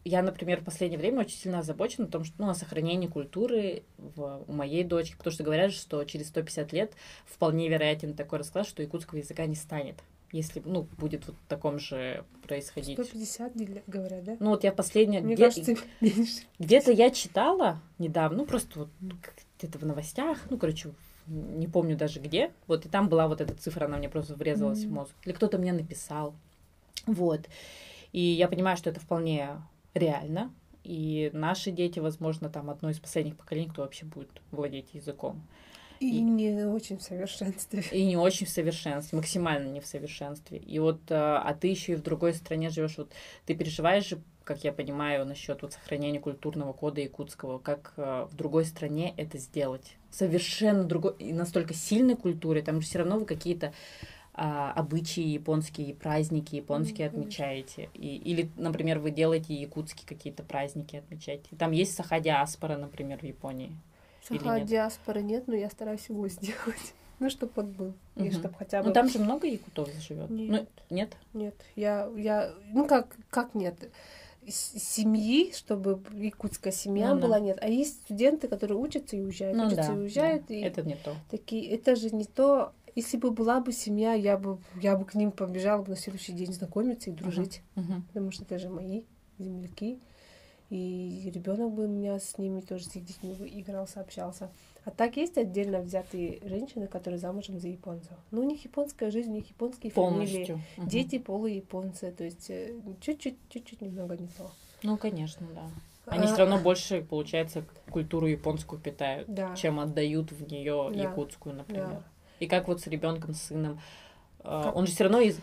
я, 0.05 0.21
например, 0.21 0.61
в 0.61 0.65
последнее 0.65 0.99
время 0.99 1.21
очень 1.21 1.37
сильно 1.37 1.59
озабочена 1.59 2.05
о 2.05 2.09
том, 2.09 2.23
что, 2.23 2.35
ну, 2.37 2.49
о 2.49 2.55
сохранении 2.55 3.07
культуры 3.07 3.83
в, 3.97 4.43
у 4.47 4.51
моей 4.51 4.83
дочки, 4.83 5.15
потому 5.17 5.33
что 5.33 5.43
говорят, 5.43 5.71
что 5.71 6.03
через 6.03 6.27
150 6.27 6.73
лет 6.73 6.93
вполне 7.25 7.69
вероятен 7.69 8.13
такой 8.13 8.39
расклад, 8.39 8.67
что 8.67 8.81
якутского 8.81 9.19
языка 9.19 9.45
не 9.45 9.55
станет 9.55 9.97
если, 10.33 10.63
ну, 10.65 10.87
будет 10.97 11.27
вот 11.27 11.35
в 11.35 11.47
таком 11.47 11.77
же 11.77 12.25
происходить. 12.41 12.99
150 12.99 13.53
говорят, 13.85 14.23
да? 14.23 14.35
Ну, 14.39 14.49
вот 14.49 14.63
я 14.63 14.71
последняя... 14.71 15.21
Мне 15.21 15.35
где... 15.35 15.43
кажется. 15.43 15.75
Где-то 16.59 16.91
я 16.91 17.11
читала 17.11 17.79
недавно, 17.99 18.39
ну, 18.39 18.45
просто 18.47 18.79
вот 18.79 18.89
где-то 19.59 19.77
в 19.77 19.85
новостях, 19.85 20.39
ну, 20.49 20.57
короче, 20.57 20.89
не 21.27 21.67
помню 21.67 21.95
даже 21.95 22.19
где, 22.19 22.51
вот, 22.65 22.83
и 22.87 22.89
там 22.89 23.09
была 23.09 23.27
вот 23.27 23.41
эта 23.41 23.53
цифра, 23.53 23.85
она 23.85 23.97
мне 23.97 24.09
просто 24.09 24.33
врезалась 24.33 24.79
mm-hmm. 24.79 24.87
в 24.87 24.91
мозг. 24.91 25.11
Или 25.23 25.33
кто-то 25.33 25.59
мне 25.59 25.71
написал. 25.71 26.33
Вот. 27.05 27.41
И 28.11 28.19
я 28.19 28.47
понимаю, 28.47 28.75
что 28.75 28.89
это 28.89 28.99
вполне 28.99 29.49
реально, 29.93 30.53
и 30.83 31.29
наши 31.33 31.71
дети, 31.71 31.99
возможно, 31.99 32.49
там 32.49 32.69
одно 32.69 32.89
из 32.89 32.99
последних 32.99 33.37
поколений, 33.37 33.69
кто 33.69 33.83
вообще 33.83 34.05
будет 34.05 34.29
владеть 34.51 34.93
языком. 34.93 35.41
И, 35.99 36.17
и 36.17 36.21
не 36.21 36.65
очень 36.65 36.97
в 36.97 37.01
совершенстве. 37.01 37.83
И 37.91 38.03
не 38.03 38.17
очень 38.17 38.45
в 38.45 38.49
совершенстве, 38.49 39.17
максимально 39.17 39.69
не 39.69 39.79
в 39.79 39.85
совершенстве. 39.85 40.57
И 40.57 40.79
вот, 40.79 40.99
э, 41.09 41.15
а 41.15 41.53
ты 41.53 41.67
еще 41.67 41.93
и 41.93 41.95
в 41.95 42.01
другой 42.01 42.33
стране 42.33 42.69
живешь, 42.69 42.97
вот 42.97 43.11
ты 43.45 43.55
переживаешь 43.55 44.09
же, 44.09 44.21
как 44.43 44.65
я 44.65 44.73
понимаю, 44.73 45.25
насчет 45.25 45.61
вот 45.61 45.71
сохранения 45.71 46.19
культурного 46.19 46.73
кода 46.73 46.99
якутского, 46.99 47.59
как 47.59 47.93
э, 47.95 48.27
в 48.29 48.35
другой 48.35 48.65
стране 48.65 49.13
это 49.15 49.37
сделать? 49.37 49.95
Совершенно 50.11 50.83
другой, 50.83 51.15
и 51.19 51.31
настолько 51.31 51.73
сильной 51.73 52.17
культуры, 52.17 52.61
там 52.61 52.81
же 52.81 52.87
все 52.87 52.99
равно 52.99 53.19
вы 53.19 53.25
какие-то 53.25 53.73
а, 54.35 54.71
обычаи 54.71 55.23
японские, 55.23 55.93
праздники 55.93 56.55
японские 56.55 57.07
mm-hmm. 57.07 57.19
отмечаете. 57.19 57.89
И, 57.93 58.17
или, 58.17 58.49
например, 58.57 58.99
вы 58.99 59.11
делаете 59.11 59.53
якутские 59.53 60.07
какие-то 60.07 60.43
праздники, 60.43 60.95
отмечаете. 60.95 61.55
Там 61.57 61.71
есть 61.71 61.95
саха-диаспора, 61.95 62.77
например, 62.77 63.19
в 63.19 63.23
Японии. 63.23 63.77
Саха 64.27 64.59
диаспоры 64.61 65.21
нет, 65.21 65.47
но 65.47 65.55
я 65.55 65.69
стараюсь 65.69 66.07
его 66.09 66.27
сделать. 66.29 66.93
Ну, 67.19 67.29
чтобы 67.29 67.51
он 67.55 67.71
был. 67.71 67.93
Угу. 68.15 68.25
И 68.25 68.31
чтобы 68.31 68.55
хотя 68.55 68.81
бы... 68.81 68.87
Ну, 68.87 68.93
там 68.93 69.07
же 69.07 69.19
много 69.19 69.47
якутов 69.47 69.89
живет. 70.01 70.29
Нет. 70.29 70.49
Ну, 70.49 70.95
нет? 70.95 71.15
Нет. 71.33 71.55
Я, 71.75 72.09
я... 72.17 72.51
Ну, 72.73 72.87
как, 72.87 73.15
как 73.29 73.53
нет? 73.53 73.75
семьи, 74.45 75.53
чтобы 75.53 76.01
якутская 76.11 76.73
семья 76.73 77.13
ну, 77.13 77.21
была, 77.21 77.39
да. 77.39 77.45
нет. 77.45 77.59
А 77.61 77.69
есть 77.69 78.01
студенты, 78.03 78.47
которые 78.47 78.77
учатся 78.77 79.15
и 79.15 79.21
уезжают, 79.21 79.57
ну, 79.57 79.67
учатся 79.67 79.91
да, 79.91 79.93
и 79.93 79.97
уезжают. 79.97 80.45
Да. 80.47 80.53
И 80.53 80.61
это 80.61 80.81
не 80.81 80.95
то. 80.95 81.15
Такие, 81.29 81.69
это 81.69 81.95
же 81.95 82.09
не 82.09 82.25
то. 82.25 82.73
Если 82.95 83.17
бы 83.17 83.31
была 83.31 83.59
бы 83.59 83.71
семья, 83.71 84.13
я 84.13 84.37
бы, 84.37 84.59
я 84.79 84.95
бы 84.95 85.05
к 85.05 85.15
ним 85.15 85.31
побежала 85.31 85.81
бы 85.81 85.89
на 85.89 85.95
следующий 85.95 86.33
день 86.33 86.53
знакомиться 86.53 87.09
и 87.09 87.13
дружить. 87.13 87.61
Uh-huh. 87.75 87.81
Uh-huh. 87.81 88.01
Потому 88.07 88.31
что 88.31 88.43
это 88.43 88.59
же 88.59 88.69
мои 88.69 89.03
земляки. 89.39 89.99
И 90.69 91.31
ребенок 91.33 91.71
бы 91.71 91.85
у 91.85 91.87
меня 91.87 92.19
с 92.19 92.37
ними 92.37 92.61
тоже, 92.61 92.85
с 92.85 92.95
их 92.95 93.05
детьми 93.05 93.33
бы 93.33 93.47
играл, 93.47 93.87
сообщался. 93.87 94.49
А 94.85 94.91
так 94.91 95.17
есть 95.17 95.37
отдельно 95.37 95.79
взятые 95.79 96.39
женщины, 96.43 96.87
которые 96.87 97.19
замужем 97.19 97.59
за 97.59 97.67
японцев. 97.67 98.17
Но 98.31 98.41
у 98.41 98.43
них 98.43 98.63
японская 98.65 99.11
жизнь, 99.11 99.31
у 99.31 99.35
них 99.35 99.47
японские 99.49 99.91
Полностью. 99.91 100.45
фамилии, 100.45 100.63
угу. 100.77 100.89
дети 100.89 101.19
полуяпонцы, 101.19 102.11
то 102.11 102.23
есть 102.23 102.49
э, 102.49 102.73
чуть-чуть, 103.01 103.37
чуть-чуть 103.49 103.81
немного 103.81 104.17
не 104.17 104.27
то. 104.27 104.51
Ну, 104.81 104.97
конечно, 104.97 105.47
да. 105.53 105.69
Они 106.05 106.25
а... 106.25 106.27
все 106.27 106.37
равно 106.37 106.57
больше, 106.57 107.01
получается, 107.01 107.63
культуру 107.89 108.27
японскую 108.27 108.81
питают, 108.81 109.31
да. 109.33 109.55
чем 109.55 109.79
отдают 109.79 110.31
в 110.31 110.51
нее 110.51 110.89
да. 110.91 111.01
якутскую, 111.01 111.55
например. 111.55 111.89
Да. 111.89 112.03
И 112.43 112.47
как 112.47 112.67
вот 112.67 112.81
с 112.81 112.87
ребенком, 112.87 113.33
с 113.33 113.43
сыном, 113.43 113.79
а, 114.39 114.63
как... 114.63 114.75
он 114.75 114.87
же 114.87 114.93
все 114.93 115.05
равно 115.05 115.19
из 115.19 115.39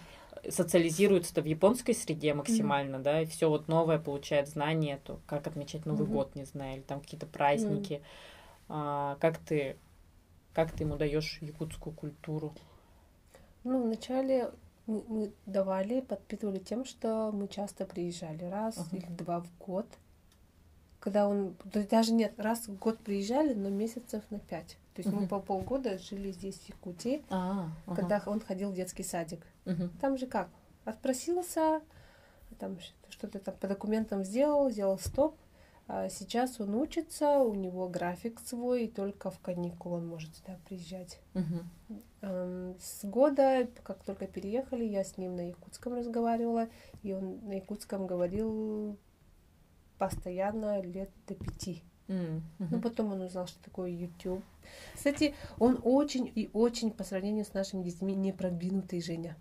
социализируется-то 0.48 1.42
в 1.42 1.44
японской 1.44 1.92
среде 1.92 2.32
максимально, 2.32 2.96
mm-hmm. 2.96 3.02
да, 3.02 3.20
и 3.20 3.26
все 3.26 3.50
вот 3.50 3.68
новое 3.68 3.98
получает 3.98 4.48
знание, 4.48 4.98
то 5.04 5.20
как 5.26 5.46
отмечать 5.46 5.84
Новый 5.84 6.06
mm-hmm. 6.06 6.12
год, 6.12 6.34
не 6.34 6.44
знаю, 6.44 6.76
или 6.76 6.82
там 6.82 7.00
какие-то 7.00 7.26
праздники. 7.26 7.94
Mm-hmm. 7.94 8.66
А, 8.70 9.16
как 9.20 9.36
ты 9.38 9.76
как 10.52 10.72
ты 10.72 10.84
ему 10.84 10.96
даешь 10.96 11.38
якутскую 11.40 11.94
культуру? 11.94 12.52
Ну, 13.64 13.82
вначале 13.84 14.50
мы, 14.86 15.02
мы 15.06 15.32
давали, 15.46 16.00
подпитывали 16.00 16.58
тем, 16.58 16.84
что 16.84 17.30
мы 17.32 17.46
часто 17.46 17.84
приезжали 17.86 18.44
раз 18.44 18.76
uh-huh. 18.76 18.96
или 18.96 19.06
два 19.06 19.40
в 19.40 19.48
год. 19.58 19.86
Когда 20.98 21.28
он, 21.28 21.54
даже 21.64 22.12
нет, 22.12 22.34
раз 22.36 22.68
в 22.68 22.78
год 22.78 22.98
приезжали, 22.98 23.54
но 23.54 23.68
месяцев 23.68 24.22
на 24.30 24.38
пять. 24.38 24.76
То 25.00 25.08
есть 25.08 25.16
uh-huh. 25.16 25.22
мы 25.22 25.28
по 25.28 25.40
полгода 25.40 25.96
жили 25.96 26.30
здесь, 26.30 26.58
в 26.58 26.68
Якутии, 26.68 27.24
uh-huh. 27.30 27.94
когда 27.96 28.22
он 28.26 28.40
ходил 28.40 28.70
в 28.70 28.74
детский 28.74 29.02
садик. 29.02 29.46
Uh-huh. 29.64 29.88
Там 29.98 30.18
же 30.18 30.26
как? 30.26 30.50
Отпросился, 30.84 31.80
там 32.58 32.76
что-то 33.08 33.38
там 33.38 33.54
по 33.56 33.66
документам 33.66 34.24
сделал, 34.24 34.68
сделал 34.68 34.98
стоп. 34.98 35.38
А 35.88 36.10
сейчас 36.10 36.60
он 36.60 36.74
учится, 36.74 37.38
у 37.38 37.54
него 37.54 37.88
график 37.88 38.40
свой, 38.40 38.84
и 38.84 38.88
только 38.88 39.30
в 39.30 39.38
каникулы 39.38 39.96
он 39.96 40.06
может 40.06 40.36
сюда 40.36 40.58
приезжать. 40.66 41.18
Uh-huh. 41.32 42.76
С 42.78 43.02
года, 43.04 43.68
как 43.82 44.04
только 44.04 44.26
переехали, 44.26 44.84
я 44.84 45.02
с 45.02 45.16
ним 45.16 45.34
на 45.34 45.48
якутском 45.48 45.94
разговаривала, 45.94 46.68
и 47.02 47.14
он 47.14 47.40
на 47.48 47.54
якутском 47.54 48.06
говорил 48.06 48.98
постоянно 49.96 50.82
лет 50.82 51.10
до 51.26 51.34
пяти. 51.34 51.84
Mm-hmm. 52.10 52.66
Ну, 52.70 52.80
потом 52.80 53.12
он 53.12 53.22
узнал, 53.22 53.46
что 53.46 53.62
такое 53.62 53.90
YouTube. 53.90 54.42
Кстати, 54.94 55.34
он 55.58 55.80
очень 55.84 56.30
и 56.34 56.50
очень 56.52 56.90
по 56.90 57.04
сравнению 57.04 57.44
с 57.44 57.54
нашими 57.54 57.84
детьми 57.84 58.14
не 58.14 58.32
продвинутый, 58.32 59.00
Женя. 59.00 59.36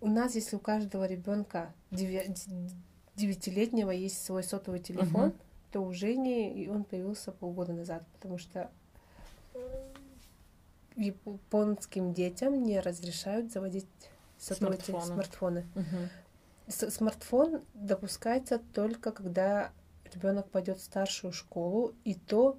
У 0.00 0.08
нас, 0.08 0.34
если 0.34 0.56
у 0.56 0.58
каждого 0.58 1.06
ребенка 1.06 1.72
девятилетнего 1.90 3.90
есть 3.90 4.22
свой 4.22 4.42
сотовый 4.42 4.80
телефон, 4.80 5.30
uh-huh. 5.30 5.40
то 5.72 5.80
у 5.80 5.92
Жени 5.92 6.68
он 6.70 6.84
появился 6.84 7.32
полгода 7.32 7.72
назад, 7.72 8.06
потому 8.12 8.36
что 8.36 8.70
японским 10.96 12.12
детям 12.12 12.62
не 12.62 12.80
разрешают 12.80 13.50
заводить 13.50 13.86
сотовые 14.38 14.78
смартфоны. 14.80 15.14
смартфоны. 15.14 15.66
Uh-huh. 15.74 16.90
Смартфон 16.90 17.62
допускается 17.72 18.60
только 18.74 19.12
когда 19.12 19.72
ребенок 20.14 20.48
пойдет 20.50 20.78
в 20.78 20.82
старшую 20.82 21.32
школу, 21.32 21.94
и 22.04 22.14
то 22.14 22.58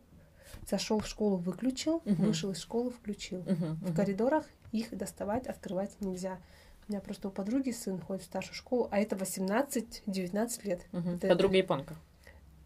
зашел 0.70 1.00
в 1.00 1.08
школу, 1.08 1.38
выключил, 1.38 2.02
uh-huh. 2.06 2.16
вышел 2.16 2.52
из 2.52 2.60
школы, 2.60 2.92
включил. 2.92 3.40
Uh-huh. 3.42 3.74
В 3.82 3.96
коридорах 3.96 4.46
их 4.72 4.96
доставать, 4.96 5.48
открывать 5.48 5.92
нельзя. 6.02 6.40
У 6.88 6.92
меня 6.92 7.02
просто 7.02 7.28
у 7.28 7.32
подруги 7.32 7.72
сын 7.72 8.00
ходит 8.00 8.24
в 8.24 8.26
старшую 8.26 8.56
школу, 8.56 8.88
а 8.92 9.00
это 9.00 9.16
18-19 9.16 10.68
лет. 10.68 10.86
Uh-huh. 10.92 11.16
Это, 11.18 11.28
Подруга 11.28 11.58
японка? 11.58 11.96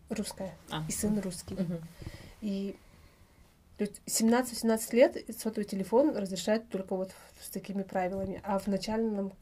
Русская. 0.10 0.54
А. 0.70 0.84
И 0.88 0.92
сын 0.92 1.20
русский. 1.20 1.56
Uh-huh. 1.56 1.82
И 2.42 2.76
то 3.78 3.86
есть 3.86 4.02
17-18 4.06 4.96
лет 4.96 5.18
сотовый 5.40 5.66
телефон 5.66 6.16
разрешают 6.16 6.70
только 6.70 6.96
вот 6.96 7.12
с 7.40 7.50
такими 7.50 7.82
правилами. 7.82 8.40
А 8.44 8.60
в 8.60 8.68
начальном 8.68 9.34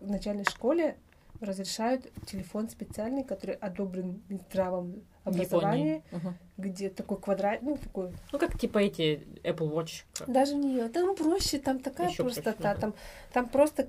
в 0.00 0.10
начальной 0.10 0.44
школе 0.44 0.96
разрешают 1.40 2.06
телефон 2.26 2.68
специальный, 2.68 3.24
который 3.24 3.54
одобрен 3.54 4.22
Минздравом 4.28 5.02
образования, 5.24 6.02
угу. 6.12 6.34
где 6.56 6.90
такой 6.90 7.18
квадрат, 7.18 7.62
ну 7.62 7.76
такой. 7.76 8.12
Ну 8.32 8.38
как 8.38 8.58
типа 8.58 8.78
эти 8.78 9.26
Apple 9.42 9.72
Watch. 9.72 10.04
Даже 10.26 10.54
не, 10.54 10.88
там 10.88 11.16
проще, 11.16 11.58
там 11.58 11.80
такая 11.80 12.08
Еще 12.10 12.22
простота, 12.22 12.52
проще, 12.52 12.80
там 12.80 12.94
там 13.32 13.48
просто 13.48 13.88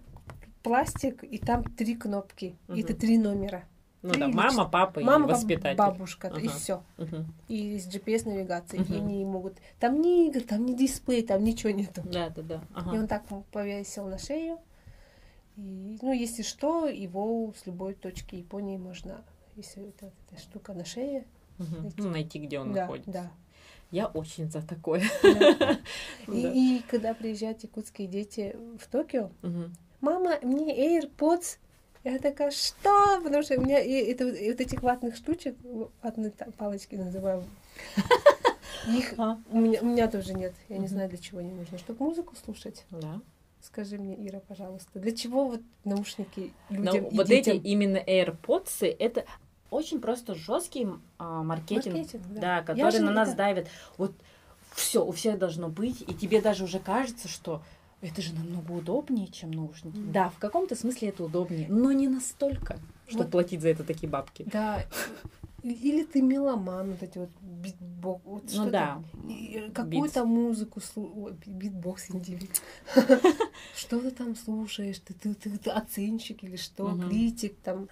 пластик 0.64 1.24
и 1.24 1.38
там 1.38 1.64
три 1.64 1.96
кнопки, 1.96 2.56
угу. 2.68 2.78
и 2.78 2.82
это 2.84 2.94
три 2.94 3.18
номера. 3.18 3.64
Ну 4.04 4.16
да, 4.16 4.28
мама, 4.28 4.66
папа 4.68 5.00
мама, 5.02 5.28
и 5.28 5.30
воспитатель. 5.30 5.78
бабушка, 5.78 6.30
uh-huh. 6.30 6.42
и 6.42 6.48
все. 6.48 6.84
Uh-huh. 6.98 7.24
И 7.48 7.78
с 7.78 7.88
GPS-навигацией. 7.88 8.82
Uh-huh. 8.82 8.96
И 8.96 8.98
они 8.98 9.26
могут... 9.26 9.58
Там 9.80 10.02
ни 10.02 10.28
игр, 10.28 10.42
там 10.42 10.66
ни 10.66 10.74
дисплей, 10.74 11.22
там 11.22 11.44
ничего 11.44 11.72
нету. 11.72 12.02
Да, 12.04 12.30
да, 12.30 12.42
да. 12.42 12.64
Uh-huh. 12.74 12.96
И 12.96 13.00
он 13.00 13.08
так 13.08 13.24
повесил 13.52 14.08
на 14.08 14.18
шею. 14.18 14.58
И, 15.58 15.98
ну, 16.02 16.14
если 16.14 16.44
что, 16.44 16.88
его 16.88 17.54
с 17.58 17.66
любой 17.66 17.94
точки 17.94 18.36
Японии 18.36 18.78
можно, 18.78 19.24
если 19.56 19.90
это, 19.90 20.12
эта 20.28 20.42
штука 20.42 20.74
на 20.74 20.86
шее, 20.86 21.26
угу. 21.60 21.82
найти. 21.82 22.02
Ну, 22.02 22.10
найти, 22.10 22.40
где 22.40 22.60
он 22.60 22.74
да, 22.74 22.82
находится. 22.82 23.12
Да. 23.12 23.32
Я 23.92 24.08
очень 24.08 24.50
за 24.50 24.66
такое. 24.66 25.04
Да. 25.22 25.80
И, 26.28 26.78
и 26.78 26.82
когда 26.90 27.14
приезжают 27.14 27.62
якутские 27.62 28.08
дети 28.08 28.56
в 28.80 28.88
Токио, 28.88 29.32
угу. 29.44 29.70
мама, 30.00 30.40
мне 30.42 31.00
AirPods. 31.00 31.58
Я 32.04 32.18
такая, 32.18 32.52
что? 32.52 33.22
Потому 33.22 33.44
что 33.44 33.60
у 33.60 33.62
меня 33.62 33.80
и, 33.80 33.92
это, 33.92 34.28
и 34.28 34.50
вот 34.50 34.60
этих 34.60 34.82
ватных 34.82 35.16
штучек, 35.16 35.56
ватные 36.02 36.32
палочки 36.58 36.96
называю, 36.96 37.44
их 38.88 39.14
а? 39.20 39.40
у, 39.52 39.60
меня, 39.60 39.82
у 39.82 39.86
меня 39.86 40.08
тоже 40.08 40.34
нет. 40.34 40.56
Я 40.68 40.80
не 40.80 40.88
знаю, 40.88 41.10
для 41.10 41.20
чего 41.20 41.40
они 41.40 41.52
нужны. 41.52 41.78
Чтобы 41.78 42.04
музыку 42.04 42.36
слушать. 42.44 42.86
Да. 42.90 43.22
Скажи 43.62 43.98
мне, 43.98 44.16
Ира, 44.28 44.40
пожалуйста, 44.40 45.00
для 45.00 45.16
чего 45.16 45.48
вот 45.48 45.62
наушники 45.84 46.52
людям 46.70 47.04
Но 47.04 47.10
и 47.10 47.18
вот 47.18 47.28
детям? 47.28 47.58
эти 47.58 47.68
именно 47.68 47.98
AirPods, 47.98 48.96
это 49.00 49.26
очень 49.70 50.02
просто 50.02 50.36
жесткий 50.36 50.88
а, 51.18 51.44
маркетинг, 51.44 51.96
маркетинг 51.96 52.24
да. 52.30 52.42
да, 52.42 52.62
который 52.62 53.00
на 53.00 53.12
нас 53.12 53.30
это... 53.30 53.38
давит. 53.38 53.68
Вот 53.98 54.14
все, 54.74 55.06
у 55.06 55.12
всех 55.12 55.38
должно 55.38 55.70
быть, 55.70 56.02
и 56.02 56.14
тебе 56.14 56.42
даже 56.42 56.64
уже 56.64 56.80
кажется, 56.80 57.28
что 57.28 57.62
это 58.02 58.22
же 58.22 58.34
намного 58.34 58.72
удобнее, 58.72 59.28
чем 59.28 59.52
наушники. 59.52 59.98
Mm. 59.98 60.12
Да, 60.12 60.30
в 60.30 60.40
каком-то 60.40 60.76
смысле 60.76 61.10
это 61.10 61.24
удобнее, 61.24 61.68
но 61.70 61.92
не 61.92 62.08
настолько, 62.08 62.80
чтобы 63.08 63.26
вот. 63.26 63.32
платить 63.32 63.62
за 63.62 63.70
это 63.70 63.84
такие 63.84 64.10
бабки. 64.10 64.44
Да. 64.52 64.84
Или 65.64 66.04
ты 66.04 66.22
меломан, 66.22 66.92
вот 66.92 67.04
эти 67.04 67.20
вот 67.20 67.30
битбокс. 67.42 68.24
Вот 68.26 68.44
ну 68.54 68.70
да. 68.70 69.04
Какую-то 69.74 70.26
музыку 70.26 70.82
слушаешь. 70.82 71.38
Битбокс 71.46 72.10
индивид. 72.10 72.62
Что 73.76 74.00
ты 74.00 74.12
там 74.12 74.36
слушаешь? 74.36 75.00
Ты, 75.00 75.14
ты, 75.14 75.34
ты, 75.36 75.58
ты 75.58 75.70
оценщик 75.70 76.44
или 76.44 76.56
что? 76.56 76.98
Критик 76.98 77.58
там. 77.64 77.90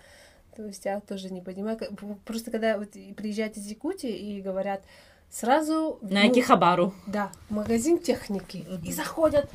То 0.56 0.66
есть 0.66 0.84
я 0.86 1.00
тоже 1.00 1.32
не 1.32 1.42
понимаю. 1.42 1.78
Просто 2.26 2.50
когда 2.52 2.78
вот 2.78 2.92
приезжают 3.16 3.56
из 3.58 3.68
Якутии 3.68 4.12
и 4.12 4.42
говорят, 4.42 4.84
сразу... 5.30 6.00
На 6.02 6.24
ну, 6.24 6.32
Акихабару. 6.32 6.94
Да, 7.08 7.32
магазин 7.50 8.00
техники. 8.00 8.66
Угу. 8.68 8.86
И 8.86 8.92
заходят 8.92 9.50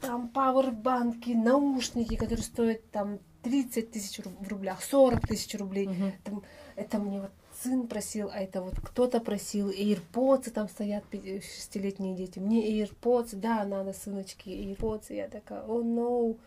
там 0.00 0.28
пауэрбанки, 0.28 1.30
наушники, 1.30 2.14
которые 2.16 2.44
стоят 2.44 2.88
там 2.90 3.18
30 3.42 3.90
тысяч 3.90 4.20
в 4.20 4.48
рублях, 4.48 4.82
40 4.82 5.26
тысяч 5.26 5.58
рублей. 5.58 5.88
Угу. 5.88 6.12
Там, 6.24 6.42
это 6.76 6.98
мне 6.98 7.20
вот 7.20 7.32
сын 7.62 7.86
просил, 7.86 8.30
а 8.32 8.38
это 8.38 8.62
вот 8.62 8.74
кто-то 8.80 9.20
просил. 9.20 9.70
AirPods 9.70 10.50
там 10.50 10.68
стоят 10.68 11.04
шестилетние 11.12 12.14
дети. 12.14 12.38
Мне 12.38 12.80
AirPods, 12.80 13.30
да, 13.34 13.64
надо, 13.64 13.92
сыночки, 13.92 14.48
AirPods. 14.48 15.14
Я 15.14 15.28
такая, 15.28 15.62
о, 15.62 15.80
oh, 15.80 15.82
no. 15.82 16.38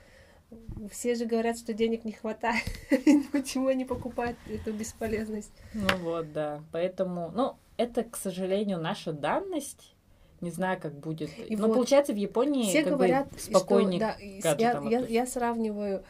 Все 0.91 1.15
же 1.15 1.25
говорят, 1.25 1.57
что 1.57 1.73
денег 1.73 2.03
не 2.03 2.11
хватает. 2.11 2.63
Почему 3.31 3.67
они 3.67 3.85
покупают 3.85 4.37
эту 4.49 4.73
бесполезность? 4.73 5.53
Ну 5.73 5.87
вот, 5.99 6.33
да. 6.33 6.61
Поэтому, 6.71 7.31
ну, 7.33 7.55
это, 7.77 8.03
к 8.03 8.17
сожалению, 8.17 8.79
наша 8.79 9.13
данность. 9.13 9.95
Не 10.41 10.49
знаю, 10.49 10.81
как 10.81 10.93
будет. 10.93 11.29
И 11.47 11.55
Но 11.55 11.67
вот 11.67 11.75
получается 11.75 12.13
в 12.13 12.15
Японии 12.15 12.67
все 12.67 12.83
как 12.83 12.93
говорят, 12.93 13.31
бы 13.31 13.37
спокойнее. 13.37 13.99
Что, 14.39 14.55
да, 14.55 14.81
я, 14.81 14.81
я, 14.89 14.99
я 15.05 15.25
сравниваю 15.27 16.03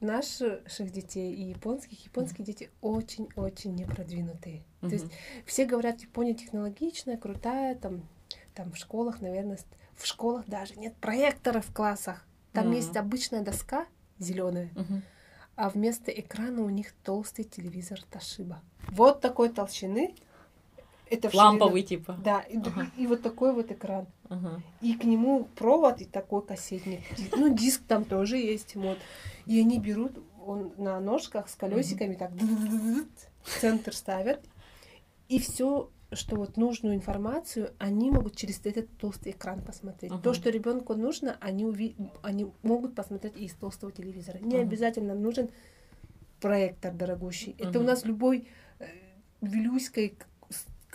наших 0.00 0.90
детей 0.90 1.34
и 1.34 1.50
японских. 1.50 2.04
Японские 2.04 2.44
mm-hmm. 2.44 2.46
дети 2.46 2.70
очень-очень 2.80 3.74
непродвинутые. 3.74 4.64
Mm-hmm. 4.80 4.88
То 4.88 4.94
есть 4.94 5.06
все 5.46 5.66
говорят, 5.66 6.00
Япония 6.00 6.34
технологичная, 6.34 7.16
крутая, 7.16 7.74
там, 7.74 8.08
там 8.54 8.72
в 8.72 8.76
школах, 8.76 9.20
наверное, 9.20 9.58
в 9.94 10.06
школах 10.06 10.46
даже 10.46 10.76
нет 10.76 10.96
проекторов 10.96 11.66
в 11.66 11.72
классах. 11.72 12.26
Там 12.52 12.68
mm-hmm. 12.68 12.76
есть 12.76 12.96
обычная 12.96 13.42
доска 13.42 13.86
зеленая, 14.18 14.70
mm-hmm. 14.74 15.02
а 15.56 15.70
вместо 15.70 16.10
экрана 16.10 16.62
у 16.62 16.70
них 16.70 16.92
толстый 17.04 17.44
телевизор 17.44 18.00
Ташиба. 18.10 18.62
Вот 18.88 19.20
такой 19.20 19.50
толщины 19.50 20.14
это 21.10 21.36
Ламповый 21.36 21.82
типа. 21.82 22.16
Да, 22.24 22.40
и, 22.40 22.56
ага. 22.56 22.86
и, 22.96 23.02
и 23.02 23.06
вот 23.06 23.22
такой 23.22 23.52
вот 23.52 23.70
экран. 23.70 24.06
Ага. 24.28 24.62
И 24.80 24.94
к 24.94 25.04
нему 25.04 25.48
провод 25.56 26.00
и 26.00 26.04
такой 26.04 26.42
кассетник. 26.42 27.00
Ну, 27.36 27.54
диск 27.54 27.82
там 27.86 28.04
тоже 28.04 28.36
есть. 28.36 28.76
Вот. 28.76 28.98
И 29.46 29.60
они 29.60 29.78
берут 29.78 30.18
он 30.44 30.72
на 30.78 31.00
ножках 31.00 31.48
с 31.48 31.54
колесиками 31.54 32.14
так 32.14 32.30
центр 33.44 33.94
ставят. 33.94 34.40
И 35.28 35.38
все, 35.38 35.90
что 36.12 36.36
вот 36.36 36.56
нужную 36.56 36.94
информацию, 36.94 37.72
они 37.78 38.10
могут 38.10 38.36
через 38.36 38.60
этот 38.64 38.88
толстый 38.98 39.32
экран 39.32 39.62
посмотреть. 39.62 40.10
Uh-huh. 40.10 40.20
То, 40.20 40.34
что 40.34 40.50
ребенку 40.50 40.94
нужно, 40.94 41.36
они, 41.40 41.64
уви... 41.64 41.96
они 42.22 42.50
могут 42.62 42.94
посмотреть 42.94 43.36
из 43.36 43.54
толстого 43.54 43.92
телевизора. 43.92 44.38
Не 44.38 44.56
uh-huh. 44.56 44.62
обязательно 44.62 45.14
нужен 45.14 45.50
проектор 46.40 46.92
дорогущий. 46.92 47.52
Uh-huh. 47.52 47.68
Это 47.68 47.80
у 47.80 47.82
нас 47.82 48.04
любой 48.04 48.48
э, 48.80 48.86
Вилюйской 49.40 50.16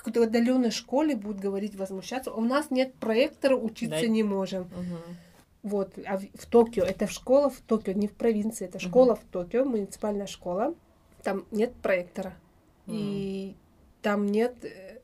какой-то 0.06 0.24
отдаленной 0.24 0.72
школе 0.72 1.16
будут 1.16 1.40
говорить, 1.40 1.76
возмущаться. 1.76 2.32
У 2.32 2.42
нас 2.42 2.70
нет 2.70 2.94
проектора, 2.96 3.56
учиться 3.56 4.02
да. 4.02 4.08
не 4.08 4.24
можем. 4.24 4.64
Угу. 4.64 5.16
Вот, 5.64 5.94
а 6.06 6.18
в, 6.18 6.26
в 6.36 6.46
Токио, 6.46 6.84
это 6.84 7.08
школа 7.08 7.50
в 7.50 7.60
Токио, 7.62 7.94
не 7.94 8.08
в 8.08 8.14
провинции, 8.14 8.66
это 8.66 8.80
школа 8.80 9.14
угу. 9.14 9.22
в 9.22 9.32
Токио, 9.32 9.66
муниципальная 9.66 10.28
школа. 10.28 10.76
Там 11.24 11.46
нет 11.50 11.74
проектора. 11.74 12.36
Угу. 12.86 12.96
И 12.96 13.56
там 14.04 14.28
нет 14.28 14.54
э, 14.64 15.00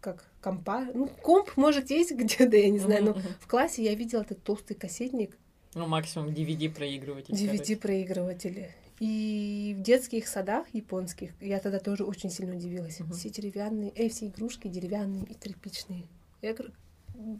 как 0.00 0.30
компа. 0.40 0.86
Ну, 0.94 1.08
комп, 1.08 1.56
может, 1.56 1.90
есть 1.90 2.12
где-то, 2.14 2.56
я 2.56 2.70
не 2.70 2.78
знаю, 2.78 3.04
но 3.04 3.14
в 3.40 3.48
классе 3.48 3.82
я 3.82 3.94
видела 3.94 4.22
этот 4.22 4.42
толстый 4.44 4.74
кассетник. 4.74 5.36
Ну, 5.74 5.86
максимум 5.86 6.28
DVD-проигрыватель. 6.28 7.34
DVD-проигрыватели. 7.34 8.74
И 9.00 9.74
в 9.78 9.82
детских 9.82 10.28
садах 10.28 10.66
японских, 10.74 11.30
я 11.40 11.58
тогда 11.58 11.78
тоже 11.78 12.04
очень 12.04 12.30
сильно 12.30 12.54
удивилась, 12.54 13.00
uh-huh. 13.00 13.12
все 13.14 13.30
деревянные, 13.30 13.90
э, 13.94 14.10
все 14.10 14.26
игрушки 14.26 14.68
деревянные 14.68 15.24
и 15.24 15.32
тряпичные. 15.32 16.04
Я 16.42 16.52
говорю, 16.52 16.74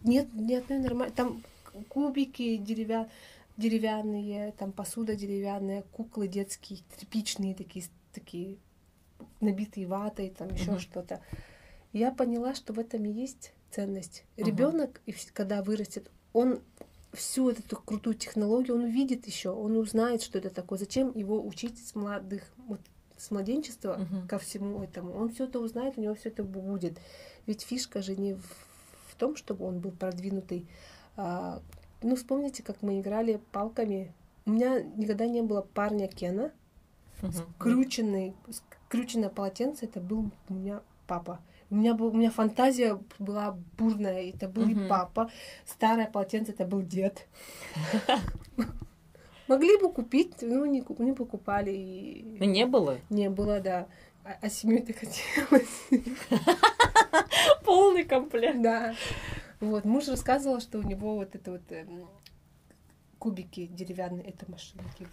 нет, 0.03 0.29
нет, 0.33 0.65
ну 0.71 0.83
нормально, 0.83 1.15
там 1.15 1.43
кубики 1.91 2.57
деревя... 2.57 3.11
деревянные, 3.59 4.53
там 4.53 4.73
посуда 4.73 5.15
деревянная, 5.15 5.83
куклы 5.93 6.29
детские, 6.29 6.81
тряпичные 6.97 7.55
такие, 7.55 7.85
такие 8.15 8.57
набитые 9.43 9.87
ватой, 9.87 10.31
там 10.31 10.49
еще 10.49 10.71
uh-huh. 10.71 10.79
что-то. 10.79 11.21
Я 11.93 12.11
поняла, 12.11 12.55
что 12.55 12.73
в 12.73 12.79
этом 12.79 13.05
и 13.05 13.13
есть 13.13 13.53
ценность. 13.71 14.25
Uh-huh. 14.39 14.47
Ребенок, 14.47 15.03
когда 15.35 15.63
вырастет, 15.63 16.11
он 16.33 16.63
всю 17.13 17.51
эту 17.51 17.77
крутую 17.77 18.15
технологию 18.15 18.77
он 18.77 18.85
увидит 18.85 19.27
еще, 19.27 19.51
он 19.51 19.77
узнает, 19.77 20.23
что 20.23 20.39
это 20.39 20.51
такое. 20.51 20.79
Зачем 20.79 21.17
его 21.17 21.45
учить 21.45 21.79
с 21.85 21.95
молодых, 21.95 22.45
вот, 22.67 22.81
с 23.17 23.31
младенчества 23.31 24.01
uh-huh. 24.01 24.29
ко 24.29 24.39
всему 24.39 24.83
этому? 24.83 25.15
Он 25.15 25.31
все 25.31 25.45
это 25.45 25.59
узнает, 25.59 25.99
у 25.99 26.01
него 26.01 26.15
все 26.15 26.29
это 26.29 26.45
будет. 26.45 26.99
Ведь 27.47 27.63
фишка 27.63 28.03
же 28.03 28.17
не 28.17 28.35
в, 28.35 28.45
в 29.09 29.15
том, 29.17 29.37
чтобы 29.37 29.67
он 29.67 29.81
был 29.81 29.91
продвинутый. 29.91 30.69
А, 31.17 31.61
ну, 32.03 32.17
вспомните, 32.17 32.63
как 32.63 32.83
мы 32.83 33.01
играли 33.01 33.41
палками. 33.53 34.13
У 34.47 34.53
меня 34.53 34.81
никогда 34.81 35.27
не 35.27 35.43
было 35.43 35.63
парня 35.63 36.09
Кена. 36.09 36.53
Uh-huh. 37.23 37.45
Скрученный, 37.57 38.35
скрученное 38.87 39.29
полотенце, 39.29 39.85
это 39.85 40.01
был 40.01 40.31
у 40.49 40.55
меня 40.55 40.81
папа. 41.07 41.41
У 41.71 41.77
меня, 41.77 41.95
был, 41.95 42.09
у 42.09 42.13
меня 42.13 42.31
фантазия 42.31 42.99
была 43.19 43.57
бурная. 43.79 44.31
Это 44.31 44.49
был 44.49 44.69
uh-huh. 44.69 44.89
папа. 44.89 45.31
Старое 45.65 46.07
полотенце 46.07 46.53
это 46.53 46.65
был 46.65 46.83
дед. 46.83 47.29
Могли 49.47 49.79
бы 49.79 49.93
купить, 49.93 50.43
но 50.43 50.67
не, 50.67 50.85
не 50.99 51.13
покупали. 51.13 52.37
Ну, 52.39 52.45
не 52.47 52.67
было? 52.67 52.99
Не 53.09 53.31
было, 53.31 53.61
да. 53.61 53.87
А, 54.25 54.37
а 54.43 54.51
семью 54.51 54.85
ты 54.85 54.93
хотелось. 54.93 55.89
Полный 57.65 58.05
комплект. 58.05 58.61
Да. 58.61 58.95
Вот, 59.61 59.85
муж 59.85 60.09
рассказывал, 60.09 60.61
что 60.61 60.79
у 60.79 60.83
него 60.83 61.17
вот 61.17 61.35
это 61.35 61.53
вот 61.53 61.63
эм, 61.71 62.09
кубики 63.19 63.67
деревянные, 63.67 64.25
это 64.25 64.51
машинки. 64.51 65.07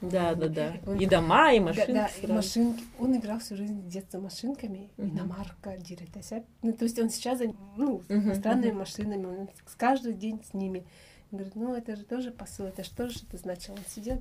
Да, 0.00 0.34
да, 0.34 0.48
да. 0.48 0.72
Он, 0.86 0.98
и 0.98 1.06
дома, 1.06 1.52
и 1.52 1.60
машинки. 1.60 1.92
Да, 1.92 2.10
да 2.22 2.28
и 2.28 2.32
машинки. 2.32 2.84
Он 2.98 3.16
играл 3.16 3.38
всю 3.38 3.56
жизнь 3.56 3.80
в 3.80 3.88
детстве 3.88 4.18
машинками. 4.18 4.90
Uh-huh. 4.96 5.10
Иномарка, 5.10 5.76
директася. 5.76 6.44
Ну, 6.62 6.72
то 6.72 6.84
есть 6.84 6.98
он 6.98 7.10
сейчас, 7.10 7.40
ну, 7.76 8.02
uh-huh, 8.08 8.14
иностранными 8.14 8.70
uh-huh. 8.70 8.78
машинами, 8.78 9.26
он 9.26 9.48
каждый 9.76 10.14
день 10.14 10.42
с 10.48 10.54
ними. 10.54 10.86
Он 11.30 11.38
говорит, 11.38 11.54
ну, 11.54 11.74
это 11.74 11.96
же 11.96 12.04
тоже 12.04 12.30
посыл, 12.30 12.66
это 12.66 12.82
же 12.82 12.90
тоже 12.90 13.18
что-то 13.18 13.36
значило. 13.36 13.74
Он 13.74 13.84
сидел 13.88 14.18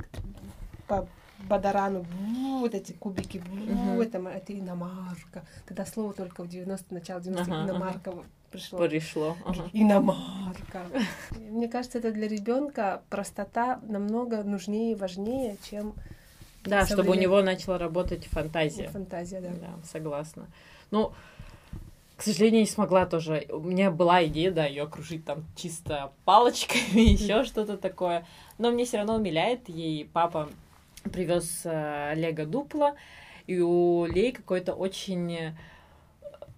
по 0.87 1.07
Бадарану, 1.47 2.05
вот 2.59 2.75
эти 2.75 2.91
кубики, 2.91 3.37
uh-huh. 3.37 4.03
это, 4.03 4.17
это 4.17 4.53
иномарка. 4.53 5.45
Тогда 5.65 5.85
слово 5.85 6.13
только 6.13 6.43
в 6.43 6.49
90 6.49 6.93
начало 6.93 7.21
90 7.21 7.49
uh-huh, 7.49 7.65
иномарка 7.65 8.09
uh-huh 8.09 8.25
пришло. 8.51 8.79
Пришло. 8.79 9.37
Ага. 9.45 9.69
Иномарка. 9.73 10.85
Мне 11.31 11.67
кажется, 11.67 11.99
это 11.99 12.11
для 12.11 12.27
ребенка 12.27 13.01
простота 13.09 13.79
намного 13.83 14.43
нужнее 14.43 14.93
и 14.93 14.95
важнее, 14.95 15.57
чем 15.69 15.93
да, 16.63 16.85
чтобы 16.85 17.11
у 17.11 17.13
него 17.13 17.41
начала 17.41 17.77
работать 17.77 18.25
фантазия. 18.25 18.89
Фантазия, 18.89 19.41
да. 19.41 19.49
Да, 19.49 19.69
согласна. 19.85 20.47
Ну, 20.91 21.13
к 22.17 22.21
сожалению, 22.21 22.61
не 22.61 22.67
смогла 22.67 23.05
тоже. 23.05 23.45
У 23.49 23.59
меня 23.59 23.91
была 23.91 24.25
идея, 24.25 24.51
да, 24.51 24.65
ее 24.65 24.83
окружить 24.83 25.23
там 25.23 25.45
чисто 25.55 26.11
палочками, 26.25 26.99
еще 27.13 27.45
что-то 27.45 27.77
такое. 27.77 28.25
Но 28.57 28.71
мне 28.71 28.85
все 28.85 28.97
равно 28.97 29.15
умиляет. 29.15 29.69
Ей 29.69 30.05
папа 30.05 30.49
привез 31.03 31.61
э, 31.63 32.13
Лего 32.15 32.45
Дупло, 32.45 32.95
и 33.47 33.59
у 33.61 34.05
Лей 34.05 34.33
какой-то 34.33 34.73
очень 34.73 35.53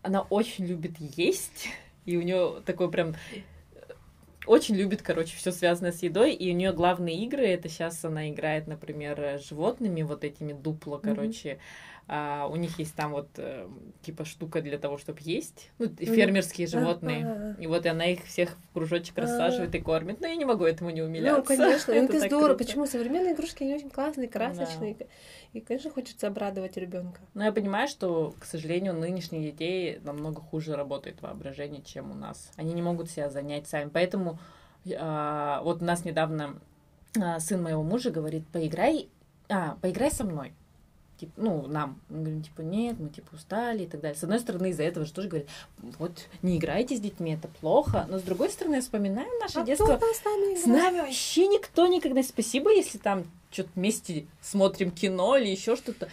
она 0.03 0.21
очень 0.21 0.65
любит 0.65 0.93
есть, 0.99 1.69
и 2.05 2.17
у 2.17 2.21
нее 2.21 2.61
такой 2.65 2.89
прям 2.89 3.15
очень 4.47 4.75
любит, 4.75 5.01
короче, 5.01 5.37
все 5.37 5.51
связанное 5.51 5.91
с 5.91 6.01
едой, 6.01 6.33
и 6.33 6.51
у 6.51 6.55
нее 6.55 6.73
главные 6.73 7.23
игры, 7.23 7.45
это 7.45 7.69
сейчас 7.69 8.03
она 8.03 8.29
играет, 8.29 8.67
например, 8.67 9.39
животными, 9.39 10.01
вот 10.01 10.23
этими 10.23 10.53
дупло, 10.53 10.97
короче, 10.97 11.49
mm-hmm. 11.49 11.59
А, 12.13 12.47
у 12.47 12.57
них 12.57 12.77
есть 12.77 12.93
там 12.93 13.13
вот 13.13 13.29
э, 13.37 13.69
типа 14.01 14.25
штука 14.25 14.61
для 14.61 14.77
того, 14.77 14.97
чтобы 14.97 15.19
есть, 15.21 15.71
ну, 15.79 15.87
фермерские 15.87 16.67
животные, 16.67 17.21
mm-hmm. 17.21 17.63
и 17.63 17.67
вот 17.67 17.85
она 17.85 18.03
их 18.07 18.25
всех 18.25 18.57
в 18.57 18.73
кружочек 18.73 19.17
рассаживает 19.17 19.73
и 19.75 19.79
кормит, 19.79 20.19
но 20.19 20.27
я 20.27 20.35
не 20.35 20.43
могу 20.43 20.65
этому 20.65 20.89
не 20.89 21.01
умиляться. 21.01 21.39
Ну, 21.41 21.45
конечно, 21.45 21.91
это, 21.93 22.17
это 22.17 22.27
здорово, 22.27 22.55
круто. 22.55 22.65
почему 22.65 22.85
современные 22.85 23.33
игрушки, 23.33 23.63
они 23.63 23.75
очень 23.75 23.89
классные, 23.89 24.27
красочные, 24.27 24.95
да. 24.99 25.05
И, 25.53 25.61
конечно, 25.61 25.89
хочется 25.89 26.27
обрадовать 26.27 26.75
ребенка. 26.75 27.21
Но 27.33 27.45
я 27.45 27.53
понимаю, 27.53 27.87
что, 27.87 28.35
к 28.37 28.43
сожалению, 28.43 28.93
у 28.93 28.97
нынешних 28.97 29.41
детей 29.41 30.01
намного 30.03 30.41
хуже 30.41 30.75
работает 30.75 31.21
воображение, 31.21 31.81
чем 31.81 32.11
у 32.11 32.13
нас. 32.13 32.51
Они 32.57 32.73
не 32.73 32.81
могут 32.81 33.09
себя 33.09 33.29
занять 33.29 33.67
сами. 33.67 33.89
Поэтому 33.89 34.37
а, 34.99 35.61
вот 35.63 35.81
у 35.81 35.85
нас 35.85 36.03
недавно 36.03 36.59
а, 37.17 37.39
сын 37.39 37.63
моего 37.63 37.83
мужа 37.83 38.11
говорит, 38.11 38.45
поиграй, 38.49 39.07
а, 39.47 39.77
поиграй 39.81 40.11
со 40.11 40.25
мной. 40.25 40.53
Типа, 41.21 41.33
ну, 41.37 41.67
нам. 41.67 41.99
Мы 42.09 42.21
говорим, 42.21 42.41
типа, 42.41 42.61
нет, 42.61 42.99
мы, 42.99 43.09
типа, 43.09 43.35
устали 43.35 43.83
и 43.83 43.85
так 43.85 44.01
далее. 44.01 44.17
С 44.17 44.23
одной 44.23 44.39
стороны, 44.39 44.71
из-за 44.71 44.81
этого 44.81 45.05
же 45.05 45.13
тоже 45.13 45.27
говорят, 45.27 45.47
вот, 45.99 46.13
не 46.41 46.57
играйте 46.57 46.97
с 46.97 46.99
детьми, 46.99 47.33
это 47.33 47.47
плохо. 47.47 48.07
Но 48.09 48.17
с 48.17 48.23
другой 48.23 48.49
стороны, 48.49 48.81
вспоминаю 48.81 49.29
наше 49.39 49.59
А 49.59 49.63
детство. 49.63 49.85
с 49.85 50.25
нами 50.25 50.55
С 50.55 50.65
нами 50.65 51.01
вообще 51.01 51.45
никто 51.45 51.85
никогда. 51.85 52.23
Спасибо, 52.23 52.73
если 52.73 52.97
там 52.97 53.25
что-то 53.51 53.69
вместе 53.75 54.25
смотрим 54.41 54.89
кино 54.89 55.37
или 55.37 55.49
еще 55.49 55.75
что-то. 55.75 56.09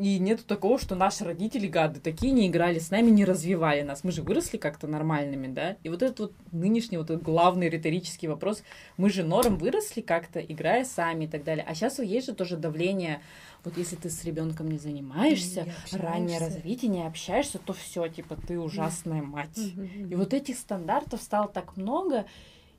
И 0.00 0.18
нету 0.18 0.44
такого, 0.46 0.78
что 0.78 0.94
наши 0.94 1.24
родители 1.24 1.66
гады 1.66 2.00
такие 2.00 2.32
не 2.32 2.48
играли 2.48 2.78
с 2.78 2.90
нами, 2.90 3.10
не 3.10 3.26
развивали 3.26 3.82
нас. 3.82 4.02
Мы 4.02 4.12
же 4.12 4.22
выросли 4.22 4.56
как-то 4.56 4.86
нормальными, 4.86 5.46
да? 5.46 5.76
И 5.82 5.90
вот 5.90 6.02
этот 6.02 6.20
вот 6.20 6.32
нынешний 6.52 6.96
вот 6.96 7.10
этот 7.10 7.22
главный 7.22 7.68
риторический 7.68 8.26
вопрос. 8.26 8.62
Мы 8.96 9.10
же 9.10 9.24
норм 9.24 9.58
выросли 9.58 10.00
как-то, 10.00 10.40
играя 10.40 10.86
сами 10.86 11.26
и 11.26 11.28
так 11.28 11.44
далее. 11.44 11.66
А 11.68 11.74
сейчас 11.74 11.98
есть 11.98 12.28
же 12.28 12.34
тоже 12.34 12.56
давление. 12.56 13.20
Вот 13.62 13.76
если 13.76 13.96
ты 13.96 14.08
с 14.08 14.24
ребенком 14.24 14.70
не 14.70 14.78
занимаешься, 14.78 15.66
Не 15.92 15.98
раннее 15.98 16.38
развитие, 16.38 16.90
не 16.90 17.06
общаешься, 17.06 17.58
то 17.58 17.74
все, 17.74 18.08
типа, 18.08 18.36
ты 18.36 18.58
ужасная 18.58 19.20
мать. 19.20 19.58
Мгм. 19.58 20.10
И 20.10 20.14
вот 20.14 20.32
этих 20.32 20.56
стандартов 20.56 21.20
стало 21.20 21.46
так 21.46 21.76
много, 21.76 22.24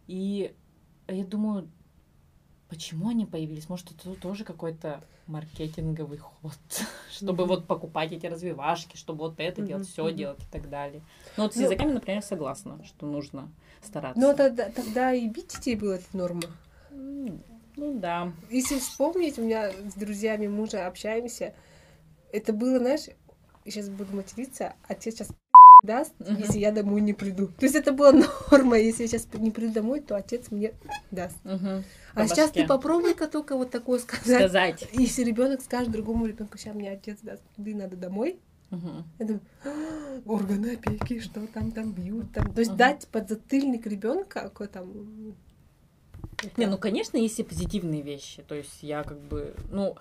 и 0.08 0.56
я 1.08 1.24
думаю, 1.24 1.70
почему 2.72 3.10
они 3.10 3.26
появились? 3.26 3.68
Может, 3.68 3.92
это 3.92 4.16
тоже 4.16 4.46
какой-то 4.46 5.04
маркетинговый 5.28 6.18
ход, 6.20 6.54
чтобы 7.12 7.44
Мгм. 7.44 7.48
вот 7.50 7.68
покупать 7.68 8.14
эти 8.14 8.26
развивашки, 8.28 8.96
чтобы 8.96 9.20
вот 9.26 9.40
это 9.40 9.62
делать, 9.62 9.84
Мгм, 9.84 9.92
все 9.92 10.06
мгм. 10.08 10.16
делать 10.16 10.40
и 10.40 10.52
так 10.52 10.70
далее. 10.70 11.02
Ну 11.36 11.44
вот 11.44 11.54
с 11.54 11.58
Ну- 11.58 11.64
языками, 11.64 11.92
например, 11.92 12.24
согласна, 12.24 12.84
что 12.86 13.06
нужно 13.06 13.52
стараться. 13.82 14.20
Но 14.22 14.34
тогда, 14.34 14.70
тогда 14.70 15.14
и 15.14 15.28
бить 15.28 15.50
детей 15.50 15.76
было 15.76 15.94
это 15.96 16.06
норма. 16.18 16.44
М, 16.92 17.44
Ну 17.76 18.00
да. 18.00 18.32
Если 18.50 18.80
вспомнить, 18.80 19.38
у 19.38 19.44
меня 19.44 19.72
с 19.72 19.94
друзьями 19.96 20.48
мужа 20.48 20.88
общаемся, 20.88 21.54
это 22.32 22.54
было, 22.54 22.80
знаешь, 22.80 23.08
сейчас 23.66 23.90
буду 23.90 24.16
материться, 24.16 24.76
отец 24.88 25.16
сейчас 25.16 25.30
даст, 25.84 26.14
Мгм. 26.20 26.38
если 26.38 26.60
я 26.60 26.72
домой 26.72 27.02
не 27.02 27.14
приду. 27.14 27.48
То 27.48 27.66
есть 27.66 27.76
это 27.76 27.92
была 27.92 28.12
норма, 28.52 28.78
если 28.78 29.04
я 29.04 29.08
сейчас 29.08 29.28
не 29.34 29.52
приду 29.52 29.74
домой, 29.74 30.00
то 30.02 30.16
отец 30.16 30.52
мне 30.52 30.74
даст. 31.12 31.38
Мгм. 31.44 31.84
А 32.14 32.28
сейчас 32.28 32.50
башке. 32.50 32.62
ты 32.62 32.68
попробуй-ка 32.68 33.28
только 33.28 33.56
вот 33.56 33.72
такое 33.72 34.00
сказать. 34.00 34.24
Сказать. 34.50 34.88
Если 34.94 35.24
ребенок 35.24 35.62
скажет 35.62 35.92
другому 35.92 36.26
ребенку, 36.26 36.58
сейчас 36.58 36.76
мне 36.76 36.92
отец 36.92 37.20
даст, 37.22 37.42
ты 37.56 37.76
надо 37.76 37.96
домой, 37.96 38.40
Мгм. 38.70 39.04
я 39.20 39.26
думаю, 39.26 39.42
«А, 39.66 40.22
органы 40.26 40.74
опеки, 40.74 41.20
что 41.20 41.46
там 41.48 41.72
там 41.72 41.92
бьют, 41.92 42.32
там. 42.32 42.54
То 42.54 42.60
есть 42.60 42.72
Мгм. 42.72 42.78
дать 42.78 43.08
подзатыльник 43.08 43.86
ребенка, 43.86 44.42
какой 44.44 44.68
там. 44.68 45.36
Не, 46.58 46.66
ну, 46.66 46.78
конечно, 46.78 47.18
есть 47.18 47.40
и 47.40 47.44
позитивные 47.44 48.02
вещи. 48.02 48.42
То 48.44 48.56
есть 48.56 48.82
я 48.82 49.04
как 49.04 49.20
бы, 49.20 49.54
ну, 49.70 49.96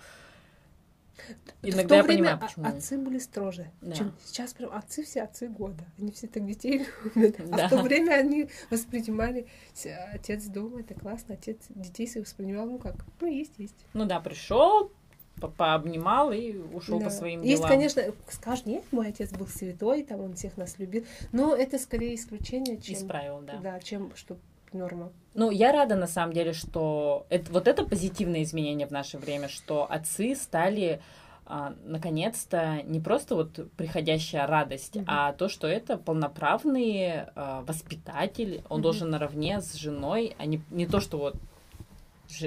иногда 1.61 1.87
то 1.89 1.95
я 1.95 2.03
время 2.03 2.17
понимаю, 2.23 2.39
почему. 2.39 2.65
отцы 2.65 2.97
были 2.97 3.19
строже, 3.19 3.71
Да. 3.81 3.93
чем 3.95 4.13
сейчас 4.25 4.53
прям 4.53 4.73
отцы 4.73 5.03
все 5.03 5.21
отцы 5.23 5.47
года. 5.47 5.83
Они 5.99 6.11
все 6.11 6.27
так 6.27 6.45
детей 6.45 6.85
любят. 7.15 7.39
А 7.39 7.57
Да. 7.57 7.67
в 7.67 7.69
то 7.69 7.77
время 7.81 8.13
они 8.13 8.49
воспринимали 8.69 9.47
с- 9.73 9.87
отец 10.13 10.45
дома, 10.45 10.81
это 10.81 10.93
классно, 10.93 11.35
отец 11.35 11.57
детей 11.69 12.07
своих 12.07 12.27
воспринимал, 12.27 12.65
ну 12.65 12.77
как, 12.79 13.05
ну 13.19 13.27
есть, 13.27 13.53
есть. 13.57 13.75
Ну 13.93 14.05
да, 14.05 14.19
пришел, 14.19 14.91
по- 15.39 15.47
пообнимал 15.47 16.31
и 16.31 16.57
ушел 16.57 16.99
Да. 16.99 17.05
по 17.05 17.11
своим 17.11 17.41
Есть, 17.41 17.57
делам. 17.61 17.69
конечно, 17.71 18.03
скажешь, 18.29 18.65
нет, 18.65 18.83
мой 18.91 19.07
отец 19.09 19.31
был 19.31 19.47
святой, 19.47 20.03
там 20.03 20.19
он 20.21 20.33
всех 20.35 20.57
нас 20.57 20.77
любил, 20.77 21.05
но 21.31 21.55
это 21.55 21.79
скорее 21.79 22.15
исключение, 22.15 22.77
чем, 22.79 22.95
Из 22.95 23.03
правил, 23.03 23.41
да. 23.41 23.57
да, 23.57 23.79
чем 23.79 24.11
что 24.15 24.37
норма. 24.73 25.11
Ну, 25.33 25.49
я 25.51 25.71
рада, 25.71 25.95
на 25.95 26.07
самом 26.07 26.33
деле, 26.33 26.53
что 26.53 27.25
это, 27.29 27.51
вот 27.51 27.67
это 27.67 27.85
позитивное 27.85 28.43
изменение 28.43 28.87
в 28.87 28.91
наше 28.91 29.17
время, 29.17 29.47
что 29.47 29.89
отцы 29.89 30.35
стали 30.35 31.01
а, 31.45 31.73
наконец-то 31.83 32.81
не 32.83 32.99
просто 32.99 33.35
вот 33.35 33.59
приходящая 33.75 34.47
радость, 34.47 34.95
Мгм. 34.95 35.05
а 35.07 35.33
то, 35.33 35.49
что 35.49 35.67
это 35.67 35.97
полноправный 35.97 37.23
а, 37.35 37.61
воспитатель, 37.67 38.61
он 38.69 38.77
Мгм. 38.77 38.83
должен 38.83 39.09
наравне 39.09 39.61
с 39.61 39.73
женой, 39.73 40.35
а 40.37 40.45
не, 40.45 40.61
не 40.69 40.85
то, 40.85 40.99
что 41.01 41.17
вот 41.17 41.35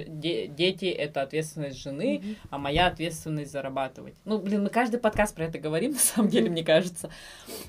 де- 0.06 0.46
дети 0.46 0.86
это 0.86 1.20
ответственность 1.22 1.78
жены, 1.78 2.20
Мгм. 2.22 2.36
а 2.50 2.58
моя 2.58 2.86
ответственность 2.86 3.52
зарабатывать. 3.52 4.14
Ну, 4.24 4.38
блин, 4.38 4.62
мы 4.62 4.70
каждый 4.70 4.98
подкаст 5.00 5.34
про 5.34 5.44
это 5.44 5.58
говорим, 5.58 5.90
на 5.92 5.98
самом 5.98 6.28
деле, 6.30 6.48
мне 6.50 6.64
кажется. 6.64 7.10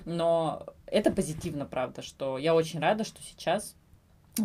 Но 0.06 0.66
это 0.88 1.12
позитивно, 1.12 1.66
правда, 1.66 2.02
что 2.02 2.38
я 2.38 2.56
очень 2.56 2.80
рада, 2.80 3.04
что 3.04 3.22
сейчас 3.22 3.76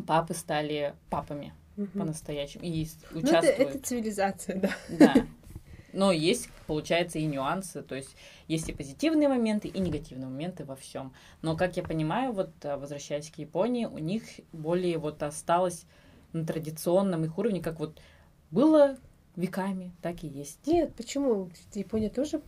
папы 0.07 0.35
стали 0.35 0.95
папами 1.11 1.53
Мгм. 1.77 1.89
по-настоящему 2.01 2.65
и 2.65 2.85
с- 2.85 2.97
Ну, 3.11 3.21
это, 3.21 3.29
участвуют. 3.29 3.61
это 3.71 3.79
цивилизация, 3.87 4.57
да. 4.61 4.71
Да. 4.99 5.15
Но 5.93 6.13
есть, 6.13 6.49
получается, 6.69 7.19
и 7.19 7.25
нюансы, 7.27 7.83
то 7.83 7.97
есть 7.97 8.15
есть 8.47 8.69
и 8.69 8.73
позитивные 8.73 9.29
моменты, 9.29 9.67
и 9.67 9.81
негативные 9.81 10.29
моменты 10.29 10.65
во 10.65 10.77
всем. 10.77 11.13
Но, 11.43 11.57
как 11.57 11.77
я 11.77 11.83
понимаю, 11.83 12.33
вот 12.33 12.51
э, 12.63 12.77
возвращаясь 12.77 13.29
к 13.31 13.39
Японии, 13.39 13.87
у 13.87 13.99
них 13.99 14.23
более 14.53 14.99
вот 14.99 15.21
осталось 15.25 15.87
на 16.33 16.47
традиционном 16.47 17.25
их 17.25 17.37
уровне, 17.39 17.61
как 17.61 17.81
вот 17.81 18.01
было 18.53 18.99
веками, 19.35 19.91
так 20.01 20.23
и 20.23 20.29
есть. 20.29 20.65
Нет, 20.67 20.95
почему? 20.95 21.51
Япония 21.75 22.09
тоже 22.09 22.41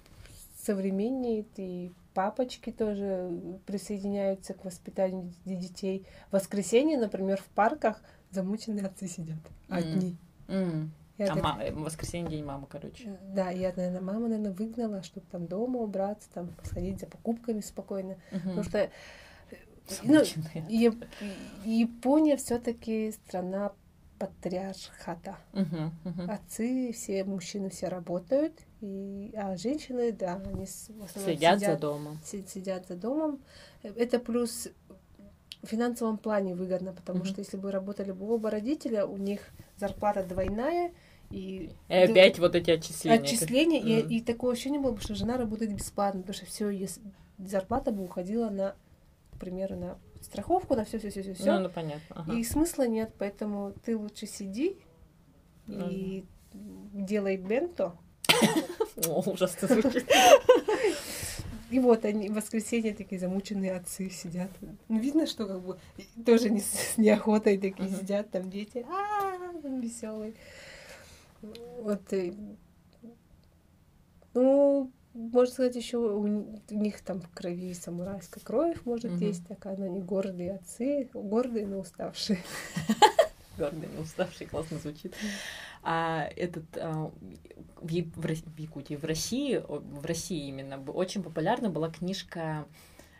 современнее, 0.61 1.45
и 1.57 1.91
папочки 2.15 2.71
тоже 2.71 3.31
присоединяются 3.67 4.55
к 4.55 4.65
воспитанию 4.65 5.33
детей. 5.45 6.07
В 6.31 6.33
воскресенье, 6.35 6.99
например, 6.99 7.41
в 7.41 7.47
парках 7.47 8.03
замученные 8.31 8.87
отцы 8.87 9.07
сидят 9.09 9.39
одни. 9.69 10.17
М. 10.49 10.93
Я 11.19 11.27
А 11.27 11.35
так- 11.35 11.43
ма- 11.45 11.59
э, 11.63 11.73
воскресенье 11.73 12.31
день 12.31 12.45
мамы, 12.45 12.67
короче. 12.69 13.19
Да, 13.35 13.51
я, 13.51 13.73
наверное, 13.77 14.01
мама, 14.01 14.29
наверное, 14.29 14.53
выгнала, 14.53 15.03
чтобы 15.03 15.27
там 15.31 15.47
дома 15.47 15.79
убраться, 15.81 16.29
там 16.33 16.51
сходить 16.65 17.01
за 17.01 17.07
покупками 17.07 17.61
спокойно. 17.61 18.17
Потому 18.31 18.63
что 18.65 18.79
э, 18.79 18.89
ну, 20.05 20.25
Замученные. 20.25 20.65
Яп- 20.89 21.05
Япония 21.65 22.37
все-таки 22.37 23.13
страна 23.13 23.73
патриархата. 24.19 25.37
Мгм, 25.53 25.93
мгм. 26.05 26.31
Отцы, 26.31 26.93
все 26.93 27.25
мужчины 27.25 27.69
все 27.71 27.89
работают, 27.89 28.59
и, 28.83 29.33
а 29.37 29.57
женщины, 29.57 30.13
да, 30.13 30.35
они 30.45 30.67
в 30.67 31.05
основном 31.05 31.09
Следят 31.09 31.61
за 31.61 31.77
домом. 31.77 32.21
си- 32.25 32.45
сидят 32.47 32.87
за 32.89 32.97
домом. 32.97 33.41
Это 33.83 34.19
плюс 34.19 34.69
в 35.63 35.67
финансовом 35.67 36.19
плане 36.19 36.55
выгодно, 36.57 36.93
потому 36.93 37.21
Мгм. 37.21 37.27
что 37.29 37.41
если 37.41 37.57
бы 37.57 37.71
работали 37.71 38.11
бы 38.13 38.29
оба 38.35 38.51
родителя, 38.51 39.07
у 39.07 39.17
них 39.17 39.41
зарплата 39.77 40.25
двойная, 40.25 40.93
и 41.31 41.71
И 41.89 41.93
опять 41.95 42.39
вот 42.41 42.55
эти 42.57 42.73
отчисления. 42.73 43.19
отчисления, 43.21 43.81
и, 43.81 44.03
Мгм. 44.03 44.09
и 44.15 44.21
такое 44.21 44.53
ощущение 44.53 44.81
было 44.81 44.93
бы, 44.93 45.01
что 45.01 45.15
жена 45.15 45.37
работает 45.39 45.73
бесплатно, 45.75 46.21
потому 46.23 46.35
что 46.35 46.47
все, 46.47 46.89
зарплата 47.39 47.93
бы 47.93 48.03
уходила 48.05 48.51
на, 48.51 48.75
к 49.33 49.39
примеру, 49.39 49.77
на 49.77 49.99
страховку, 50.21 50.75
на 50.75 50.85
все, 50.85 50.99
все, 50.99 51.11
все, 51.11 51.33
все, 51.35 51.53
Ну, 51.53 51.61
ну, 51.61 51.71
понятно. 51.71 52.03
ага. 52.11 52.33
И 52.35 52.43
смысла 52.45 52.87
нет, 52.89 53.13
поэтому 53.17 53.73
ты 53.85 53.97
лучше 53.97 54.27
сиди 54.27 54.77
и 55.69 56.25
делай 56.53 57.37
бенто. 57.37 57.97
О, 59.09 59.21
ужасно 59.31 59.69
звучит. 59.69 60.07
И 61.71 61.79
вот 61.79 62.05
они 62.05 62.29
в 62.29 62.35
воскресенье 62.35 62.93
такие 62.95 63.19
замученные 63.19 63.75
отцы 63.75 64.11
сидят. 64.11 64.51
Ну, 64.89 64.99
видно, 64.99 65.27
что 65.27 65.47
как 65.47 65.63
бы 65.63 65.79
тоже 66.27 66.51
не 66.51 66.61
с 66.61 66.99
неохотой 66.99 67.57
такие 67.57 67.89
Мгм. 67.89 67.99
сидят, 67.99 68.31
там 68.31 68.51
дети, 68.51 68.85
а 68.87 69.39
веселые. 69.81 70.35
Вот. 71.41 72.13
и, 72.13 72.35
Ну, 74.35 74.93
можно 75.15 75.53
сказать, 75.53 75.77
еще 75.77 75.99
у, 75.99 76.27
них 76.71 77.01
там 77.03 77.21
в 77.21 77.29
крови 77.31 77.75
самурайская 77.75 78.43
кровь, 78.43 78.79
может, 78.85 79.13
Мгм. 79.13 79.27
есть 79.27 79.47
такая, 79.47 79.77
но 79.77 79.85
они 79.87 80.01
гордые 80.01 80.55
отцы, 80.57 81.09
гордые, 81.13 81.67
но 81.67 81.81
уставшие. 81.81 82.39
Гордый, 83.59 83.89
не 83.89 83.99
уставший, 84.01 84.47
классно 84.47 84.79
звучит. 84.79 85.15
А 85.83 86.29
этот 86.37 86.65
а, 86.77 87.11
в, 87.77 87.87
в 87.87 88.59
Якутии, 88.59 88.95
в 88.95 89.05
России, 89.05 89.63
в 89.67 90.05
России 90.07 90.49
именно 90.49 90.81
очень 90.93 91.23
популярна 91.23 91.71
была 91.71 91.91
книжка. 91.91 92.67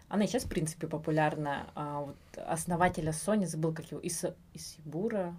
Она 0.09 0.25
и 0.25 0.27
сейчас, 0.27 0.45
в 0.45 0.49
принципе, 0.49 0.87
популярна. 0.87 1.67
а, 1.75 2.01
вот 2.01 2.17
основателя 2.37 3.11
Sony, 3.13 3.47
забыл, 3.47 3.73
как 3.75 3.91
его, 3.91 4.01
Иса, 4.01 4.35
Исибура. 4.55 5.35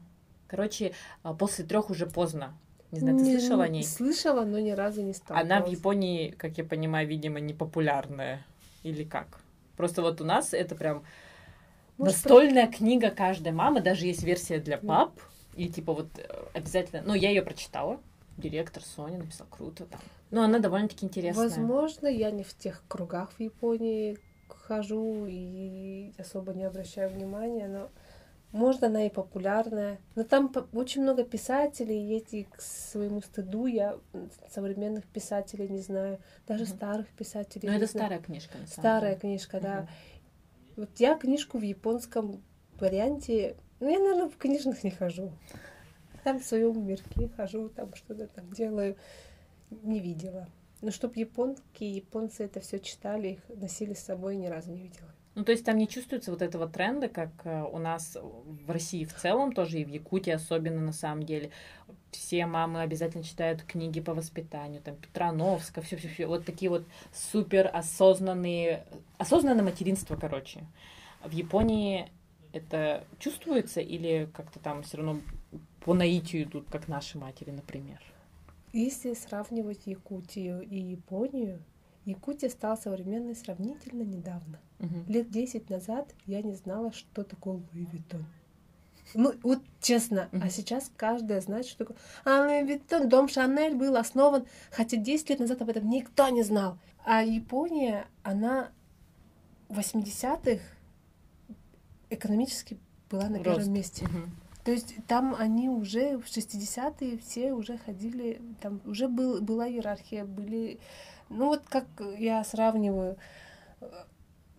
Короче, 0.47 0.93
а, 1.23 1.33
после 1.33 1.65
трех 1.65 1.89
уже 1.89 2.05
поздно. 2.05 2.53
Не 2.91 2.99
знаю, 2.99 3.17
ты 3.17 3.23
Не- 3.23 3.39
слышала 3.39 3.63
о 3.63 3.67
ней? 3.67 3.83
Слышала, 3.83 4.45
но 4.45 4.59
ни 4.59 4.71
разу 4.71 5.01
не 5.01 5.13
сталкивалась. 5.13 5.43
Она 5.45 5.65
в 5.65 5.69
Японии, 5.69 6.29
как 6.29 6.57
я 6.57 6.63
понимаю, 6.63 7.07
видимо, 7.07 7.39
не 7.39 7.53
популярная. 7.53 8.45
Или 8.83 9.03
как? 9.03 9.39
Просто 9.77 10.01
вот 10.03 10.21
у 10.21 10.25
нас 10.25 10.53
это 10.53 10.75
прям 10.75 11.03
Настольная 12.05 12.67
книга 12.67 13.09
каждой 13.11 13.51
мамы, 13.51 13.81
даже 13.81 14.05
есть 14.05 14.23
версия 14.23 14.59
для 14.59 14.77
пап. 14.77 15.11
И 15.55 15.69
типа 15.69 15.93
вот 15.93 16.07
э, 16.17 16.23
обязательно, 16.53 17.03
ну 17.05 17.13
я 17.13 17.29
ее 17.29 17.41
прочитала. 17.43 17.99
Директор 18.37 18.81
Соня 18.83 19.19
написал 19.19 19.45
круто 19.49 19.85
там. 19.85 20.01
Но 20.31 20.41
она 20.41 20.57
довольно-таки 20.57 21.05
интересная. 21.05 21.49
Возможно, 21.49 22.07
я 22.07 22.31
не 22.31 22.43
в 22.43 22.55
тех 22.57 22.83
кругах 22.87 23.31
в 23.33 23.39
Японии 23.39 24.17
хожу 24.47 25.27
и 25.27 26.11
особо 26.17 26.53
не 26.53 26.63
обращаю 26.63 27.09
внимания, 27.11 27.67
но 27.67 27.89
может, 28.51 28.83
она 28.83 29.05
и 29.05 29.09
популярная. 29.09 29.99
Но 30.15 30.23
там 30.23 30.51
очень 30.73 31.01
много 31.01 31.23
писателей, 31.23 32.07
и 32.07 32.17
эти 32.17 32.43
к 32.43 32.61
своему 32.61 33.21
стыду 33.21 33.65
я 33.65 33.97
современных 34.51 35.05
писателей 35.05 35.67
не 35.67 35.79
знаю, 35.79 36.19
даже 36.47 36.63
Мгм. 36.65 36.73
старых 36.75 37.07
писателей. 37.09 37.67
Ну, 37.67 37.71
не 37.71 37.77
это 37.77 37.87
знаю. 37.87 38.05
старая 38.07 38.21
книжка, 38.23 38.57
на 38.59 38.67
самом 38.67 38.81
Старая 38.81 39.09
деле. 39.11 39.19
книжка, 39.21 39.59
да. 39.59 39.75
Мгм. 39.77 39.89
Вот 40.76 40.89
я 40.99 41.17
книжку 41.17 41.59
в 41.59 41.61
японском 41.61 42.43
варианте, 42.80 43.55
ну, 43.80 43.89
я, 43.89 43.99
наверное, 43.99 44.30
в 44.30 44.38
книжных 44.38 44.84
не 44.84 44.91
хожу. 44.91 45.32
Там 46.24 46.39
в 46.39 46.45
своем 46.45 46.86
мирке 46.86 47.30
хожу, 47.36 47.69
там 47.69 47.93
что-то 47.95 48.28
там 48.28 48.51
делаю. 48.51 48.97
Не 49.69 49.99
видела. 49.99 50.47
Но 50.82 50.91
чтоб 50.91 51.15
японки, 51.15 51.84
японцы 51.84 52.43
это 52.43 52.59
все 52.59 52.80
читали, 52.80 53.30
их 53.30 53.49
носили 53.49 53.93
с 53.93 54.03
собой, 54.03 54.36
ни 54.36 54.47
разу 54.47 54.71
не 54.71 54.82
видела. 54.84 55.13
Ну, 55.36 55.43
то 55.43 55.51
есть 55.51 55.65
там 55.65 55.77
не 55.77 55.88
чувствуется 55.88 56.29
вот 56.31 56.41
этого 56.41 56.67
тренда, 56.67 57.09
как 57.09 57.29
э, 57.43 57.63
у 57.63 57.79
нас 57.79 58.15
в 58.21 58.69
России 58.69 59.03
в 59.03 59.13
целом, 59.13 59.51
тоже 59.51 59.79
и 59.79 59.86
в 59.86 59.89
Якутии 59.89 60.31
особенно 60.31 60.79
на 60.79 60.93
самом 60.93 61.23
деле. 61.23 61.49
Все 62.11 62.45
мамы 62.45 62.81
обязательно 62.81 63.23
читают 63.23 63.63
книги 63.63 63.99
по 63.99 64.13
воспитанию, 64.13 64.81
там 64.81 64.95
Петрановска, 64.95 65.81
все, 65.81 65.97
все, 65.97 66.07
все. 66.07 66.27
Вот 66.27 66.45
такие 66.45 66.69
вот 66.69 66.86
супер 67.11 67.69
осознанные, 67.73 68.86
осознанное 69.17 69.63
материнство, 69.63 70.15
короче. 70.15 70.61
В 71.25 71.31
Японии 71.31 72.11
это 72.51 73.03
чувствуется 73.17 73.81
или 73.81 74.29
как-то 74.34 74.59
там 74.59 74.84
все 74.84 74.97
равно 74.97 75.19
по 75.79 75.95
наитию 75.95 76.43
идут, 76.43 76.67
как 76.69 76.88
наши 76.88 77.17
матери, 77.17 77.49
например? 77.49 77.99
Если 78.71 79.13
сравнивать 79.13 79.86
Якутию 79.86 80.61
и 80.61 80.77
Японию, 80.77 81.59
Якутия 82.05 82.49
стала 82.49 82.75
современной 82.75 83.35
сравнительно 83.35 84.03
недавно. 84.03 84.59
Мгм. 84.79 85.05
Лет 85.07 85.29
10 85.31 85.69
назад 85.69 86.13
я 86.25 86.41
не 86.41 86.53
знала, 86.53 86.91
что 86.91 87.23
такое 87.23 87.55
Луи 87.55 87.85
Виттон. 87.91 88.25
Ну, 89.15 89.33
вот 89.43 89.59
честно, 89.81 90.27
Мгм. 90.31 90.43
а 90.43 90.49
сейчас 90.49 90.91
каждая 90.97 91.39
знает, 91.41 91.65
что 91.65 91.79
такое. 91.85 91.97
А 92.25 92.61
Виттон, 92.61 93.09
дом 93.09 93.27
Шанель 93.27 93.75
был 93.75 93.95
основан, 93.95 94.45
хотя 94.71 94.97
10 94.97 95.29
лет 95.29 95.39
назад 95.39 95.61
об 95.61 95.69
этом 95.69 95.89
никто 95.89 96.27
не 96.29 96.43
знал. 96.43 96.77
А 97.05 97.21
Япония, 97.23 98.05
она 98.23 98.71
в 99.69 99.77
80-х 99.79 100.61
экономически 102.09 102.77
была 103.09 103.29
на 103.29 103.37
Рост. 103.43 103.57
первом 103.57 103.73
месте. 103.73 104.05
Мгм. 104.05 104.31
То 104.63 104.71
есть 104.71 104.95
там 105.07 105.35
они 105.37 105.67
уже 105.69 106.17
в 106.17 106.27
60-е 106.27 107.17
все 107.17 107.51
уже 107.53 107.77
ходили, 107.77 108.41
там 108.61 108.79
уже 108.85 109.07
был, 109.07 109.41
была 109.41 109.67
иерархия, 109.67 110.25
были... 110.25 110.79
Ну 111.30 111.47
вот 111.47 111.61
как 111.67 111.86
я 112.17 112.43
сравниваю... 112.43 113.17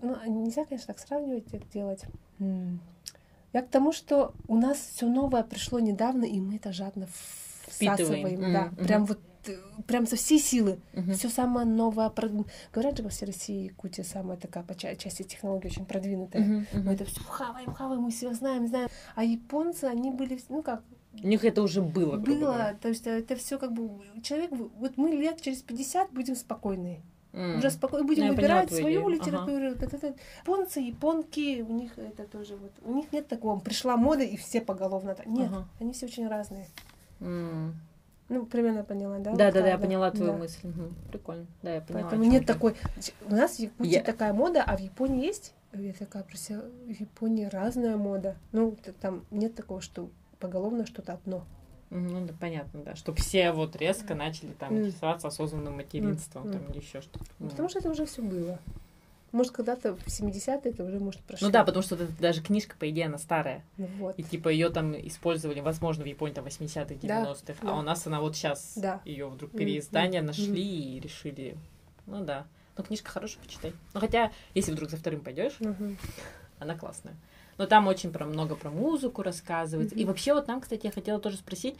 Ну, 0.02 0.16
нельзя, 0.26 0.64
конечно, 0.64 0.92
так 0.92 0.98
сравнивать, 0.98 1.46
так 1.46 1.68
делать. 1.70 2.02
Я 2.38 3.62
к 3.62 3.68
тому, 3.68 3.92
что 3.92 4.34
у 4.48 4.56
нас 4.56 4.76
все 4.78 5.06
новое 5.06 5.44
пришло 5.44 5.78
недавно, 5.78 6.24
и 6.24 6.40
мы 6.40 6.56
это 6.56 6.72
жадно 6.72 7.06
Впитываем. 7.66 7.96
всасываем. 7.96 8.44
М, 8.44 8.52
Да, 8.52 8.62
мгм. 8.64 8.76
прям 8.86 9.04
вот 9.06 9.20
прям 9.86 10.06
со 10.06 10.16
всей 10.16 10.38
силы. 10.40 10.78
Мгм. 10.94 11.12
Все 11.14 11.28
самое 11.28 11.66
новое. 11.66 12.10
Говорят 12.72 12.96
же, 12.96 13.02
во 13.02 13.10
всей 13.10 13.26
России 13.26 13.64
Якутия 13.66 14.02
самая 14.04 14.36
такая 14.38 14.64
по 14.64 14.74
ча- 14.74 14.96
части 14.96 15.22
технологий 15.22 15.68
очень 15.68 15.84
продвинутая. 15.84 16.42
Мгм. 16.42 16.66
Мгм. 16.72 16.84
Мы 16.86 16.94
это 16.94 17.04
все 17.04 17.20
хаваем, 17.22 17.72
хаваем, 17.74 18.00
мы 18.02 18.10
все 18.10 18.32
знаем, 18.34 18.66
знаем. 18.66 18.88
А 19.14 19.22
японцы, 19.22 19.84
они 19.84 20.10
были, 20.10 20.40
ну 20.48 20.62
как, 20.62 20.82
У 21.22 21.26
них 21.26 21.44
это 21.44 21.62
уже 21.62 21.80
было. 21.82 22.16
говоря. 22.16 22.22
было, 22.40 22.74
то 22.80 22.88
есть 22.88 23.06
это 23.06 23.36
все 23.36 23.58
как 23.58 23.72
бы 23.72 23.90
человек, 24.22 24.50
вот 24.52 24.96
мы 24.96 25.10
лет 25.10 25.40
через 25.40 25.62
50 25.62 26.10
будем 26.12 26.34
спокойные, 26.36 27.00
М. 27.32 27.58
уже 27.58 27.70
спокойно 27.70 28.06
будем 28.06 28.26
Ну, 28.28 28.34
поняла 28.36 28.60
выбирать 28.62 28.70
свою 28.72 29.00
идею. 29.00 29.08
литературу. 29.08 29.74
та-та-та. 29.76 30.14
Японцы, 30.42 30.80
японки, 30.80 31.62
у 31.62 31.72
них 31.72 31.98
это 31.98 32.24
тоже 32.26 32.56
вот, 32.56 32.72
у 32.84 32.94
них 32.94 33.12
нет 33.12 33.26
такого, 33.28 33.58
пришла 33.60 33.96
мода 33.96 34.22
и 34.22 34.36
все 34.36 34.60
поголовно, 34.60 35.16
нет, 35.26 35.50
Ага. 35.50 35.68
они 35.80 35.92
все 35.92 36.06
очень 36.06 36.28
разные. 36.28 36.66
М. 37.20 37.74
Ну, 38.30 38.46
примерно 38.46 38.84
поняла, 38.84 39.18
да? 39.18 39.32
Да, 39.34 39.44
Вот 39.46 39.54
да, 39.54 39.60
да, 39.60 39.68
я 39.68 39.78
поняла 39.78 40.10
твою 40.10 40.32
да. 40.32 40.38
мысль. 40.38 40.58
Мгм. 40.66 40.94
Прикольно. 41.10 41.46
Да, 41.62 41.74
я 41.74 41.80
поняла. 41.82 42.04
Поэтому 42.08 42.24
нет 42.24 42.46
ты. 42.46 42.52
такой... 42.54 42.74
У 43.28 43.34
нас 43.34 43.56
в 43.56 43.58
Якутии 43.58 43.90
Я- 43.92 44.02
такая 44.02 44.32
мода, 44.32 44.62
а 44.66 44.76
в 44.76 44.80
Японии 44.80 45.26
есть? 45.26 45.52
Я 45.74 45.92
такая 45.92 46.22
про 46.22 46.36
себя, 46.36 46.60
в 46.86 46.88
Японии 46.90 47.44
разная 47.44 47.96
мода. 47.98 48.36
Ну, 48.52 48.76
там 49.02 49.24
нет 49.30 49.54
такого, 49.54 49.82
что 49.82 50.08
поголовно 50.40 50.86
что-то 50.86 51.14
одно. 51.14 51.44
Ну, 51.90 52.26
да, 52.26 52.34
понятно, 52.40 52.82
да. 52.82 52.96
Что 52.96 53.14
все 53.14 53.52
вот 53.52 53.76
резко 53.76 54.14
начали 54.14 54.52
там 54.52 54.76
интересоваться 54.78 55.28
осознанным 55.28 55.76
материнством 55.76 56.50
там 56.50 56.64
или 56.70 56.78
еще 56.80 57.00
что-то. 57.02 57.24
Ну. 57.38 57.50
Потому 57.50 57.68
что 57.68 57.78
это 57.78 57.90
уже 57.90 58.04
все 58.06 58.22
было. 58.22 58.58
Может, 59.32 59.52
когда-то 59.52 59.96
в 59.96 60.06
70-е 60.06 60.70
это 60.72 60.84
уже, 60.84 61.00
может, 61.00 61.20
прошло. 61.22 61.48
Ну 61.48 61.52
да, 61.52 61.64
потому 61.64 61.82
что 61.82 61.96
это 61.96 62.06
даже 62.20 62.40
книжка, 62.40 62.76
по 62.78 62.88
идее, 62.88 63.06
она 63.06 63.18
старая. 63.18 63.64
Ну 63.76 63.86
вот. 63.98 64.16
И 64.16 64.22
типа 64.22 64.48
ее 64.48 64.70
там 64.70 64.94
использовали, 64.94 65.58
возможно, 65.60 66.04
в 66.04 66.06
Японии 66.06 66.34
там 66.34 66.44
80-х, 66.46 66.94
90-х, 66.94 67.42
Да, 67.46 67.54
а 67.62 67.66
да. 67.66 67.74
у 67.74 67.82
нас 67.82 68.06
она 68.06 68.20
вот 68.20 68.36
сейчас 68.36 68.74
Да. 68.76 69.00
ее 69.04 69.26
вдруг 69.28 69.50
переиздание 69.50 70.20
м, 70.20 70.26
нашли 70.26 70.62
и 70.96 71.00
решили. 71.00 71.56
Ну 72.06 72.24
да. 72.24 72.46
Но 72.76 72.84
книжка 72.84 73.10
хорошая, 73.10 73.42
почитай. 73.42 73.72
Ну 73.92 74.00
хотя, 74.00 74.30
если 74.54 74.72
вдруг 74.72 74.90
за 74.90 74.96
вторым 74.96 75.20
пойдешь, 75.20 75.54
Мгм. 75.60 75.96
она 76.60 76.76
классная. 76.76 77.14
Но 77.58 77.66
там 77.66 77.86
очень 77.86 78.12
про 78.12 78.24
много 78.26 78.56
про 78.56 78.70
музыку 78.70 79.22
рассказывается. 79.22 79.94
И 79.94 79.98
Мгм. 80.00 80.08
вообще 80.08 80.34
вот 80.34 80.46
там, 80.46 80.60
кстати, 80.60 80.86
я 80.86 80.92
хотела 80.92 81.20
тоже 81.20 81.36
спросить, 81.36 81.76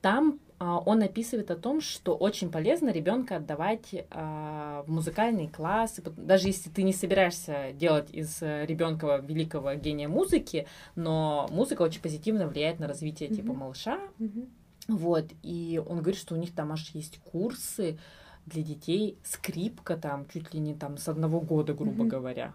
там 0.00 0.40
а, 0.58 0.78
он 0.78 1.02
описывает 1.02 1.50
о 1.50 1.56
том, 1.56 1.80
что 1.80 2.14
очень 2.14 2.50
полезно 2.50 2.90
ребенка 2.90 3.36
отдавать 3.36 3.94
а, 4.10 4.82
в 4.86 4.90
музыкальные 4.90 5.48
классы, 5.48 6.02
даже 6.16 6.48
если 6.48 6.70
ты 6.70 6.82
не 6.82 6.92
собираешься 6.92 7.72
делать 7.72 8.10
из 8.12 8.40
ребенка 8.42 9.16
великого 9.16 9.74
гения 9.74 10.08
музыки, 10.08 10.66
но 10.94 11.48
музыка 11.50 11.82
очень 11.82 12.00
позитивно 12.00 12.46
влияет 12.46 12.78
на 12.78 12.86
развитие 12.86 13.28
типа 13.28 13.52
Мгм. 13.52 13.60
малыша, 13.60 13.98
Мгм. 14.18 14.46
вот, 14.88 15.26
и 15.42 15.82
он 15.84 15.98
говорит, 15.98 16.20
что 16.20 16.34
у 16.34 16.38
них 16.38 16.54
там 16.54 16.70
аж 16.72 16.90
есть 16.94 17.18
курсы 17.24 17.98
для 18.46 18.62
детей, 18.62 19.18
скрипка 19.24 19.96
там 19.96 20.26
чуть 20.28 20.52
ли 20.54 20.60
не 20.60 20.74
там 20.74 20.96
с 20.96 21.08
одного 21.08 21.40
года, 21.40 21.74
грубо 21.74 22.02
Мгм. 22.04 22.08
говоря. 22.08 22.54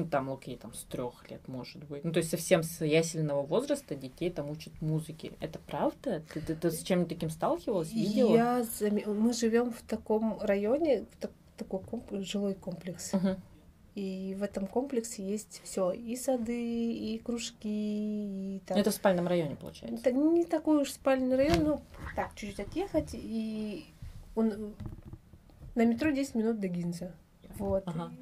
Ну, 0.00 0.06
там, 0.06 0.30
окей, 0.30 0.56
там 0.56 0.74
с 0.74 0.82
трех 0.84 1.30
лет, 1.30 1.46
может 1.48 1.82
быть. 1.84 2.04
Ну, 2.04 2.12
то 2.12 2.18
есть 2.18 2.30
совсем 2.30 2.62
с 2.62 2.84
ясельного 2.84 3.42
возраста 3.42 3.94
детей 3.94 4.30
там 4.30 4.50
учат 4.50 4.72
музыке. 4.80 5.32
Это 5.40 5.58
правда? 5.58 6.22
Ты, 6.32 6.40
ты, 6.40 6.54
ты 6.54 6.70
с 6.70 6.82
чем-нибудь 6.82 7.08
таким 7.08 7.30
сталкивалась? 7.30 7.92
Видела? 7.92 8.34
Я 8.34 8.60
заме- 8.62 9.06
Мы 9.12 9.32
живем 9.32 9.72
в 9.72 9.82
таком 9.82 10.38
районе, 10.40 11.04
в 11.10 11.16
так- 11.20 11.30
такой 11.56 11.80
комп- 11.80 12.12
жилой 12.22 12.54
комплекс. 12.54 13.12
Мгм. 13.12 13.36
И 13.94 14.36
в 14.38 14.42
этом 14.42 14.66
комплексе 14.66 15.22
есть 15.26 15.62
все, 15.64 15.90
и 15.90 16.16
сады, 16.16 16.92
и 16.92 17.18
кружки, 17.18 18.56
и 18.56 18.60
там. 18.66 18.76
Ну, 18.76 18.80
Это 18.82 18.90
в 18.90 18.94
спальном 18.94 19.26
районе, 19.26 19.56
получается. 19.56 19.96
Это 19.98 20.12
не 20.12 20.44
такой 20.44 20.82
уж 20.82 20.90
спальный 20.92 21.34
район, 21.34 21.64
ну, 21.64 21.80
так, 22.14 22.34
чуть-чуть 22.34 22.60
отъехать, 22.60 23.10
и 23.14 23.86
он 24.34 24.74
на 25.74 25.86
метро 25.86 26.10
10 26.10 26.34
минут 26.34 26.60
до 26.60 26.68
Гинза. 26.68 27.12
Вот. 27.58 27.84
Ага. 27.86 28.12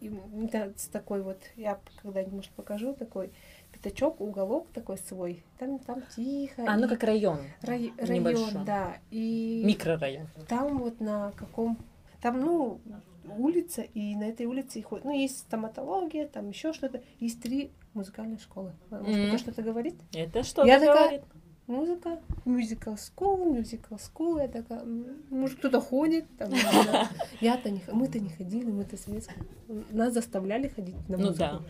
И, 0.00 0.10
да, 0.50 0.70
с 0.76 0.86
такой 0.88 1.22
вот, 1.22 1.38
я 1.56 1.78
когда-нибудь, 2.02 2.32
может, 2.34 2.50
покажу, 2.52 2.94
такой 2.94 3.30
пятачок, 3.72 4.20
уголок 4.20 4.66
такой 4.72 4.96
свой. 4.98 5.44
Там, 5.58 5.78
там 5.78 6.02
тихо. 6.16 6.64
А, 6.66 6.76
ну 6.76 6.88
как 6.88 7.02
район. 7.04 7.38
рай- 7.62 7.92
небольшой. 8.08 8.46
район, 8.46 8.64
да. 8.64 8.96
И 9.10 9.62
Микрорайон. 9.64 10.26
там 10.48 10.78
вот 10.78 11.00
на 11.00 11.32
каком... 11.36 11.78
Там, 12.22 12.40
ну, 12.40 12.80
улица, 13.38 13.82
и 13.82 14.14
на 14.16 14.24
этой 14.24 14.46
улице 14.46 14.82
ходят... 14.82 15.04
Ну, 15.04 15.12
есть 15.16 15.38
стоматология, 15.38 16.26
там 16.26 16.48
еще 16.48 16.72
что-то. 16.72 17.02
Есть 17.18 17.40
три 17.42 17.70
музыкальные 17.94 18.38
школы. 18.38 18.72
Может, 18.90 19.06
Мгм. 19.08 19.16
это 19.28 19.38
что-то 19.38 19.62
говорит? 19.62 19.94
Это 20.14 20.42
что 20.42 20.64
Я 20.64 20.78
то 20.80 20.86
такая- 20.86 21.08
говорит? 21.08 21.22
Музыка, 21.70 22.20
musical 22.44 22.96
school, 22.96 23.52
musical 23.58 23.98
school, 23.98 24.40
я 24.40 24.48
такая, 24.48 24.84
может, 25.30 25.58
кто-то 25.58 25.80
ходит, 25.80 26.24
там, 26.38 26.50
я-то 27.40 27.70
не, 27.70 27.80
мы-то 27.92 28.18
не 28.20 28.28
ходили, 28.28 28.70
мы-то 28.70 28.96
советские, 28.96 29.44
нас 29.90 30.12
заставляли 30.12 30.68
ходить 30.68 30.96
на 31.08 31.16
Ну 31.16 31.26
музыку. 31.28 31.38
да. 31.38 31.60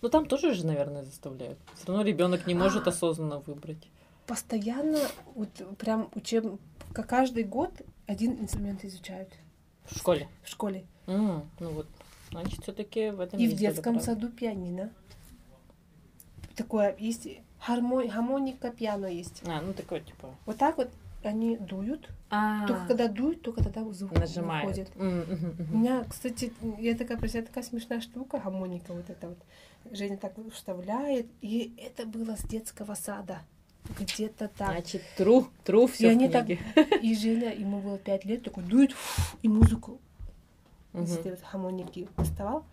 Ну 0.00 0.08
там 0.08 0.26
тоже 0.26 0.54
же, 0.54 0.64
наверное, 0.66 1.04
заставляют. 1.04 1.58
Все 1.74 1.86
равно 1.88 2.02
ребенок 2.04 2.46
не 2.46 2.54
может 2.54 2.86
А. 2.86 2.90
осознанно 2.90 3.40
выбрать. 3.40 3.88
Постоянно, 4.26 4.98
вот 5.34 5.48
прям 5.78 6.08
учеб, 6.14 6.60
каждый 6.92 7.44
год 7.44 7.72
один 8.06 8.32
инструмент 8.40 8.84
изучают 8.84 9.28
В 9.86 9.96
школе. 9.98 10.28
в 10.44 10.48
школе. 10.48 10.84
М, 11.06 11.42
ну 11.60 11.70
вот, 11.70 11.86
значит, 12.30 12.62
все-таки 12.62 13.10
в 13.10 13.20
этом 13.20 13.40
И 13.40 13.48
в 13.48 13.54
детском 13.54 13.98
саду 14.00 14.28
пианино. 14.28 14.90
Такое 16.54 16.94
есть, 16.98 17.26
хармо- 17.66 18.06
гармоника, 18.08 18.70
пиано 18.70 19.06
есть. 19.06 19.42
А, 19.46 19.60
ну 19.60 19.72
такое, 19.72 20.00
типа... 20.00 20.28
Вот 20.46 20.56
так 20.58 20.76
вот 20.78 20.90
они 21.24 21.56
дуют, 21.56 22.08
только 22.68 22.86
когда 22.86 23.08
дуют, 23.08 23.42
только 23.42 23.62
тогда 23.64 23.82
звук 23.92 24.12
нажимает. 24.18 24.66
выходит. 24.68 24.90
У 24.96 25.76
меня, 25.76 26.04
кстати, 26.08 26.52
я 26.78 26.94
такая, 26.94 27.18
себя 27.28 27.42
такая 27.42 27.64
смешная 27.64 28.00
штука, 28.00 28.38
гармоника 28.38 28.92
вот 28.92 29.10
эта 29.10 29.28
вот. 29.28 29.38
Женя 29.90 30.16
так 30.18 30.34
вставляет, 30.52 31.26
и 31.40 31.72
это 31.78 32.04
было 32.06 32.36
с 32.36 32.42
детского 32.44 32.94
сада. 32.94 33.40
Где-то 33.98 34.48
так. 34.48 34.72
Значит, 34.72 35.02
тру, 35.16 35.48
тру 35.64 35.84
И 35.86 35.90
все 35.90 36.08
в 36.08 36.10
они 36.10 36.28
так- 36.28 36.44
книге. 36.46 36.60
И 37.02 37.16
Женя, 37.16 37.54
ему 37.54 37.80
было 37.80 37.96
пять 37.96 38.24
лет, 38.26 38.42
такой 38.42 38.64
дует, 38.64 38.92
фу, 38.92 39.36
и 39.42 39.48
музыку 39.48 39.98
этой 40.92 41.30
вот 41.32 41.40
гармоники 41.50 42.06
доставал. 42.16 42.64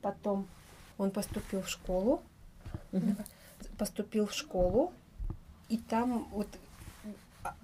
Потом 0.00 0.46
он 0.96 1.10
поступил 1.10 1.62
в 1.62 1.68
школу, 1.68 2.22
Угу. 2.92 3.16
Поступил 3.80 4.26
в 4.26 4.34
школу, 4.34 4.92
и 5.70 5.78
там 5.78 6.28
вот 6.32 6.48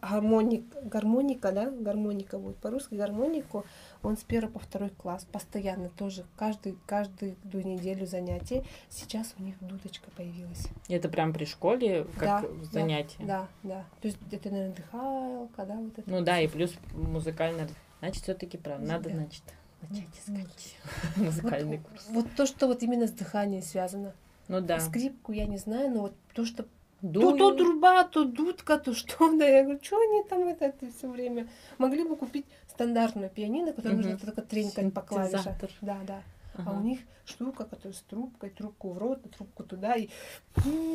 гармоник, 0.00 0.64
гармоника, 0.82 1.52
да, 1.52 1.70
гармоника 1.70 2.38
будет 2.38 2.56
по-русски, 2.56 2.94
гармонику, 2.94 3.66
он 4.02 4.16
с 4.16 4.22
первого 4.22 4.52
по 4.52 4.58
второй 4.58 4.88
класс, 4.88 5.26
постоянно 5.30 5.90
тоже, 5.90 6.24
каждый, 6.36 6.78
каждую 6.86 7.36
неделю 7.52 8.06
занятия. 8.06 8.64
Сейчас 8.88 9.34
у 9.38 9.42
них 9.42 9.56
дудочка 9.60 10.10
появилась. 10.16 10.68
Это 10.88 11.10
прям 11.10 11.34
при 11.34 11.44
школе, 11.44 12.06
как 12.18 12.42
да, 12.42 12.64
занятие? 12.72 13.22
Да, 13.26 13.48
да, 13.62 13.84
То 14.00 14.08
есть 14.08 14.18
это, 14.30 14.48
наверное, 14.48 14.74
дыхалка, 14.74 15.66
да, 15.66 15.74
вот 15.74 15.98
это. 15.98 16.10
Ну 16.10 16.22
да, 16.22 16.40
и 16.40 16.48
плюс 16.48 16.72
музыкальное, 16.94 17.68
значит, 17.98 18.22
все 18.22 18.32
таки 18.32 18.56
прям 18.56 18.84
надо, 18.84 19.10
да. 19.10 19.16
значит, 19.16 19.42
начать 19.82 20.08
искать 20.26 20.76
музыкальный 21.16 21.76
вот, 21.76 21.88
курс. 21.88 22.06
Вот 22.08 22.26
то, 22.34 22.46
что 22.46 22.68
вот 22.68 22.82
именно 22.82 23.06
с 23.06 23.12
дыханием 23.12 23.62
связано. 23.62 24.14
Ну 24.48 24.60
да. 24.60 24.80
Скрипку 24.80 25.32
я 25.32 25.46
не 25.46 25.58
знаю, 25.58 25.90
но 25.90 26.00
вот 26.02 26.14
то, 26.34 26.44
что 26.44 26.66
Дую. 27.02 27.36
То, 27.36 27.50
то 27.50 27.56
труба, 27.56 28.04
то 28.04 28.24
дудка, 28.24 28.78
то 28.78 28.94
что, 28.94 29.36
да. 29.36 29.46
Я 29.46 29.64
говорю, 29.64 29.80
что 29.82 30.00
они 30.00 30.22
там 30.24 30.48
это, 30.48 30.64
это 30.64 30.90
все 30.90 31.08
время? 31.08 31.46
Могли 31.78 32.04
бы 32.04 32.16
купить 32.16 32.46
стандартную 32.70 33.28
пианино, 33.28 33.72
которую 33.72 34.00
угу. 34.00 34.08
нужно 34.08 34.18
только 34.18 34.42
тренькать 34.42 34.92
по 34.94 35.02
клавишам. 35.02 35.54
Да, 35.82 35.98
да. 36.06 36.22
Ага. 36.54 36.70
А 36.70 36.78
у 36.78 36.82
них 36.82 37.00
штука, 37.26 37.64
которая 37.64 37.92
с 37.92 38.00
трубкой, 38.00 38.50
трубку 38.50 38.92
в 38.92 38.98
рот, 38.98 39.22
трубку 39.36 39.62
туда, 39.62 39.94
и 39.94 40.08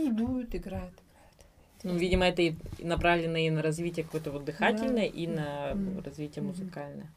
дуют, 0.10 0.56
играют. 0.56 0.93
Ну, 1.84 1.95
видимо, 1.95 2.26
это 2.26 2.41
и 2.41 2.56
направлено 2.80 3.38
и 3.38 3.49
на 3.49 3.62
развитие 3.62 4.06
какое-то 4.06 4.32
вот 4.32 4.45
дыхательное, 4.45 5.10
да. 5.10 5.16
и 5.18 5.28
на 5.28 5.72
mm 5.72 6.04
развитие 6.04 6.43
музыкальное. 6.43 7.10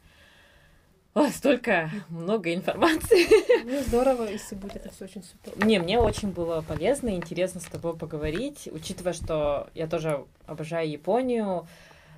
Ой, 1.14 1.30
столько 1.30 1.90
много 2.08 2.52
информации. 2.52 3.26
Ну, 3.64 3.80
здорово, 3.82 4.24
если 4.24 4.56
будет 4.56 4.76
это 4.76 4.90
все 4.90 5.04
очень 5.04 5.22
супер. 5.22 5.64
Не, 5.64 5.78
мне 5.78 6.00
очень 6.00 6.32
было 6.32 6.60
полезно 6.60 7.10
и 7.10 7.14
интересно 7.14 7.60
с 7.60 7.64
тобой 7.64 7.96
поговорить, 7.96 8.68
учитывая, 8.72 9.12
что 9.12 9.70
я 9.74 9.86
тоже 9.86 10.26
обожаю 10.46 10.90
Японию, 10.90 11.68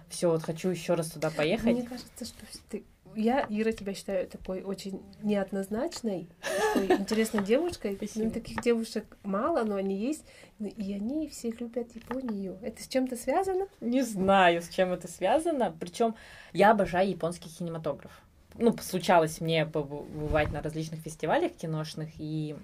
все, 0.08 0.30
вот 0.30 0.42
хочу 0.42 0.70
еще 0.70 0.94
раз 0.94 1.10
туда 1.10 1.30
поехать. 1.30 1.74
Мне 1.74 1.82
кажется, 1.82 2.24
что 2.24 2.38
ты 2.70 2.84
я, 3.16 3.46
Ира, 3.48 3.72
тебя 3.72 3.94
считаю 3.94 4.26
такой 4.28 4.62
очень 4.62 5.02
неоднозначной, 5.22 6.28
такой 6.74 6.98
интересной 6.98 7.42
девушкой. 7.42 7.92
Ну, 7.92 7.96
Спасибо. 8.06 8.24
Ну, 8.26 8.30
таких 8.30 8.62
девушек 8.62 9.16
мало, 9.22 9.64
но 9.64 9.76
они 9.76 9.96
есть. 9.96 10.24
И 10.58 10.92
они 10.92 11.28
все 11.28 11.50
любят 11.50 11.94
Японию. 11.94 12.58
Это 12.62 12.82
с 12.82 12.88
чем-то 12.88 13.16
связано? 13.16 13.68
Не 13.80 14.02
знаю, 14.02 14.60
с 14.60 14.68
чем 14.68 14.92
это 14.92 15.08
связано. 15.08 15.74
Причем 15.80 16.14
я 16.52 16.72
обожаю 16.72 17.08
японский 17.08 17.48
кинематограф 17.48 18.12
ну, 18.58 18.76
случалось 18.78 19.40
мне 19.40 19.66
побывать 19.66 20.52
на 20.52 20.62
различных 20.62 21.00
фестивалях 21.00 21.52
киношных, 21.52 22.10
и 22.18 22.56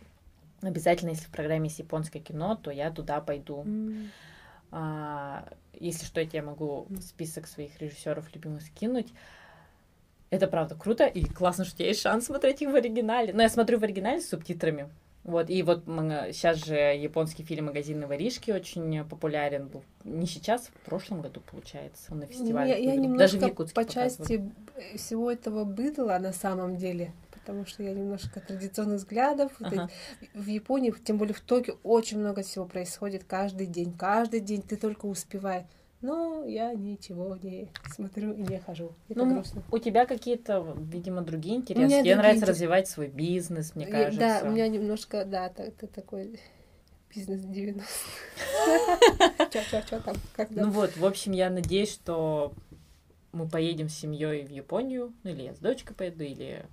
обязательно, 0.61 1.11
если 1.11 1.25
в 1.25 1.31
программе 1.31 1.69
есть 1.69 1.79
японское 1.79 2.21
кино, 2.21 2.57
то 2.57 2.71
я 2.71 2.91
туда 2.91 3.21
пойду. 3.21 3.63
Mm. 3.65 4.09
А, 4.71 5.49
если 5.79 6.07
что, 6.07 6.21
я 6.21 6.27
тебе 6.27 6.43
могу 6.43 6.87
список 7.01 7.47
своих 7.47 7.81
режиссеров 7.81 8.35
любимых 8.35 8.63
скинуть. 8.63 9.13
Это 10.31 10.47
правда 10.47 10.75
круто, 10.75 11.05
и 11.05 11.25
классно, 11.25 11.65
что 11.65 11.75
у 11.75 11.79
тебя 11.79 11.89
есть 11.89 12.01
шанс 12.01 12.27
смотреть 12.27 12.63
их 12.63 12.71
в 12.71 12.75
оригинале. 12.75 13.35
Но 13.35 13.43
я 13.43 13.51
смотрю 13.51 13.79
в 13.79 13.85
оригинале 13.85 14.21
с 14.21 14.31
субтитрами. 14.31 14.89
Вот, 15.25 15.51
и 15.51 15.63
вот 15.63 15.85
сейчас 15.87 16.65
же 16.65 16.75
японский 16.75 17.45
фильм 17.45 17.67
«Магазины 17.67 18.09
воришки» 18.09 18.51
очень 18.51 19.05
популярен 19.05 19.69
был. 19.69 19.85
Не 20.03 20.27
сейчас, 20.27 20.67
в 20.67 20.85
прошлом 20.85 21.23
году, 21.23 21.41
получается, 21.49 22.13
он 22.13 22.21
на 22.21 22.27
фестивале. 22.27 22.71
Я, 22.71 22.77
я 22.77 22.97
немножко 22.97 23.19
Даже 23.19 23.39
в 23.39 23.43
Якутске 23.43 23.75
по 23.75 23.85
части 23.85 24.53
всего 24.97 25.31
этого 25.31 25.65
быдла 25.65 26.19
на 26.19 26.33
самом 26.33 26.77
деле, 26.77 27.13
потому 27.31 27.67
что 27.67 27.85
я 27.85 27.93
немножко 27.93 28.41
традиционных 28.41 28.97
взглядов. 28.97 29.53
Ага. 29.61 29.89
В 30.35 30.47
Японии, 30.47 30.93
тем 31.05 31.19
более 31.19 31.35
в 31.35 31.41
Токио, 31.41 31.77
очень 31.85 32.19
много 32.19 32.43
всего 32.43 32.65
происходит 32.65 33.23
каждый 33.23 33.69
день. 33.69 33.95
Каждый 33.97 34.41
день 34.41 34.63
ты 34.63 34.77
только 34.77 35.07
успеваешь 35.07 35.67
но 36.03 36.45
я 36.45 36.75
ничего 36.75 37.37
не 37.43 37.69
смотрю 37.95 38.33
и 38.33 38.43
не 38.43 38.59
хожу. 38.59 38.93
Это 39.09 39.25
ну, 39.25 39.35
грустно. 39.35 39.63
У 39.71 39.79
тебя 39.79 40.05
какие-то, 40.05 40.77
видимо, 40.77 41.23
другие 41.23 41.57
интересы. 41.57 41.87
Тебе 41.87 41.97
другие 41.97 42.17
нравится 42.17 42.39
интерес... 42.39 42.57
развивать 42.57 42.89
свой 42.89 43.09
бизнес, 43.09 43.75
мне 43.75 43.87
кажется. 43.87 44.21
Да, 44.21 44.43
у 44.45 44.51
меня 44.51 44.69
немножко, 44.69 45.25
да, 45.25 45.47
это 45.57 45.87
такой 45.87 46.41
бизнес 47.15 47.43
90. 47.43 47.85
Чё, 49.51 50.01
там, 50.05 50.17
когда? 50.35 50.65
Ну 50.65 50.71
вот, 50.71 50.97
в 50.97 51.07
общем, 51.07 51.33
я 51.33 51.51
надеюсь, 51.51 51.93
что 51.93 52.53
мы 53.33 53.49
поедем 53.49 53.89
с 53.89 53.95
семьей 53.95 54.45
в 54.45 54.51
Японию, 54.51 55.13
ну 55.23 55.31
или 55.31 55.43
я 55.43 55.55
с 55.55 55.59
дочкой 55.59 55.95
поеду, 55.95 56.25
или 56.25 56.67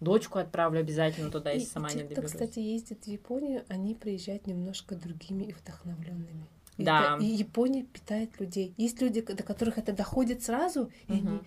дочку 0.00 0.38
отправлю 0.38 0.80
обязательно 0.80 1.30
туда, 1.30 1.52
если 1.52 1.68
сама 1.68 1.90
не 1.92 2.02
доберусь. 2.02 2.32
кстати, 2.32 2.58
ездят 2.58 3.04
в 3.04 3.08
Японию, 3.08 3.64
они 3.68 3.94
приезжают 3.94 4.46
немножко 4.46 4.94
другими 4.94 5.44
и 5.44 5.52
вдохновленными. 5.52 6.46
Да. 6.78 7.16
Это, 7.16 7.24
и 7.24 7.26
Япония 7.26 7.84
питает 7.84 8.38
людей. 8.40 8.74
Есть 8.76 9.00
люди, 9.00 9.20
до 9.20 9.42
которых 9.42 9.78
это 9.78 9.92
доходит 9.92 10.42
сразу, 10.42 10.82
угу. 10.82 10.92
и 11.08 11.12
они 11.12 11.40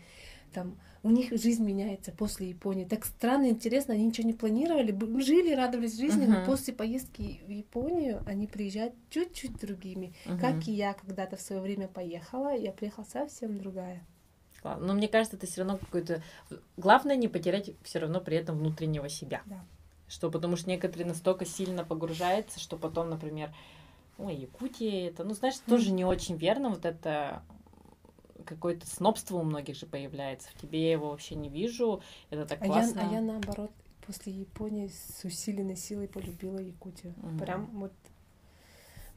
там 0.54 0.78
у 1.04 1.12
них 1.12 1.30
жизнь 1.32 1.64
меняется 1.64 2.12
после 2.12 2.50
Японии. 2.50 2.86
Так 2.86 3.06
странно, 3.06 3.50
интересно, 3.50 3.94
они 3.94 4.06
ничего 4.06 4.28
не 4.28 4.34
планировали, 4.34 5.22
жили, 5.22 5.54
радовались 5.54 5.98
жизни, 5.98 6.26
uh-huh. 6.26 6.40
но 6.40 6.46
после 6.46 6.74
поездки 6.74 7.42
в 7.46 7.50
Японию 7.50 8.22
они 8.26 8.48
приезжают 8.48 8.94
чуть-чуть 9.10 9.60
другими. 9.60 10.14
Uh-huh. 10.26 10.40
Как 10.40 10.68
и 10.68 10.72
я 10.72 10.94
когда-то 10.94 11.38
в 11.38 11.42
свое 11.42 11.62
время 11.62 11.88
поехала, 11.88 12.56
я 12.56 12.72
приехала 12.72 13.06
совсем 13.06 13.58
другая. 13.58 14.06
Но 14.64 14.94
мне 14.94 15.08
кажется, 15.08 15.38
это 15.38 15.48
все 15.48 15.62
равно 15.62 15.78
какой-то... 15.78 16.22
Главное 16.76 17.16
не 17.16 17.30
потерять 17.30 17.72
все 17.84 18.00
равно 18.00 18.20
при 18.20 18.36
этом 18.36 18.58
внутреннего 18.58 19.08
себя. 19.08 19.42
Да. 19.46 19.64
Что 20.10 20.30
потому 20.30 20.58
что 20.58 20.70
некоторые 20.70 21.08
настолько 21.08 21.46
сильно 21.46 21.86
погружаются, 21.86 22.60
что 22.60 22.76
потом, 22.76 23.10
например, 23.10 23.54
ой, 24.20 24.36
Якутия 24.36 25.10
это, 25.10 25.24
ну, 25.24 25.34
знаешь, 25.34 25.58
тоже 25.60 25.92
не 25.92 26.06
очень 26.06 26.36
верно, 26.36 26.70
вот 26.70 26.86
это 26.86 27.42
какое-то 28.46 28.88
снобство 28.88 29.38
у 29.38 29.44
многих 29.44 29.76
же 29.76 29.86
появляется. 29.86 30.50
В 30.50 30.62
тебе 30.62 30.82
я 30.84 30.92
его 30.94 31.10
вообще 31.10 31.36
не 31.36 31.50
вижу. 31.50 32.02
Это 32.30 32.46
так 32.46 32.60
классно. 32.60 33.02
А 33.02 33.04
я, 33.06 33.10
а 33.10 33.14
я 33.14 33.22
наоборот, 33.22 33.72
после 34.06 34.34
Японии 34.34 34.88
с 34.88 35.24
усиленной 35.24 35.76
силой 35.76 36.08
полюбила 36.08 36.58
Якутию. 36.58 37.14
Mm-hmm. 37.18 37.40
Прям 37.40 37.66
вот 37.74 37.94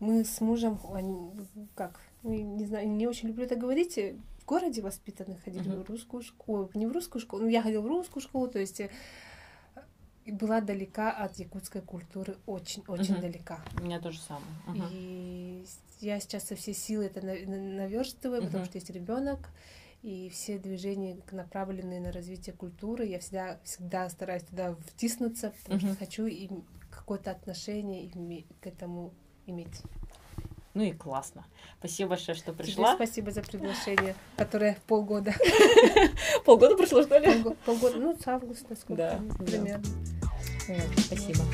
мы 0.01 0.25
с 0.25 0.41
мужем, 0.41 0.79
они, 0.93 1.31
как, 1.75 2.01
не 2.23 2.67
знаю, 2.67 2.89
не 2.91 3.07
очень 3.07 3.29
люблю 3.29 3.45
это 3.45 3.57
говорить, 3.57 3.97
в 3.97 4.45
городе 4.45 4.83
воспитаны, 4.83 5.39
ходили 5.45 5.65
mm-hmm. 5.65 5.85
в 5.85 5.89
русскую 5.89 6.23
школу, 6.23 6.71
не 6.75 6.87
в 6.87 6.93
русскую 6.93 7.23
школу, 7.23 7.45
ну, 7.45 7.49
я 7.49 7.63
ходила 7.63 7.81
в 7.81 7.87
русскую 7.87 8.23
школу, 8.23 8.49
то 8.49 8.59
есть 8.59 8.83
была 10.27 10.61
далека 10.61 11.11
от 11.11 11.39
якутской 11.39 11.81
культуры, 11.81 12.37
очень-очень 12.47 13.15
uh-huh. 13.15 13.21
далека. 13.21 13.61
У 13.79 13.83
меня 13.83 14.01
тоже 14.01 14.21
самое. 14.21 14.47
Uh-huh. 14.69 14.89
И 14.93 15.65
я 16.01 16.21
сейчас 16.21 16.45
со 16.45 16.55
всей 16.55 16.75
силы 16.75 17.07
это 17.07 17.21
наверстываю, 17.21 18.43
uh-huh. 18.43 18.47
потому 18.47 18.65
что 18.65 18.79
есть 18.79 18.91
ребенок, 18.91 19.51
и 20.03 20.29
все 20.31 20.59
движения 20.59 21.19
направленные 21.33 22.01
на 22.01 22.13
развитие 22.13 22.55
культуры, 22.55 23.07
я 23.07 23.19
всегда, 23.19 23.59
всегда 23.65 24.09
стараюсь 24.11 24.43
туда 24.45 24.77
втиснуться, 24.87 25.53
потому 25.65 25.81
uh-huh. 25.81 25.89
что 25.89 25.99
хочу 25.99 26.27
и 26.27 26.49
какое-то 26.91 27.31
отношение 27.31 28.11
к 28.61 28.67
этому 28.67 29.13
иметь. 29.47 29.83
Ну 30.75 30.85
и 30.85 30.93
классно. 30.93 31.45
Спасибо 31.79 32.11
большое, 32.11 32.37
что 32.37 32.53
пришла. 32.55 32.95
Тебе 32.95 33.07
спасибо 33.07 33.31
за 33.31 33.43
приглашение, 33.43 34.15
которое 34.37 34.79
полгода. 34.87 35.35
Полгода 36.47 36.77
прошло, 36.77 37.03
что 37.03 37.19
ли? 37.19 37.43
Полгода, 37.67 37.99
ну, 37.99 38.17
с 38.19 38.27
августа, 38.27 38.75
сколько, 38.75 39.21
примерно. 39.39 39.85
Спасибо. 41.07 41.45